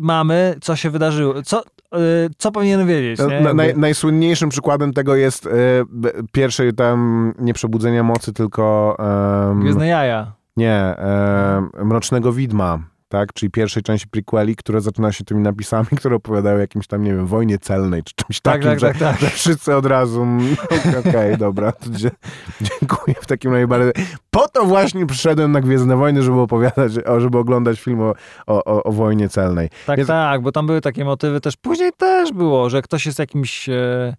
mamy, 0.00 0.54
co 0.60 0.76
się 0.76 0.90
wydarzyło. 0.90 1.42
Co, 1.42 1.62
yy, 1.92 1.98
co 2.38 2.52
powinienem 2.52 2.86
wiedzieć? 2.86 3.18
Na, 3.18 3.54
naj, 3.54 3.66
Jakby- 3.66 3.80
najsłynniejszym 3.80 4.48
przykładem 4.48 4.92
tego 4.92 5.14
jest 5.16 5.48
b- 5.88 6.10
pierwszej 6.32 6.74
tam 6.74 7.32
nie 7.38 7.54
przebudzenia 7.54 8.02
mocy, 8.02 8.32
tylko 8.32 8.96
em, 9.50 9.60
Gwiezdne 9.60 9.86
jaja. 9.88 10.32
nie, 10.56 10.94
Mrocznego 11.84 12.32
Widma, 12.32 12.78
tak? 13.08 13.32
Czyli 13.32 13.50
pierwszej 13.50 13.82
części 13.82 14.08
prequeli, 14.08 14.56
która 14.56 14.80
zaczyna 14.80 15.12
się 15.12 15.24
tymi 15.24 15.40
napisami, 15.40 15.86
które 15.96 16.16
opowiadają 16.16 16.56
o 16.56 16.60
jakimś 16.60 16.86
tam, 16.86 17.04
nie 17.04 17.14
wiem, 17.14 17.26
wojnie 17.26 17.58
celnej, 17.58 18.02
czy 18.02 18.14
czymś 18.14 18.40
Tak, 18.40 18.54
takim, 18.54 18.68
tak, 18.70 18.80
że, 18.80 18.86
tak, 18.86 18.98
tak. 18.98 19.20
że 19.20 19.30
wszyscy 19.30 19.76
od 19.76 19.86
razu, 19.86 20.22
mm, 20.22 20.56
okej, 21.08 21.36
dobra, 21.46 21.72
to 21.72 21.90
dzie- 21.90 22.10
dziękuję 22.60 23.14
w 23.20 23.26
takim 23.26 23.68
bardzo. 23.68 23.90
Po 24.30 24.48
to 24.48 24.64
właśnie 24.64 25.06
przyszedłem 25.06 25.52
na 25.52 25.60
Gwiezdne 25.60 25.96
Wojny, 25.96 26.22
żeby 26.22 26.40
opowiadać, 26.40 26.92
żeby 27.18 27.38
oglądać 27.38 27.80
film 27.80 28.00
o, 28.00 28.14
o, 28.46 28.82
o, 28.84 28.92
wojnie 28.92 29.28
celnej. 29.28 29.68
Tak, 29.86 29.96
Więc- 29.96 30.08
tak, 30.08 30.42
bo 30.42 30.52
tam 30.52 30.66
były 30.66 30.80
takie 30.80 31.04
motywy 31.04 31.40
też. 31.40 31.56
Później 31.56 31.90
też 31.96 32.32
było, 32.32 32.70
że 32.70 32.82
ktoś 32.82 33.06
jest 33.06 33.18
jakimś 33.18 33.68
e, 33.68 34.14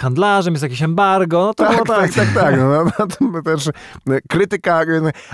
handlarzem, 0.00 0.54
jest 0.54 0.62
jakieś 0.62 0.82
embargo, 0.82 1.38
no 1.46 1.54
to 1.54 1.64
Tak, 1.64 1.72
było 1.84 1.98
tak, 1.98 2.12
tak, 2.14 2.28
tak. 2.34 2.56
No, 2.58 2.84
no, 2.98 3.06
to 3.06 3.42
też 3.44 3.68
e, 3.68 3.72
krytyka, 4.28 4.80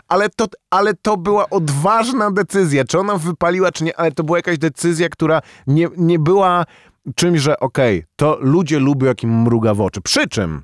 ale 0.08 0.28
to, 0.28 0.46
ale 0.70 0.94
to 0.94 1.16
była 1.16 1.50
odważna 1.50 2.30
decyzja. 2.30 2.84
Czy 2.84 2.98
ona 2.98 3.16
wypaliła, 3.16 3.72
czy 3.72 3.84
nie, 3.84 3.96
ale 3.96 4.12
to 4.12 4.24
była 4.24 4.38
jakaś 4.38 4.58
decyzja, 4.58 5.08
która 5.08 5.40
nie, 5.66 5.88
nie 5.96 6.18
była 6.18 6.64
czymś, 7.14 7.40
że 7.40 7.60
okej, 7.60 8.04
to 8.16 8.38
ludzie 8.40 8.78
lubią, 8.78 9.06
jak 9.06 9.22
im 9.22 9.42
mruga 9.42 9.74
w 9.74 9.80
oczy. 9.80 10.00
Przy 10.00 10.28
czym 10.28 10.62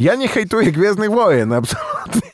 ja 0.00 0.14
nie 0.14 0.28
hejtuję 0.28 0.72
Gwiezdnych 0.72 1.10
Wojen, 1.10 1.52
absolutnie. 1.52 2.30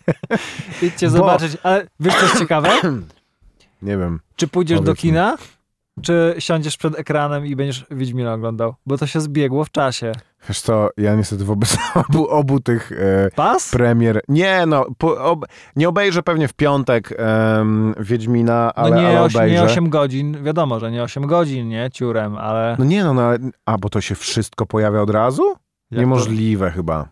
Idźcie 0.83 1.07
Bo- 1.07 1.13
zobaczyć, 1.17 1.57
ale 1.63 1.87
wiesz 2.01 2.15
co 2.15 2.23
jest 2.23 2.39
ciekawe? 2.39 2.69
Nie 3.83 3.97
wiem. 3.97 4.21
Czy 4.37 4.49
pójdziesz 4.49 4.79
do 4.79 4.85
Powiedz 4.85 5.05
mi. 5.05 5.11
kina, 5.11 5.37
czy 6.03 6.35
siądziesz 6.39 6.77
przed 6.77 6.99
ekranem 6.99 7.47
i 7.47 7.57
będziesz 7.57 7.87
Wiedźmina 7.91 8.33
oglądał? 8.35 8.75
Bo 8.87 8.99
to 8.99 9.07
się 9.07 9.21
zbiegło 9.21 9.65
w 9.65 9.71
czasie. 9.71 10.13
Wiesz 10.49 10.61
co, 10.61 10.89
ja 10.97 11.15
niestety 11.15 11.45
wobec 11.45 11.79
obu, 12.09 12.29
obu 12.29 12.61
tych 12.61 12.93
e, 12.93 13.31
Pas? 13.37 13.71
premier... 13.71 14.21
Nie, 14.29 14.67
no, 14.67 14.87
po, 14.99 15.25
ob, 15.25 15.47
nie 15.77 15.89
obejrzę 15.89 16.23
pewnie 16.23 16.49
w 16.49 16.53
piątek 16.53 17.15
em, 17.19 17.95
Wiedźmina, 18.01 18.73
No 18.77 18.83
ale, 18.83 18.97
nie, 18.97 19.07
ale 19.09 19.21
obejrzę. 19.23 19.51
nie 19.55 19.63
8 19.63 19.89
godzin, 19.91 20.45
wiadomo, 20.45 20.81
że 20.81 20.91
nie 20.91 21.03
8 21.03 21.27
godzin, 21.27 21.69
nie, 21.69 21.91
ciurem, 21.93 22.37
ale... 22.37 22.77
No 22.79 22.85
nie 22.85 23.05
no, 23.05 23.15
no 23.15 23.23
a 23.67 23.79
bo 23.79 23.89
to 23.89 24.01
się 24.01 24.15
wszystko 24.15 24.67
pojawia 24.67 25.01
od 25.03 25.11
razu? 25.11 25.43
jak 25.49 25.57
to- 25.91 26.01
Niemożliwe 26.01 26.71
chyba. 26.71 27.09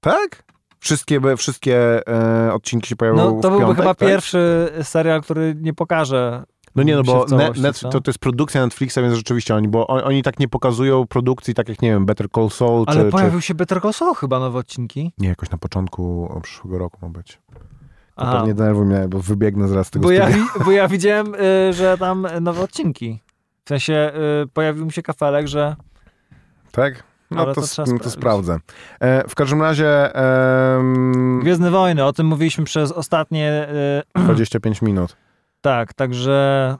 Tak? 0.00 0.42
Wszystkie, 0.78 1.20
wszystkie 1.36 2.02
e, 2.08 2.52
odcinki 2.52 2.88
się 2.88 2.96
pojawią 2.96 3.16
No 3.16 3.40
to 3.40 3.50
byłby 3.50 3.58
piątek, 3.64 3.76
chyba 3.76 3.94
tak? 3.94 4.08
pierwszy 4.08 4.72
serial, 4.82 5.22
który 5.22 5.54
nie 5.60 5.74
pokaże 5.74 6.44
No 6.76 6.82
nie, 6.82 6.96
no 6.96 7.02
bo 7.02 7.26
net, 7.56 7.76
co? 7.76 7.88
to, 7.88 8.00
to 8.00 8.10
jest 8.10 8.18
produkcja 8.18 8.64
Netflixa, 8.64 8.96
więc 8.96 9.14
rzeczywiście 9.14 9.54
oni, 9.54 9.68
bo 9.68 9.86
on, 9.86 10.00
oni 10.04 10.22
tak 10.22 10.38
nie 10.38 10.48
pokazują 10.48 11.06
produkcji 11.06 11.54
tak 11.54 11.68
jak, 11.68 11.82
nie 11.82 11.90
wiem, 11.90 12.06
Better 12.06 12.30
Call 12.30 12.50
Saul, 12.50 12.84
Ale 12.86 13.04
czy, 13.04 13.10
pojawił 13.10 13.40
czy... 13.40 13.46
się 13.46 13.54
Better 13.54 13.82
Call 13.82 13.92
Saul 13.92 14.14
chyba 14.14 14.38
nowe 14.38 14.58
odcinki. 14.58 15.12
Nie, 15.18 15.28
jakoś 15.28 15.50
na 15.50 15.58
początku 15.58 16.30
przyszłego 16.42 16.78
roku 16.78 16.98
ma 17.02 17.08
być. 17.08 17.38
To 18.16 18.22
Aha, 18.22 18.38
pewnie 18.38 18.54
denerwuj 18.54 18.86
mnie, 18.86 19.08
bo 19.08 19.18
wybiegnę 19.18 19.68
zaraz 19.68 19.86
z 19.86 19.90
tego 19.90 20.02
bo 20.02 20.10
ja, 20.10 20.28
studia. 20.30 20.64
bo 20.64 20.70
ja 20.70 20.88
widziałem, 20.88 21.34
y, 21.34 21.72
że 21.72 21.98
tam 21.98 22.26
nowe 22.40 22.62
odcinki. 22.62 23.22
W 23.64 23.68
sensie 23.68 24.12
y, 24.44 24.46
pojawił 24.46 24.84
mi 24.84 24.92
się 24.92 25.02
kafelek, 25.02 25.48
że 25.48 25.76
Tak? 26.72 27.02
No 27.30 27.42
Ale 27.42 27.54
to, 27.54 27.60
to 27.60 27.84
no 27.86 27.98
to 27.98 28.10
sprawdzę. 28.10 28.58
E, 29.00 29.28
w 29.28 29.34
każdym 29.34 29.62
razie 29.62 30.14
em, 30.14 31.40
Gwiezdne 31.42 31.70
Wojny, 31.70 32.04
o 32.04 32.12
tym 32.12 32.26
mówiliśmy 32.26 32.64
przez 32.64 32.92
ostatnie... 32.92 33.68
y, 34.18 34.22
25 34.24 34.82
minut. 34.82 35.16
Tak, 35.66 35.94
także... 35.94 36.76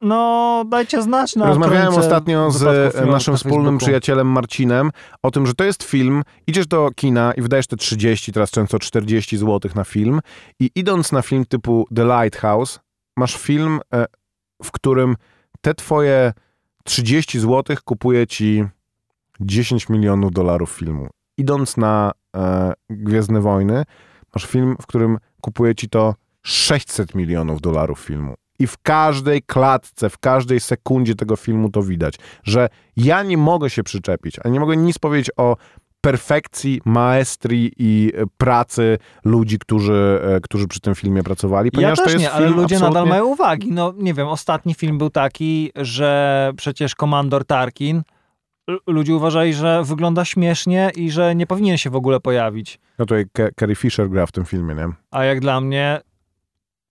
No, 0.00 0.64
dajcie 0.68 1.02
znać 1.02 1.36
na 1.36 1.46
Rozmawiałem 1.46 1.94
ostatnio 1.94 2.50
z 2.50 2.62
e, 2.96 3.06
naszym 3.06 3.32
na 3.32 3.38
wspólnym 3.38 3.78
przyjacielem 3.78 4.26
Marcinem 4.26 4.90
o 5.22 5.30
tym, 5.30 5.46
że 5.46 5.54
to 5.54 5.64
jest 5.64 5.82
film, 5.82 6.22
idziesz 6.46 6.66
do 6.66 6.90
kina 6.96 7.32
i 7.32 7.42
wydajesz 7.42 7.66
te 7.66 7.76
30, 7.76 8.32
teraz 8.32 8.50
często 8.50 8.78
40 8.78 9.36
zł 9.36 9.70
na 9.74 9.84
film 9.84 10.20
i 10.60 10.70
idąc 10.74 11.12
na 11.12 11.22
film 11.22 11.44
typu 11.44 11.86
The 11.94 12.04
Lighthouse, 12.04 12.80
masz 13.16 13.36
film, 13.36 13.80
e, 13.94 14.06
w 14.62 14.70
którym 14.72 15.16
te 15.60 15.74
twoje 15.74 16.32
30 16.84 17.40
zł 17.40 17.76
kupuje 17.84 18.26
ci 18.26 18.64
10 19.40 19.88
milionów 19.88 20.32
dolarów 20.32 20.70
filmu. 20.70 21.08
Idąc 21.38 21.76
na 21.76 22.12
e, 22.36 22.72
Gwiezdne 22.90 23.40
Wojny, 23.40 23.84
masz 24.34 24.46
film, 24.46 24.76
w 24.82 24.86
którym 24.86 25.18
kupuje 25.40 25.74
ci 25.74 25.88
to 25.88 26.14
600 26.44 27.14
milionów 27.14 27.60
dolarów 27.60 28.00
filmu. 28.00 28.34
I 28.58 28.66
w 28.66 28.78
każdej 28.82 29.42
klatce, 29.42 30.10
w 30.10 30.18
każdej 30.18 30.60
sekundzie 30.60 31.14
tego 31.14 31.36
filmu 31.36 31.70
to 31.70 31.82
widać, 31.82 32.14
że 32.44 32.68
ja 32.96 33.22
nie 33.22 33.36
mogę 33.36 33.70
się 33.70 33.82
przyczepić, 33.82 34.36
a 34.44 34.48
nie 34.48 34.60
mogę 34.60 34.76
nic 34.76 34.98
powiedzieć 34.98 35.30
o 35.36 35.56
perfekcji, 36.00 36.80
maestrii 36.84 37.72
i 37.78 38.12
e, 38.16 38.22
pracy 38.36 38.98
ludzi, 39.24 39.58
którzy, 39.58 40.20
e, 40.36 40.40
którzy 40.40 40.68
przy 40.68 40.80
tym 40.80 40.94
filmie 40.94 41.22
pracowali, 41.22 41.66
Ja 41.66 41.70
ponieważ 41.74 41.98
też 41.98 42.06
to 42.06 42.12
jest 42.12 42.22
nie, 42.22 42.32
ale 42.32 42.48
ludzie 42.48 42.74
nadal 42.74 42.88
absolutnie- 42.88 43.10
mają 43.10 43.24
uwagi. 43.26 43.72
No 43.72 43.94
nie 43.98 44.14
wiem, 44.14 44.28
ostatni 44.28 44.74
film 44.74 44.98
był 44.98 45.10
taki, 45.10 45.72
że 45.76 46.52
przecież 46.56 46.94
komandor 46.94 47.44
Tarkin 47.44 48.02
ludzie 48.86 49.14
uważali, 49.14 49.54
że 49.54 49.82
wygląda 49.84 50.24
śmiesznie 50.24 50.90
i 50.96 51.10
że 51.10 51.34
nie 51.34 51.46
powinien 51.46 51.78
się 51.78 51.90
w 51.90 51.96
ogóle 51.96 52.20
pojawić. 52.20 52.78
No 52.98 53.06
tutaj 53.06 53.24
Ke- 53.32 53.50
Carrie 53.60 53.76
Fisher 53.76 54.10
gra 54.10 54.26
w 54.26 54.32
tym 54.32 54.44
filmie, 54.44 54.74
nie? 54.74 54.88
A 55.10 55.24
jak 55.24 55.40
dla 55.40 55.60
mnie, 55.60 56.00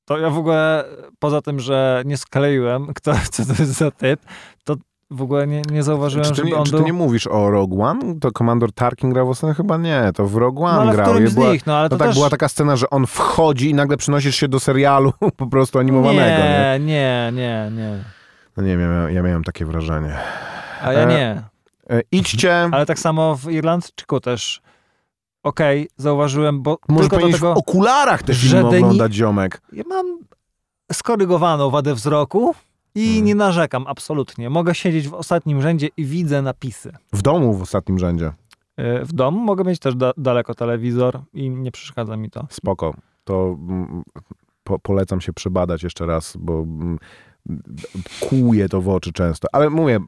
to 0.06 0.18
ja 0.18 0.30
w 0.30 0.38
ogóle 0.38 0.86
poza 1.20 1.42
tym, 1.42 1.60
że 1.60 2.04
nie 2.06 2.18
skleiłem, 2.18 2.88
kto, 2.96 3.14
co 3.32 3.46
to 3.46 3.52
jest 3.52 3.74
za 3.74 3.92
typ, 3.92 4.22
to 4.64 4.76
w 5.12 5.22
ogóle 5.22 5.48
nie, 5.48 5.62
nie 5.72 5.84
zauważyłem, 5.84 6.26
Czy 6.26 6.32
ty, 6.32 6.36
żeby 6.36 6.56
on 6.56 6.66
czy 6.66 6.72
był... 6.72 6.80
ty 6.80 6.86
nie 6.86 6.94
mówisz 6.94 7.28
o 7.28 7.50
Rogue 7.52 7.84
One? 7.84 8.20
To 8.20 8.32
Komandor 8.32 8.72
Tarkin 8.72 9.10
grał 9.14 9.28
w 9.28 9.30
ostatnim? 9.30 9.56
Chyba 9.56 9.78
nie, 9.78 10.12
to 10.16 10.26
w 10.26 10.36
Rogue 10.36 10.64
One 10.64 10.76
no, 10.76 10.82
ale 10.82 10.94
grał. 10.94 11.28
z 11.28 11.34
była, 11.34 11.52
nich, 11.52 11.66
no 11.66 11.76
ale 11.78 11.84
no 11.84 11.90
to 11.90 11.98
tak, 11.98 12.08
też... 12.08 12.16
była 12.16 12.30
taka 12.30 12.48
scena, 12.50 12.76
że 12.76 12.90
on 12.90 13.08
wchodzi 13.08 13.70
i 13.70 13.74
nagle 13.74 13.98
przenosisz 13.98 14.36
się 14.36 14.48
do 14.48 14.60
serialu 14.60 15.14
po 15.38 15.48
prostu 15.48 15.80
animowanego, 15.80 16.44
nie? 16.44 16.80
nie, 16.80 17.32
nie, 17.32 17.32
nie, 17.34 17.72
nie. 17.78 18.04
No 18.58 18.64
nie 18.64 18.78
wiem, 18.78 18.92
ja, 18.92 19.10
ja 19.10 19.22
miałem 19.22 19.44
takie 19.44 19.66
wrażenie. 19.66 20.18
A 20.82 20.94
ja 20.94 21.00
E, 21.00 21.08
nie. 21.08 21.42
E, 21.90 22.02
idźcie, 22.12 22.70
Ale 22.72 22.86
tak 22.86 23.00
samo 23.00 23.36
w 23.36 23.52
Irlandczyku 23.52 24.20
też. 24.20 24.62
Okej, 25.44 25.88
zauważyłem, 25.98 26.62
bo 26.62 26.78
może 26.90 27.10
tylko 27.10 27.26
do 27.28 27.34
tego... 27.34 27.54
w 27.54 27.58
okularach 27.58 28.24
te 28.24 28.34
że 28.34 28.48
filmy 28.58 28.70
Deni- 28.72 28.84
oglądać, 28.84 29.14
ziomek. 29.14 29.62
Ja 29.74 29.84
mam 29.90 30.06
skorygowaną 30.92 31.70
wadę 31.70 31.94
wzroku 31.96 32.56
i 32.96 33.06
Hmm. 33.06 33.26
nie 33.26 33.36
narzekam 33.36 33.88
absolutnie. 33.88 34.50
Mogę 34.50 34.76
siedzieć 34.76 35.08
w 35.08 35.14
ostatnim 35.14 35.62
rzędzie 35.62 35.88
i 35.98 36.06
widzę 36.06 36.42
napisy. 36.42 36.92
W 37.14 37.22
domu 37.22 37.54
w 37.54 37.62
ostatnim 37.62 38.00
rzędzie. 38.00 38.32
E, 38.78 39.06
W 39.06 39.14
domu 39.14 39.40
mogę 39.40 39.64
mieć 39.64 39.80
też 39.80 39.96
da 39.96 40.12
daleko 40.18 40.54
telewizor 40.56 41.20
i 41.34 41.50
nie 41.50 41.72
przeszkadza 41.72 42.18
mi 42.18 42.30
to. 42.30 42.48
Spoko. 42.50 42.94
To 43.24 43.58
mm, 43.70 44.04
po, 44.64 44.80
polecam 44.80 45.22
się 45.22 45.34
przebadać 45.34 45.84
jeszcze 45.84 46.06
raz, 46.06 46.38
bo 46.40 46.54
mm, 46.60 47.00
kłuje 48.20 48.70
to 48.70 48.82
w 48.82 48.90
oczy 48.90 49.12
często. 49.14 49.48
Ale 49.52 49.70
mówię, 49.70 50.00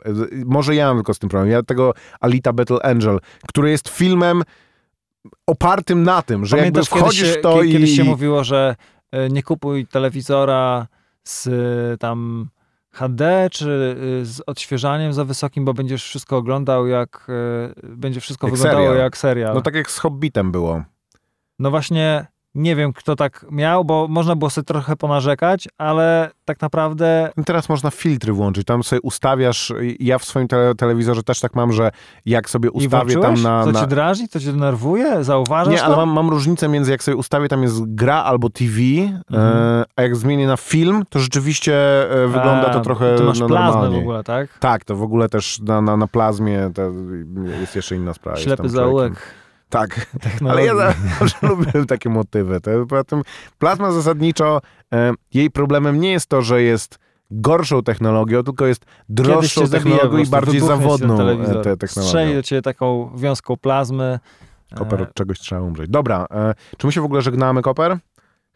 może 0.46 0.76
ja 0.76 0.88
mam 0.88 0.98
tylko 0.98 1.14
z 1.14 1.20
tym 1.20 1.30
problem. 1.30 1.52
Ja 1.52 1.64
tego 1.64 1.94
Alita 2.20 2.54
Battle 2.54 2.80
Angel, 2.84 3.20
który 3.48 3.70
jest 3.72 3.90
filmem 3.90 4.44
opartym 5.48 6.04
na 6.04 6.22
tym, 6.22 6.46
że 6.46 6.58
Pamiętasz, 6.58 6.86
jakby 6.92 7.00
wchodzisz 7.02 7.22
kiedyś, 7.22 7.38
w 7.38 7.42
to 7.42 7.56
kie- 7.60 7.66
i... 7.66 7.72
kiedyś 7.72 7.96
się 7.96 8.04
mówiło, 8.04 8.44
że 8.44 8.76
e, 9.12 9.30
nie 9.30 9.44
kupuj 9.44 9.88
telewizora 9.88 10.88
z 11.24 11.48
e, 11.48 11.98
tam 11.98 12.50
HD 12.92 13.48
czy 13.52 13.98
e, 14.22 14.26
z 14.26 14.42
odświeżaniem 14.48 15.14
za 15.14 15.26
wysokim, 15.26 15.66
bo 15.66 15.74
będziesz 15.74 16.04
wszystko 16.04 16.38
oglądał 16.38 16.88
jak 16.88 17.28
będzie 17.84 18.22
wszystko 18.22 18.48
Jak 18.48 18.56
wyglądało 18.56 18.88
serial. 18.88 19.04
jak 19.04 19.18
serial. 19.18 19.56
No 19.56 19.62
tak 19.62 19.76
jak 19.76 19.92
z 19.92 19.98
Hobbitem 19.98 20.52
było. 20.52 20.84
No 21.60 21.70
właśnie 21.70 22.26
nie 22.56 22.76
wiem, 22.76 22.94
kto 22.94 23.16
tak 23.16 23.46
miał, 23.52 23.86
bo 23.86 24.08
można 24.10 24.36
było 24.36 24.50
sobie 24.50 24.66
trochę 24.66 24.96
ponarzekać, 24.96 25.68
ale 25.78 26.32
tak 26.46 26.62
naprawdę 26.62 27.30
No 27.38 27.44
Teraz 27.44 27.70
można 27.70 27.92
filtry 27.92 28.34
włączyć, 28.34 28.66
tam 28.68 28.84
sobie 28.84 29.02
ustawiasz, 29.02 29.74
ja 30.00 30.18
w 30.20 30.26
swoim 30.26 30.48
tele, 30.48 30.76
telewizorze 30.76 31.24
też 31.24 31.40
tak 31.40 31.56
mam, 31.56 31.72
że 31.72 31.92
jak 32.26 32.50
sobie 32.50 32.72
ustawię 32.72 33.14
tam 33.14 33.22
włączyłeś? 33.22 33.44
na... 33.44 33.64
Co 33.64 33.72
na... 33.72 33.82
cię 33.82 33.88
drażni? 33.88 34.28
Co 34.28 34.40
cię 34.40 34.52
denerwuje? 34.52 35.24
Zauważasz 35.24 35.74
Nie, 35.74 35.80
to? 35.80 35.86
ale 35.86 35.96
mam, 35.96 36.10
mam 36.10 36.30
różnicę 36.30 36.68
między 36.68 36.92
jak 36.92 37.04
sobie 37.04 37.18
ustawię, 37.18 37.48
tam 37.48 37.64
jest 37.64 37.96
gra 37.96 38.24
albo 38.24 38.50
TV, 38.50 38.76
Mhm. 39.32 39.58
e, 39.58 39.84
a 39.96 40.02
jak 40.02 40.16
zmienię 40.16 40.48
na 40.48 40.58
film, 40.58 41.04
to 41.10 41.20
rzeczywiście 41.20 41.76
e, 42.24 42.28
wygląda 42.28 42.70
to 42.70 42.80
A, 42.80 42.84
trochę 42.84 43.16
Ty 43.16 43.24
masz 43.24 43.40
no, 43.40 43.48
plazmę 43.48 43.90
w 43.90 43.96
ogóle, 43.96 44.24
tak? 44.24 44.58
Tak, 44.60 44.86
to 44.86 44.96
w 44.96 45.04
ogóle 45.04 45.30
też 45.30 45.60
na, 45.60 45.82
na, 45.82 45.98
na 45.98 46.08
plazmie 46.08 46.72
to 46.74 46.82
jest 47.60 47.76
jeszcze 47.76 47.96
inna 47.96 48.14
sprawa. 48.14 48.38
Ślepy 48.38 48.64
Jestem 48.64 48.84
człowiekiem. 48.84 49.16
Tak, 49.80 50.08
ale 50.50 50.66
ja 50.66 50.76
zawsze 50.76 51.38
lubię 51.48 51.86
takie 51.88 52.10
motywy. 52.10 52.62
To, 52.62 52.72
poza 52.90 53.04
tym 53.04 53.22
plazma 53.60 53.92
zasadniczo, 53.92 54.62
e, 54.94 55.14
jej 55.34 55.52
problemem 55.52 56.00
nie 56.00 56.12
jest 56.12 56.28
to, 56.28 56.42
że 56.42 56.62
jest 56.62 57.00
gorszą 57.32 57.84
technologią, 57.84 58.44
tylko 58.44 58.66
jest 58.66 58.86
droższą 59.10 59.68
technologią 59.68 60.18
i 60.18 60.28
bardziej 60.28 60.60
zawodną 60.62 61.30
e, 61.30 61.62
te 61.62 61.78
technologią. 61.78 62.10
Strzeli 62.10 62.34
do 62.34 62.44
ciebie 62.44 62.62
taką 62.62 63.12
wiązką 63.18 63.58
plazmy. 63.58 64.20
Koper, 64.76 65.00
E, 65.00 65.04
od 65.04 65.14
czegoś 65.14 65.40
trzeba 65.40 65.62
umrzeć. 65.62 65.90
Dobra, 65.90 66.26
e, 66.32 66.54
czy 66.78 66.88
my 66.88 66.94
się 66.94 67.02
w 67.02 67.06
ogóle 67.06 67.22
żegnamy, 67.22 67.62
Koper? 67.62 67.98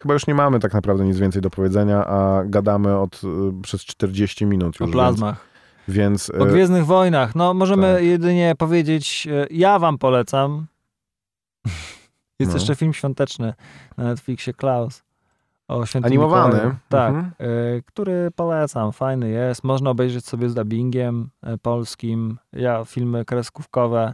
Chyba 0.01 0.13
już 0.13 0.28
nie 0.28 0.36
mamy 0.36 0.59
tak 0.59 0.74
naprawdę 0.74 1.05
nic 1.05 1.17
więcej 1.17 1.41
do 1.41 1.49
powiedzenia, 1.49 2.05
a 2.05 2.43
gadamy 2.45 2.97
od, 2.97 3.22
e, 3.24 3.61
przez 3.61 3.86
40 3.86 4.45
minut 4.45 4.82
o 4.82 4.84
już. 4.84 4.93
plazmach. 4.93 5.49
Więc, 5.88 6.30
O 6.30 6.34
więc 6.34 6.49
e, 6.49 6.51
Gwiezdnych 6.51 6.86
Wojnach. 6.86 7.36
No, 7.36 7.53
możemy 7.53 7.93
tak. 7.93 8.03
jedynie 8.03 8.53
powiedzieć, 8.57 9.28
ja 9.51 9.80
wam 9.80 9.97
polecam. 9.97 10.67
Jest 12.40 12.52
No. 12.52 12.58
jeszcze 12.58 12.76
film 12.76 12.94
świąteczny 12.94 13.54
na 13.98 14.04
Netflixie 14.04 14.54
Klaus. 14.54 15.04
O 15.68 15.86
świętym 15.86 16.12
Animowany. 16.12 16.54
Mikołaju. 16.54 16.76
Tak, 16.90 17.10
Mhm. 17.10 17.34
e, 17.40 17.82
który 17.86 18.32
polecam. 18.36 18.92
Fajny 18.92 19.30
jest. 19.30 19.64
Można 19.64 19.90
obejrzeć 19.90 20.26
sobie 20.26 20.50
z 20.50 20.54
dubbingiem 20.54 21.30
e, 21.44 21.58
polskim. 21.58 22.38
Ja 22.54 22.86
filmy 22.86 23.26
kreskówkowe. 23.26 24.14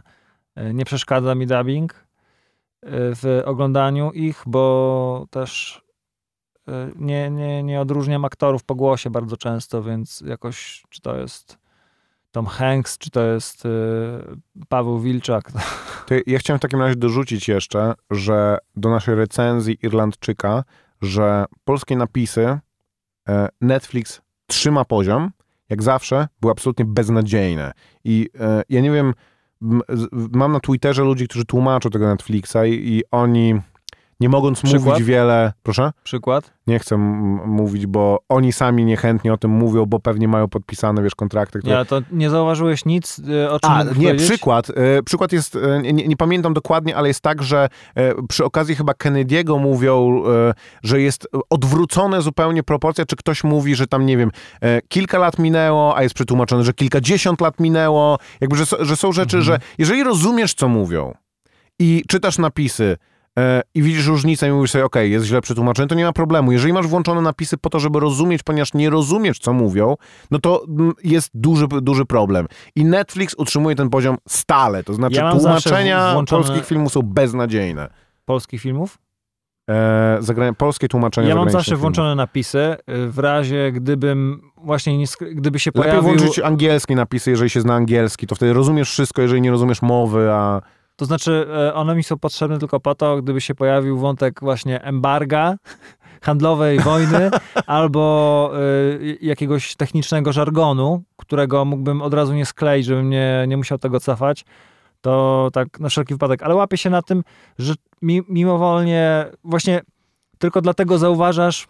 e, 0.54 0.74
Nie 0.74 0.84
przeszkadza 0.84 1.34
mi 1.34 1.46
dubbing 1.46 1.92
e, 1.94 1.98
w 2.92 3.42
oglądaniu 3.44 4.10
ich, 4.12 4.42
bo 4.46 5.26
też 5.30 5.82
nie, 6.96 7.30
nie, 7.30 7.62
nie 7.62 7.80
odróżniam 7.80 8.24
aktorów 8.24 8.64
po 8.64 8.74
głosie 8.74 9.10
bardzo 9.10 9.36
często, 9.36 9.82
więc 9.82 10.20
jakoś 10.20 10.84
czy 10.88 11.00
to 11.00 11.16
jest 11.16 11.58
Tom 12.36 12.46
Hanks, 12.46 12.98
czy 12.98 13.10
to 13.10 13.24
jest 13.24 13.66
e, 13.66 13.68
Paweł 14.68 15.00
Wilczak. 15.00 15.52
To 16.06 16.14
ja 16.26 16.38
chciałem 16.38 16.58
w 16.58 16.62
takim 16.62 16.80
razie 16.80 16.96
dorzucić 16.96 17.48
jeszcze, 17.48 17.94
że 18.10 18.58
do 18.76 18.90
naszej 18.90 19.14
recenzji 19.14 19.78
Irlandczyka, 19.82 20.64
że 21.02 21.44
polskie 21.64 21.96
napisy 21.96 22.58
e, 23.28 23.48
Netflix 23.60 24.20
trzyma 24.46 24.84
poziom, 24.84 25.30
jak 25.68 25.82
zawsze, 25.82 26.28
były 26.40 26.52
absolutnie 26.52 26.84
beznadziejne. 26.84 27.72
I 28.04 28.28
e, 28.40 28.62
ja 28.68 28.80
nie 28.80 28.90
wiem, 28.90 29.14
m- 29.62 29.80
mam 30.32 30.52
na 30.52 30.60
Twitterze 30.60 31.02
ludzi, 31.02 31.28
którzy 31.28 31.44
tłumaczą 31.44 31.90
tego 31.90 32.06
Netflixa 32.06 32.56
i, 32.66 32.72
i 32.72 33.02
oni, 33.10 33.60
nie 34.20 34.28
mogąc 34.28 34.62
Przykład? 34.62 34.84
mówić 34.84 35.04
wiele... 35.04 35.52
Proszę? 35.62 35.92
Przykład? 36.02 36.52
Nie 36.66 36.78
chcę 36.78 36.96
mówić, 37.46 37.86
bo 37.86 38.18
oni 38.28 38.52
sami 38.52 38.84
niechętnie 38.84 39.32
o 39.32 39.36
tym 39.36 39.50
mówią, 39.50 39.86
bo 39.86 40.00
pewnie 40.00 40.28
mają 40.28 40.48
podpisane, 40.48 41.02
wiesz, 41.02 41.14
kontrakty, 41.14 41.58
które 41.58 41.78
Nie, 41.78 41.84
to 41.84 42.00
nie 42.12 42.30
zauważyłeś 42.30 42.84
nic, 42.84 43.20
e, 43.44 43.50
o 43.50 43.60
czym 43.60 43.70
a, 43.72 43.82
nie, 43.82 43.90
powiedzieć? 43.94 44.28
przykład. 44.28 44.70
E, 44.70 45.02
przykład 45.02 45.32
jest, 45.32 45.56
e, 45.56 45.82
nie, 45.82 45.92
nie 46.08 46.16
pamiętam 46.16 46.54
dokładnie, 46.54 46.96
ale 46.96 47.08
jest 47.08 47.20
tak, 47.20 47.42
że 47.42 47.68
przy 48.28 48.44
okazji 48.44 48.74
chyba 48.74 48.92
Kennedy'ego 48.92 49.60
mówią, 49.60 50.22
że 50.82 51.00
jest 51.00 51.28
odwrócone 51.50 52.22
zupełnie 52.22 52.62
proporcja, 52.62 53.06
czy 53.06 53.16
ktoś 53.16 53.44
mówi, 53.44 53.74
że 53.74 53.86
tam, 53.86 54.06
nie 54.06 54.16
wiem, 54.16 54.30
kilka 54.88 55.18
lat 55.18 55.38
minęło, 55.38 55.96
a 55.96 56.02
jest 56.02 56.14
przetłumaczone, 56.14 56.64
że 56.64 56.72
kilkadziesiąt 56.72 57.40
lat 57.40 57.60
minęło. 57.60 58.18
Jakby, 58.40 58.56
że, 58.56 58.64
że 58.80 58.96
są 58.96 59.12
rzeczy, 59.12 59.36
Mhm. 59.36 59.42
że 59.44 59.66
jeżeli 59.78 60.04
rozumiesz, 60.04 60.54
co 60.54 60.68
mówią 60.68 61.14
i 61.78 62.02
czytasz 62.08 62.38
napisy, 62.38 62.96
i 63.74 63.82
widzisz 63.82 64.06
różnicę 64.06 64.48
i 64.48 64.52
mówisz 64.52 64.70
sobie, 64.70 64.84
okej, 64.84 65.10
jest 65.12 65.26
źle 65.26 65.40
przetłumaczone, 65.40 65.88
to 65.88 65.94
nie 65.94 66.04
ma 66.04 66.12
problemu. 66.12 66.52
Jeżeli 66.52 66.72
masz 66.72 66.86
włączone 66.86 67.20
napisy 67.20 67.56
po 67.56 67.70
to, 67.70 67.80
żeby 67.80 68.00
rozumieć, 68.00 68.42
ponieważ 68.42 68.74
nie 68.74 68.90
rozumiesz, 68.90 69.38
co 69.38 69.52
mówią, 69.52 69.96
no 70.30 70.38
to 70.38 70.64
mm, 70.68 70.92
jest 71.04 71.30
duży, 71.34 71.66
duży 71.82 72.04
problem. 72.04 72.46
I 72.76 72.84
Netflix 72.84 73.34
utrzymuje 73.38 73.76
ten 73.76 73.90
poziom 73.90 74.16
stale. 74.28 74.84
To 74.84 74.94
znaczy 74.94 75.16
Ja 75.16 75.32
tłumaczenia 75.32 76.14
włączone- 76.14 76.42
polskich 76.44 76.66
filmów 76.66 76.92
są 76.92 77.02
beznadziejne. 77.02 77.88
Polskich 78.24 78.60
filmów? 78.60 78.98
E, 79.70 80.18
zagra- 80.20 80.54
polskie 80.54 80.88
tłumaczenia 80.88 81.28
Ja 81.28 81.34
mam 81.34 81.50
zawsze 81.50 81.64
filmów. 81.64 81.80
włączone 81.80 82.14
napisy, 82.14 82.58
y, 82.58 82.76
w 83.10 83.18
razie 83.18 83.72
gdybym 83.72 84.40
właśnie 84.56 84.98
nie, 84.98 85.04
gdyby 85.34 85.58
się 85.58 85.70
Lepiej 85.74 85.90
pojawił... 85.92 86.02
włączyć 86.18 86.38
angielskie 86.38 86.94
napisy, 86.96 87.30
jeżeli 87.30 87.50
się 87.50 87.60
zna 87.60 87.74
angielski, 87.74 88.26
to 88.26 88.34
wtedy 88.34 88.52
rozumiesz 88.52 88.90
wszystko, 88.90 89.22
jeżeli 89.22 89.40
nie 89.40 89.50
rozumiesz 89.50 89.82
mowy, 89.82 90.30
a... 90.32 90.62
To 90.96 91.04
znaczy, 91.04 91.46
e, 91.68 91.74
one 91.74 91.94
mi 91.94 92.04
są 92.04 92.18
potrzebne 92.18 92.58
tylko 92.58 92.80
po 92.80 92.94
to, 92.94 93.22
gdyby 93.22 93.40
się 93.40 93.54
pojawił 93.54 93.98
wątek 93.98 94.40
właśnie 94.40 94.82
embarga, 94.82 95.56
handlowej 96.26 96.80
wojny, 96.80 97.30
albo 97.66 98.50
y, 99.00 99.18
jakiegoś 99.20 99.76
technicznego 99.76 100.32
żargonu, 100.32 101.02
którego 101.16 101.64
mógłbym 101.64 102.02
od 102.02 102.14
razu 102.14 102.34
nie 102.34 102.46
skleić, 102.46 102.86
żebym 102.86 103.10
nie, 103.10 103.44
nie 103.48 103.56
musiał 103.56 103.78
tego 103.78 104.00
cofać, 104.00 104.44
to 105.00 105.48
tak 105.52 105.80
na 105.80 105.88
wszelki 105.88 106.14
wypadek. 106.14 106.42
Ale 106.42 106.54
łapię 106.54 106.76
się 106.76 106.90
na 106.90 107.02
tym, 107.02 107.22
że 107.58 107.74
mi, 108.02 108.22
mimowolnie 108.28 109.26
właśnie 109.44 109.80
tylko 110.38 110.60
dlatego 110.60 110.98
zauważasz 110.98 111.66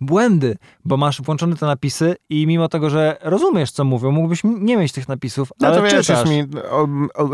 błędy, 0.00 0.56
bo 0.84 0.96
masz 0.96 1.22
włączone 1.22 1.56
te 1.56 1.66
napisy 1.66 2.16
i 2.30 2.46
mimo 2.46 2.68
tego, 2.68 2.90
że 2.90 3.16
rozumiesz, 3.22 3.70
co 3.70 3.84
mówią, 3.84 4.10
mógłbyś 4.10 4.40
nie 4.44 4.76
mieć 4.76 4.92
tych 4.92 5.08
napisów, 5.08 5.52
No 5.60 5.68
ale 5.68 5.76
to 5.76 5.82
wiesz, 5.82 6.08
jest 6.08 6.26
mi, 6.28 6.44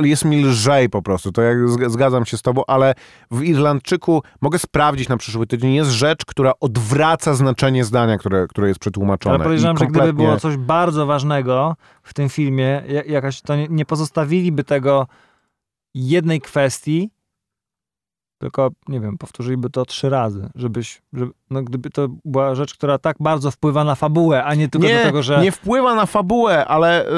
jest 0.08 0.24
mi 0.24 0.44
lżej 0.44 0.88
po 0.90 1.02
prostu, 1.02 1.32
to 1.32 1.42
jak 1.42 1.58
zg- 1.58 1.90
zgadzam 1.90 2.26
się 2.26 2.36
z 2.36 2.42
tobą, 2.42 2.62
ale 2.66 2.94
w 3.30 3.42
Irlandczyku 3.42 4.22
mogę 4.40 4.58
sprawdzić 4.58 5.08
na 5.08 5.16
przyszły 5.16 5.46
tydzień, 5.46 5.74
jest 5.74 5.90
rzecz, 5.90 6.24
która 6.24 6.52
odwraca 6.60 7.34
znaczenie 7.34 7.84
zdania, 7.84 8.18
które, 8.18 8.46
które 8.48 8.68
jest 8.68 8.80
przetłumaczone. 8.80 9.34
Ale 9.34 9.44
podejrzewam, 9.44 9.76
I 9.76 9.78
że 9.78 9.84
gdyby 9.86 9.98
kompletnie- 9.98 10.24
było 10.26 10.40
coś 10.40 10.56
bardzo 10.56 11.06
ważnego 11.06 11.76
w 12.02 12.14
tym 12.14 12.28
filmie, 12.28 12.82
ja- 12.88 13.02
jakaś, 13.04 13.40
to 13.40 13.56
nie, 13.56 13.66
nie 13.70 13.84
pozostawiliby 13.84 14.64
tego 14.64 15.06
jednej 15.94 16.40
kwestii, 16.40 17.10
tylko, 18.38 18.70
nie 18.88 19.00
wiem, 19.00 19.18
powtórzyliby 19.18 19.70
to 19.70 19.84
trzy 19.84 20.10
razy, 20.10 20.48
żebyś, 20.54 21.02
żeby, 21.12 21.32
no 21.50 21.62
gdyby 21.62 21.90
to 21.90 22.08
była 22.24 22.54
rzecz, 22.54 22.74
która 22.74 22.98
tak 22.98 23.16
bardzo 23.20 23.50
wpływa 23.50 23.84
na 23.84 23.94
fabułę, 23.94 24.44
a 24.44 24.54
nie 24.54 24.68
tylko 24.68 24.86
nie, 24.86 24.94
dlatego, 24.94 25.22
że... 25.22 25.40
nie 25.40 25.52
wpływa 25.52 25.94
na 25.94 26.06
fabułę, 26.06 26.64
ale 26.64 27.06
y, 27.06 27.10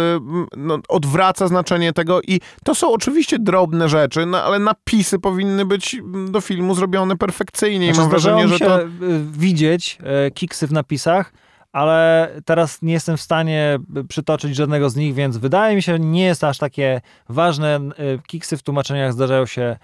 no, 0.57 0.79
odwraca 0.89 1.49
znaczenie 1.49 1.93
tego 1.93 2.21
i 2.23 2.41
to 2.65 2.75
są 2.75 2.93
oczywiście 2.93 3.39
drobne 3.39 3.89
rzeczy, 3.89 4.27
no, 4.27 4.43
ale 4.43 4.59
napisy 4.59 5.19
powinny 5.19 5.65
być 5.65 5.97
do 6.31 6.41
filmu 6.41 6.75
zrobione 6.75 7.17
perfekcyjnie 7.17 7.87
Znaczy, 7.87 8.01
mam 8.01 8.11
wrażenie, 8.11 8.49
że 8.49 8.59
się 8.59 8.65
to... 8.65 8.83
y, 8.83 8.89
widzieć 9.33 9.99
e, 10.03 10.31
kiksy 10.31 10.67
w 10.67 10.73
napisach, 10.73 11.33
ale 11.73 12.29
teraz 12.45 12.83
nie 12.83 12.93
jestem 12.93 13.17
w 13.17 13.21
stanie 13.21 13.79
przytoczyć 14.09 14.57
żadnego 14.57 14.91
z 14.91 14.97
nich, 14.97 15.15
więc 15.15 15.37
wydaje 15.37 15.77
mi 15.77 15.83
się, 15.83 15.99
nie 15.99 16.25
jest 16.25 16.45
aż 16.45 16.59
takie 16.59 17.01
ważne. 17.29 17.81
Y, 18.01 18.19
kiksy 18.27 18.57
w 18.57 18.63
tłumaczeniach 18.63 19.13
zdarzają 19.13 19.47
się 19.47 19.77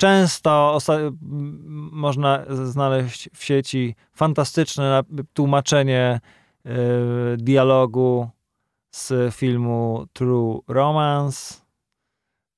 często. 0.00 0.78
Można 1.92 2.44
znaleźć 2.48 3.30
w 3.34 3.44
sieci 3.44 3.94
fantastyczne 4.12 5.00
tłumaczenie 5.32 6.20
y, 6.66 6.70
dialogu 7.36 8.28
z 8.90 9.34
filmu 9.34 10.06
True 10.12 10.60
Romance, 10.68 11.54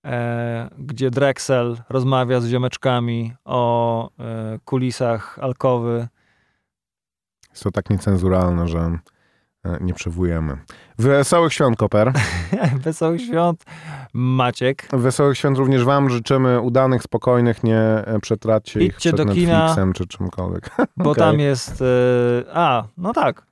e, 0.06 0.70
gdzie 0.78 1.10
Drexel 1.10 1.82
rozmawia 1.88 2.40
z 2.40 2.46
ziomeczkami 2.46 3.32
o 3.44 4.10
e, 4.18 4.58
kulisach 4.64 5.38
alkowy 5.38 6.08
jest 7.52 7.64
to 7.64 7.70
tak 7.70 7.90
niecenzuralne, 7.90 8.68
że 8.68 8.78
e, 8.78 8.98
nie 9.80 9.94
przywołujemy. 9.94 10.56
Wesołych 10.98 11.52
świąt, 11.52 11.76
Koper. 11.76 12.12
Wesołych 12.84 13.20
świąt, 13.20 13.64
Maciek. 14.12 14.88
Wesołych 14.92 15.38
świąt 15.38 15.58
również 15.58 15.84
wam 15.84 16.10
życzymy, 16.10 16.60
udanych, 16.60 17.02
spokojnych, 17.02 17.64
nie 17.64 17.78
e, 17.78 18.18
przetracie 18.22 18.80
ich 18.80 18.96
przed 18.96 19.16
do 19.16 19.24
Netflixem 19.24 19.92
czy 19.92 20.06
czymkolwiek. 20.06 20.70
Bo 20.96 21.10
okay. 21.10 21.24
tam 21.24 21.40
jest... 21.40 21.80
Yy, 21.80 22.44
a, 22.52 22.84
no 22.96 23.12
tak. 23.12 23.46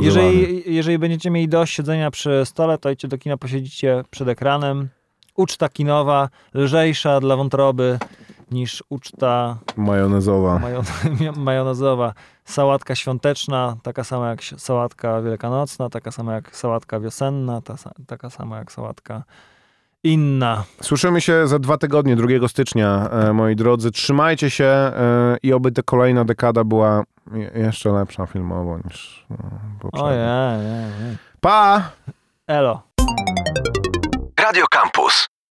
Jeżeli, 0.00 0.62
jeżeli 0.74 0.98
będziecie 0.98 1.30
mieli 1.30 1.48
dość 1.48 1.74
siedzenia 1.74 2.10
przy 2.10 2.42
stole, 2.44 2.78
to 2.78 2.90
idźcie 2.90 3.08
do 3.08 3.18
kina, 3.18 3.36
posiedzicie 3.36 4.04
przed 4.10 4.28
ekranem. 4.28 4.88
Uczta 5.36 5.68
kinowa, 5.68 6.28
lżejsza 6.54 7.20
dla 7.20 7.36
wątroby 7.36 7.98
niż 8.50 8.84
uczta 8.88 9.58
majonezowa. 9.76 10.60
majonezowa. 11.36 12.14
Sałatka 12.44 12.94
świąteczna, 12.94 13.76
taka 13.82 14.04
sama 14.04 14.28
jak 14.28 14.40
sałatka 14.42 15.22
wielkanocna, 15.22 15.88
taka 15.88 16.10
sama 16.10 16.34
jak 16.34 16.56
sałatka 16.56 17.00
wiosenna, 17.00 17.60
ta, 17.60 17.74
taka 18.06 18.30
sama 18.30 18.58
jak 18.58 18.72
sałatka 18.72 19.22
inna. 20.04 20.64
Słyszymy 20.82 21.20
się 21.20 21.48
za 21.48 21.58
dwa 21.58 21.78
tygodnie, 21.78 22.16
2 22.16 22.48
stycznia, 22.48 23.08
e, 23.10 23.32
moi 23.32 23.56
drodzy. 23.56 23.90
Trzymajcie 23.90 24.50
się 24.50 24.64
e, 24.64 25.36
i 25.42 25.52
oby 25.52 25.72
ta 25.72 25.82
kolejna 25.82 26.24
dekada 26.24 26.64
była 26.64 27.02
jeszcze 27.54 27.92
lepsza 27.92 28.26
filmowo 28.26 28.78
niż 28.84 29.26
no, 29.30 29.36
poprzednia. 29.80 30.50
Ojej, 30.50 31.16
Pa! 31.40 31.90
Elo. 32.46 32.82
Radio 34.40 34.64
Campus. 34.70 35.28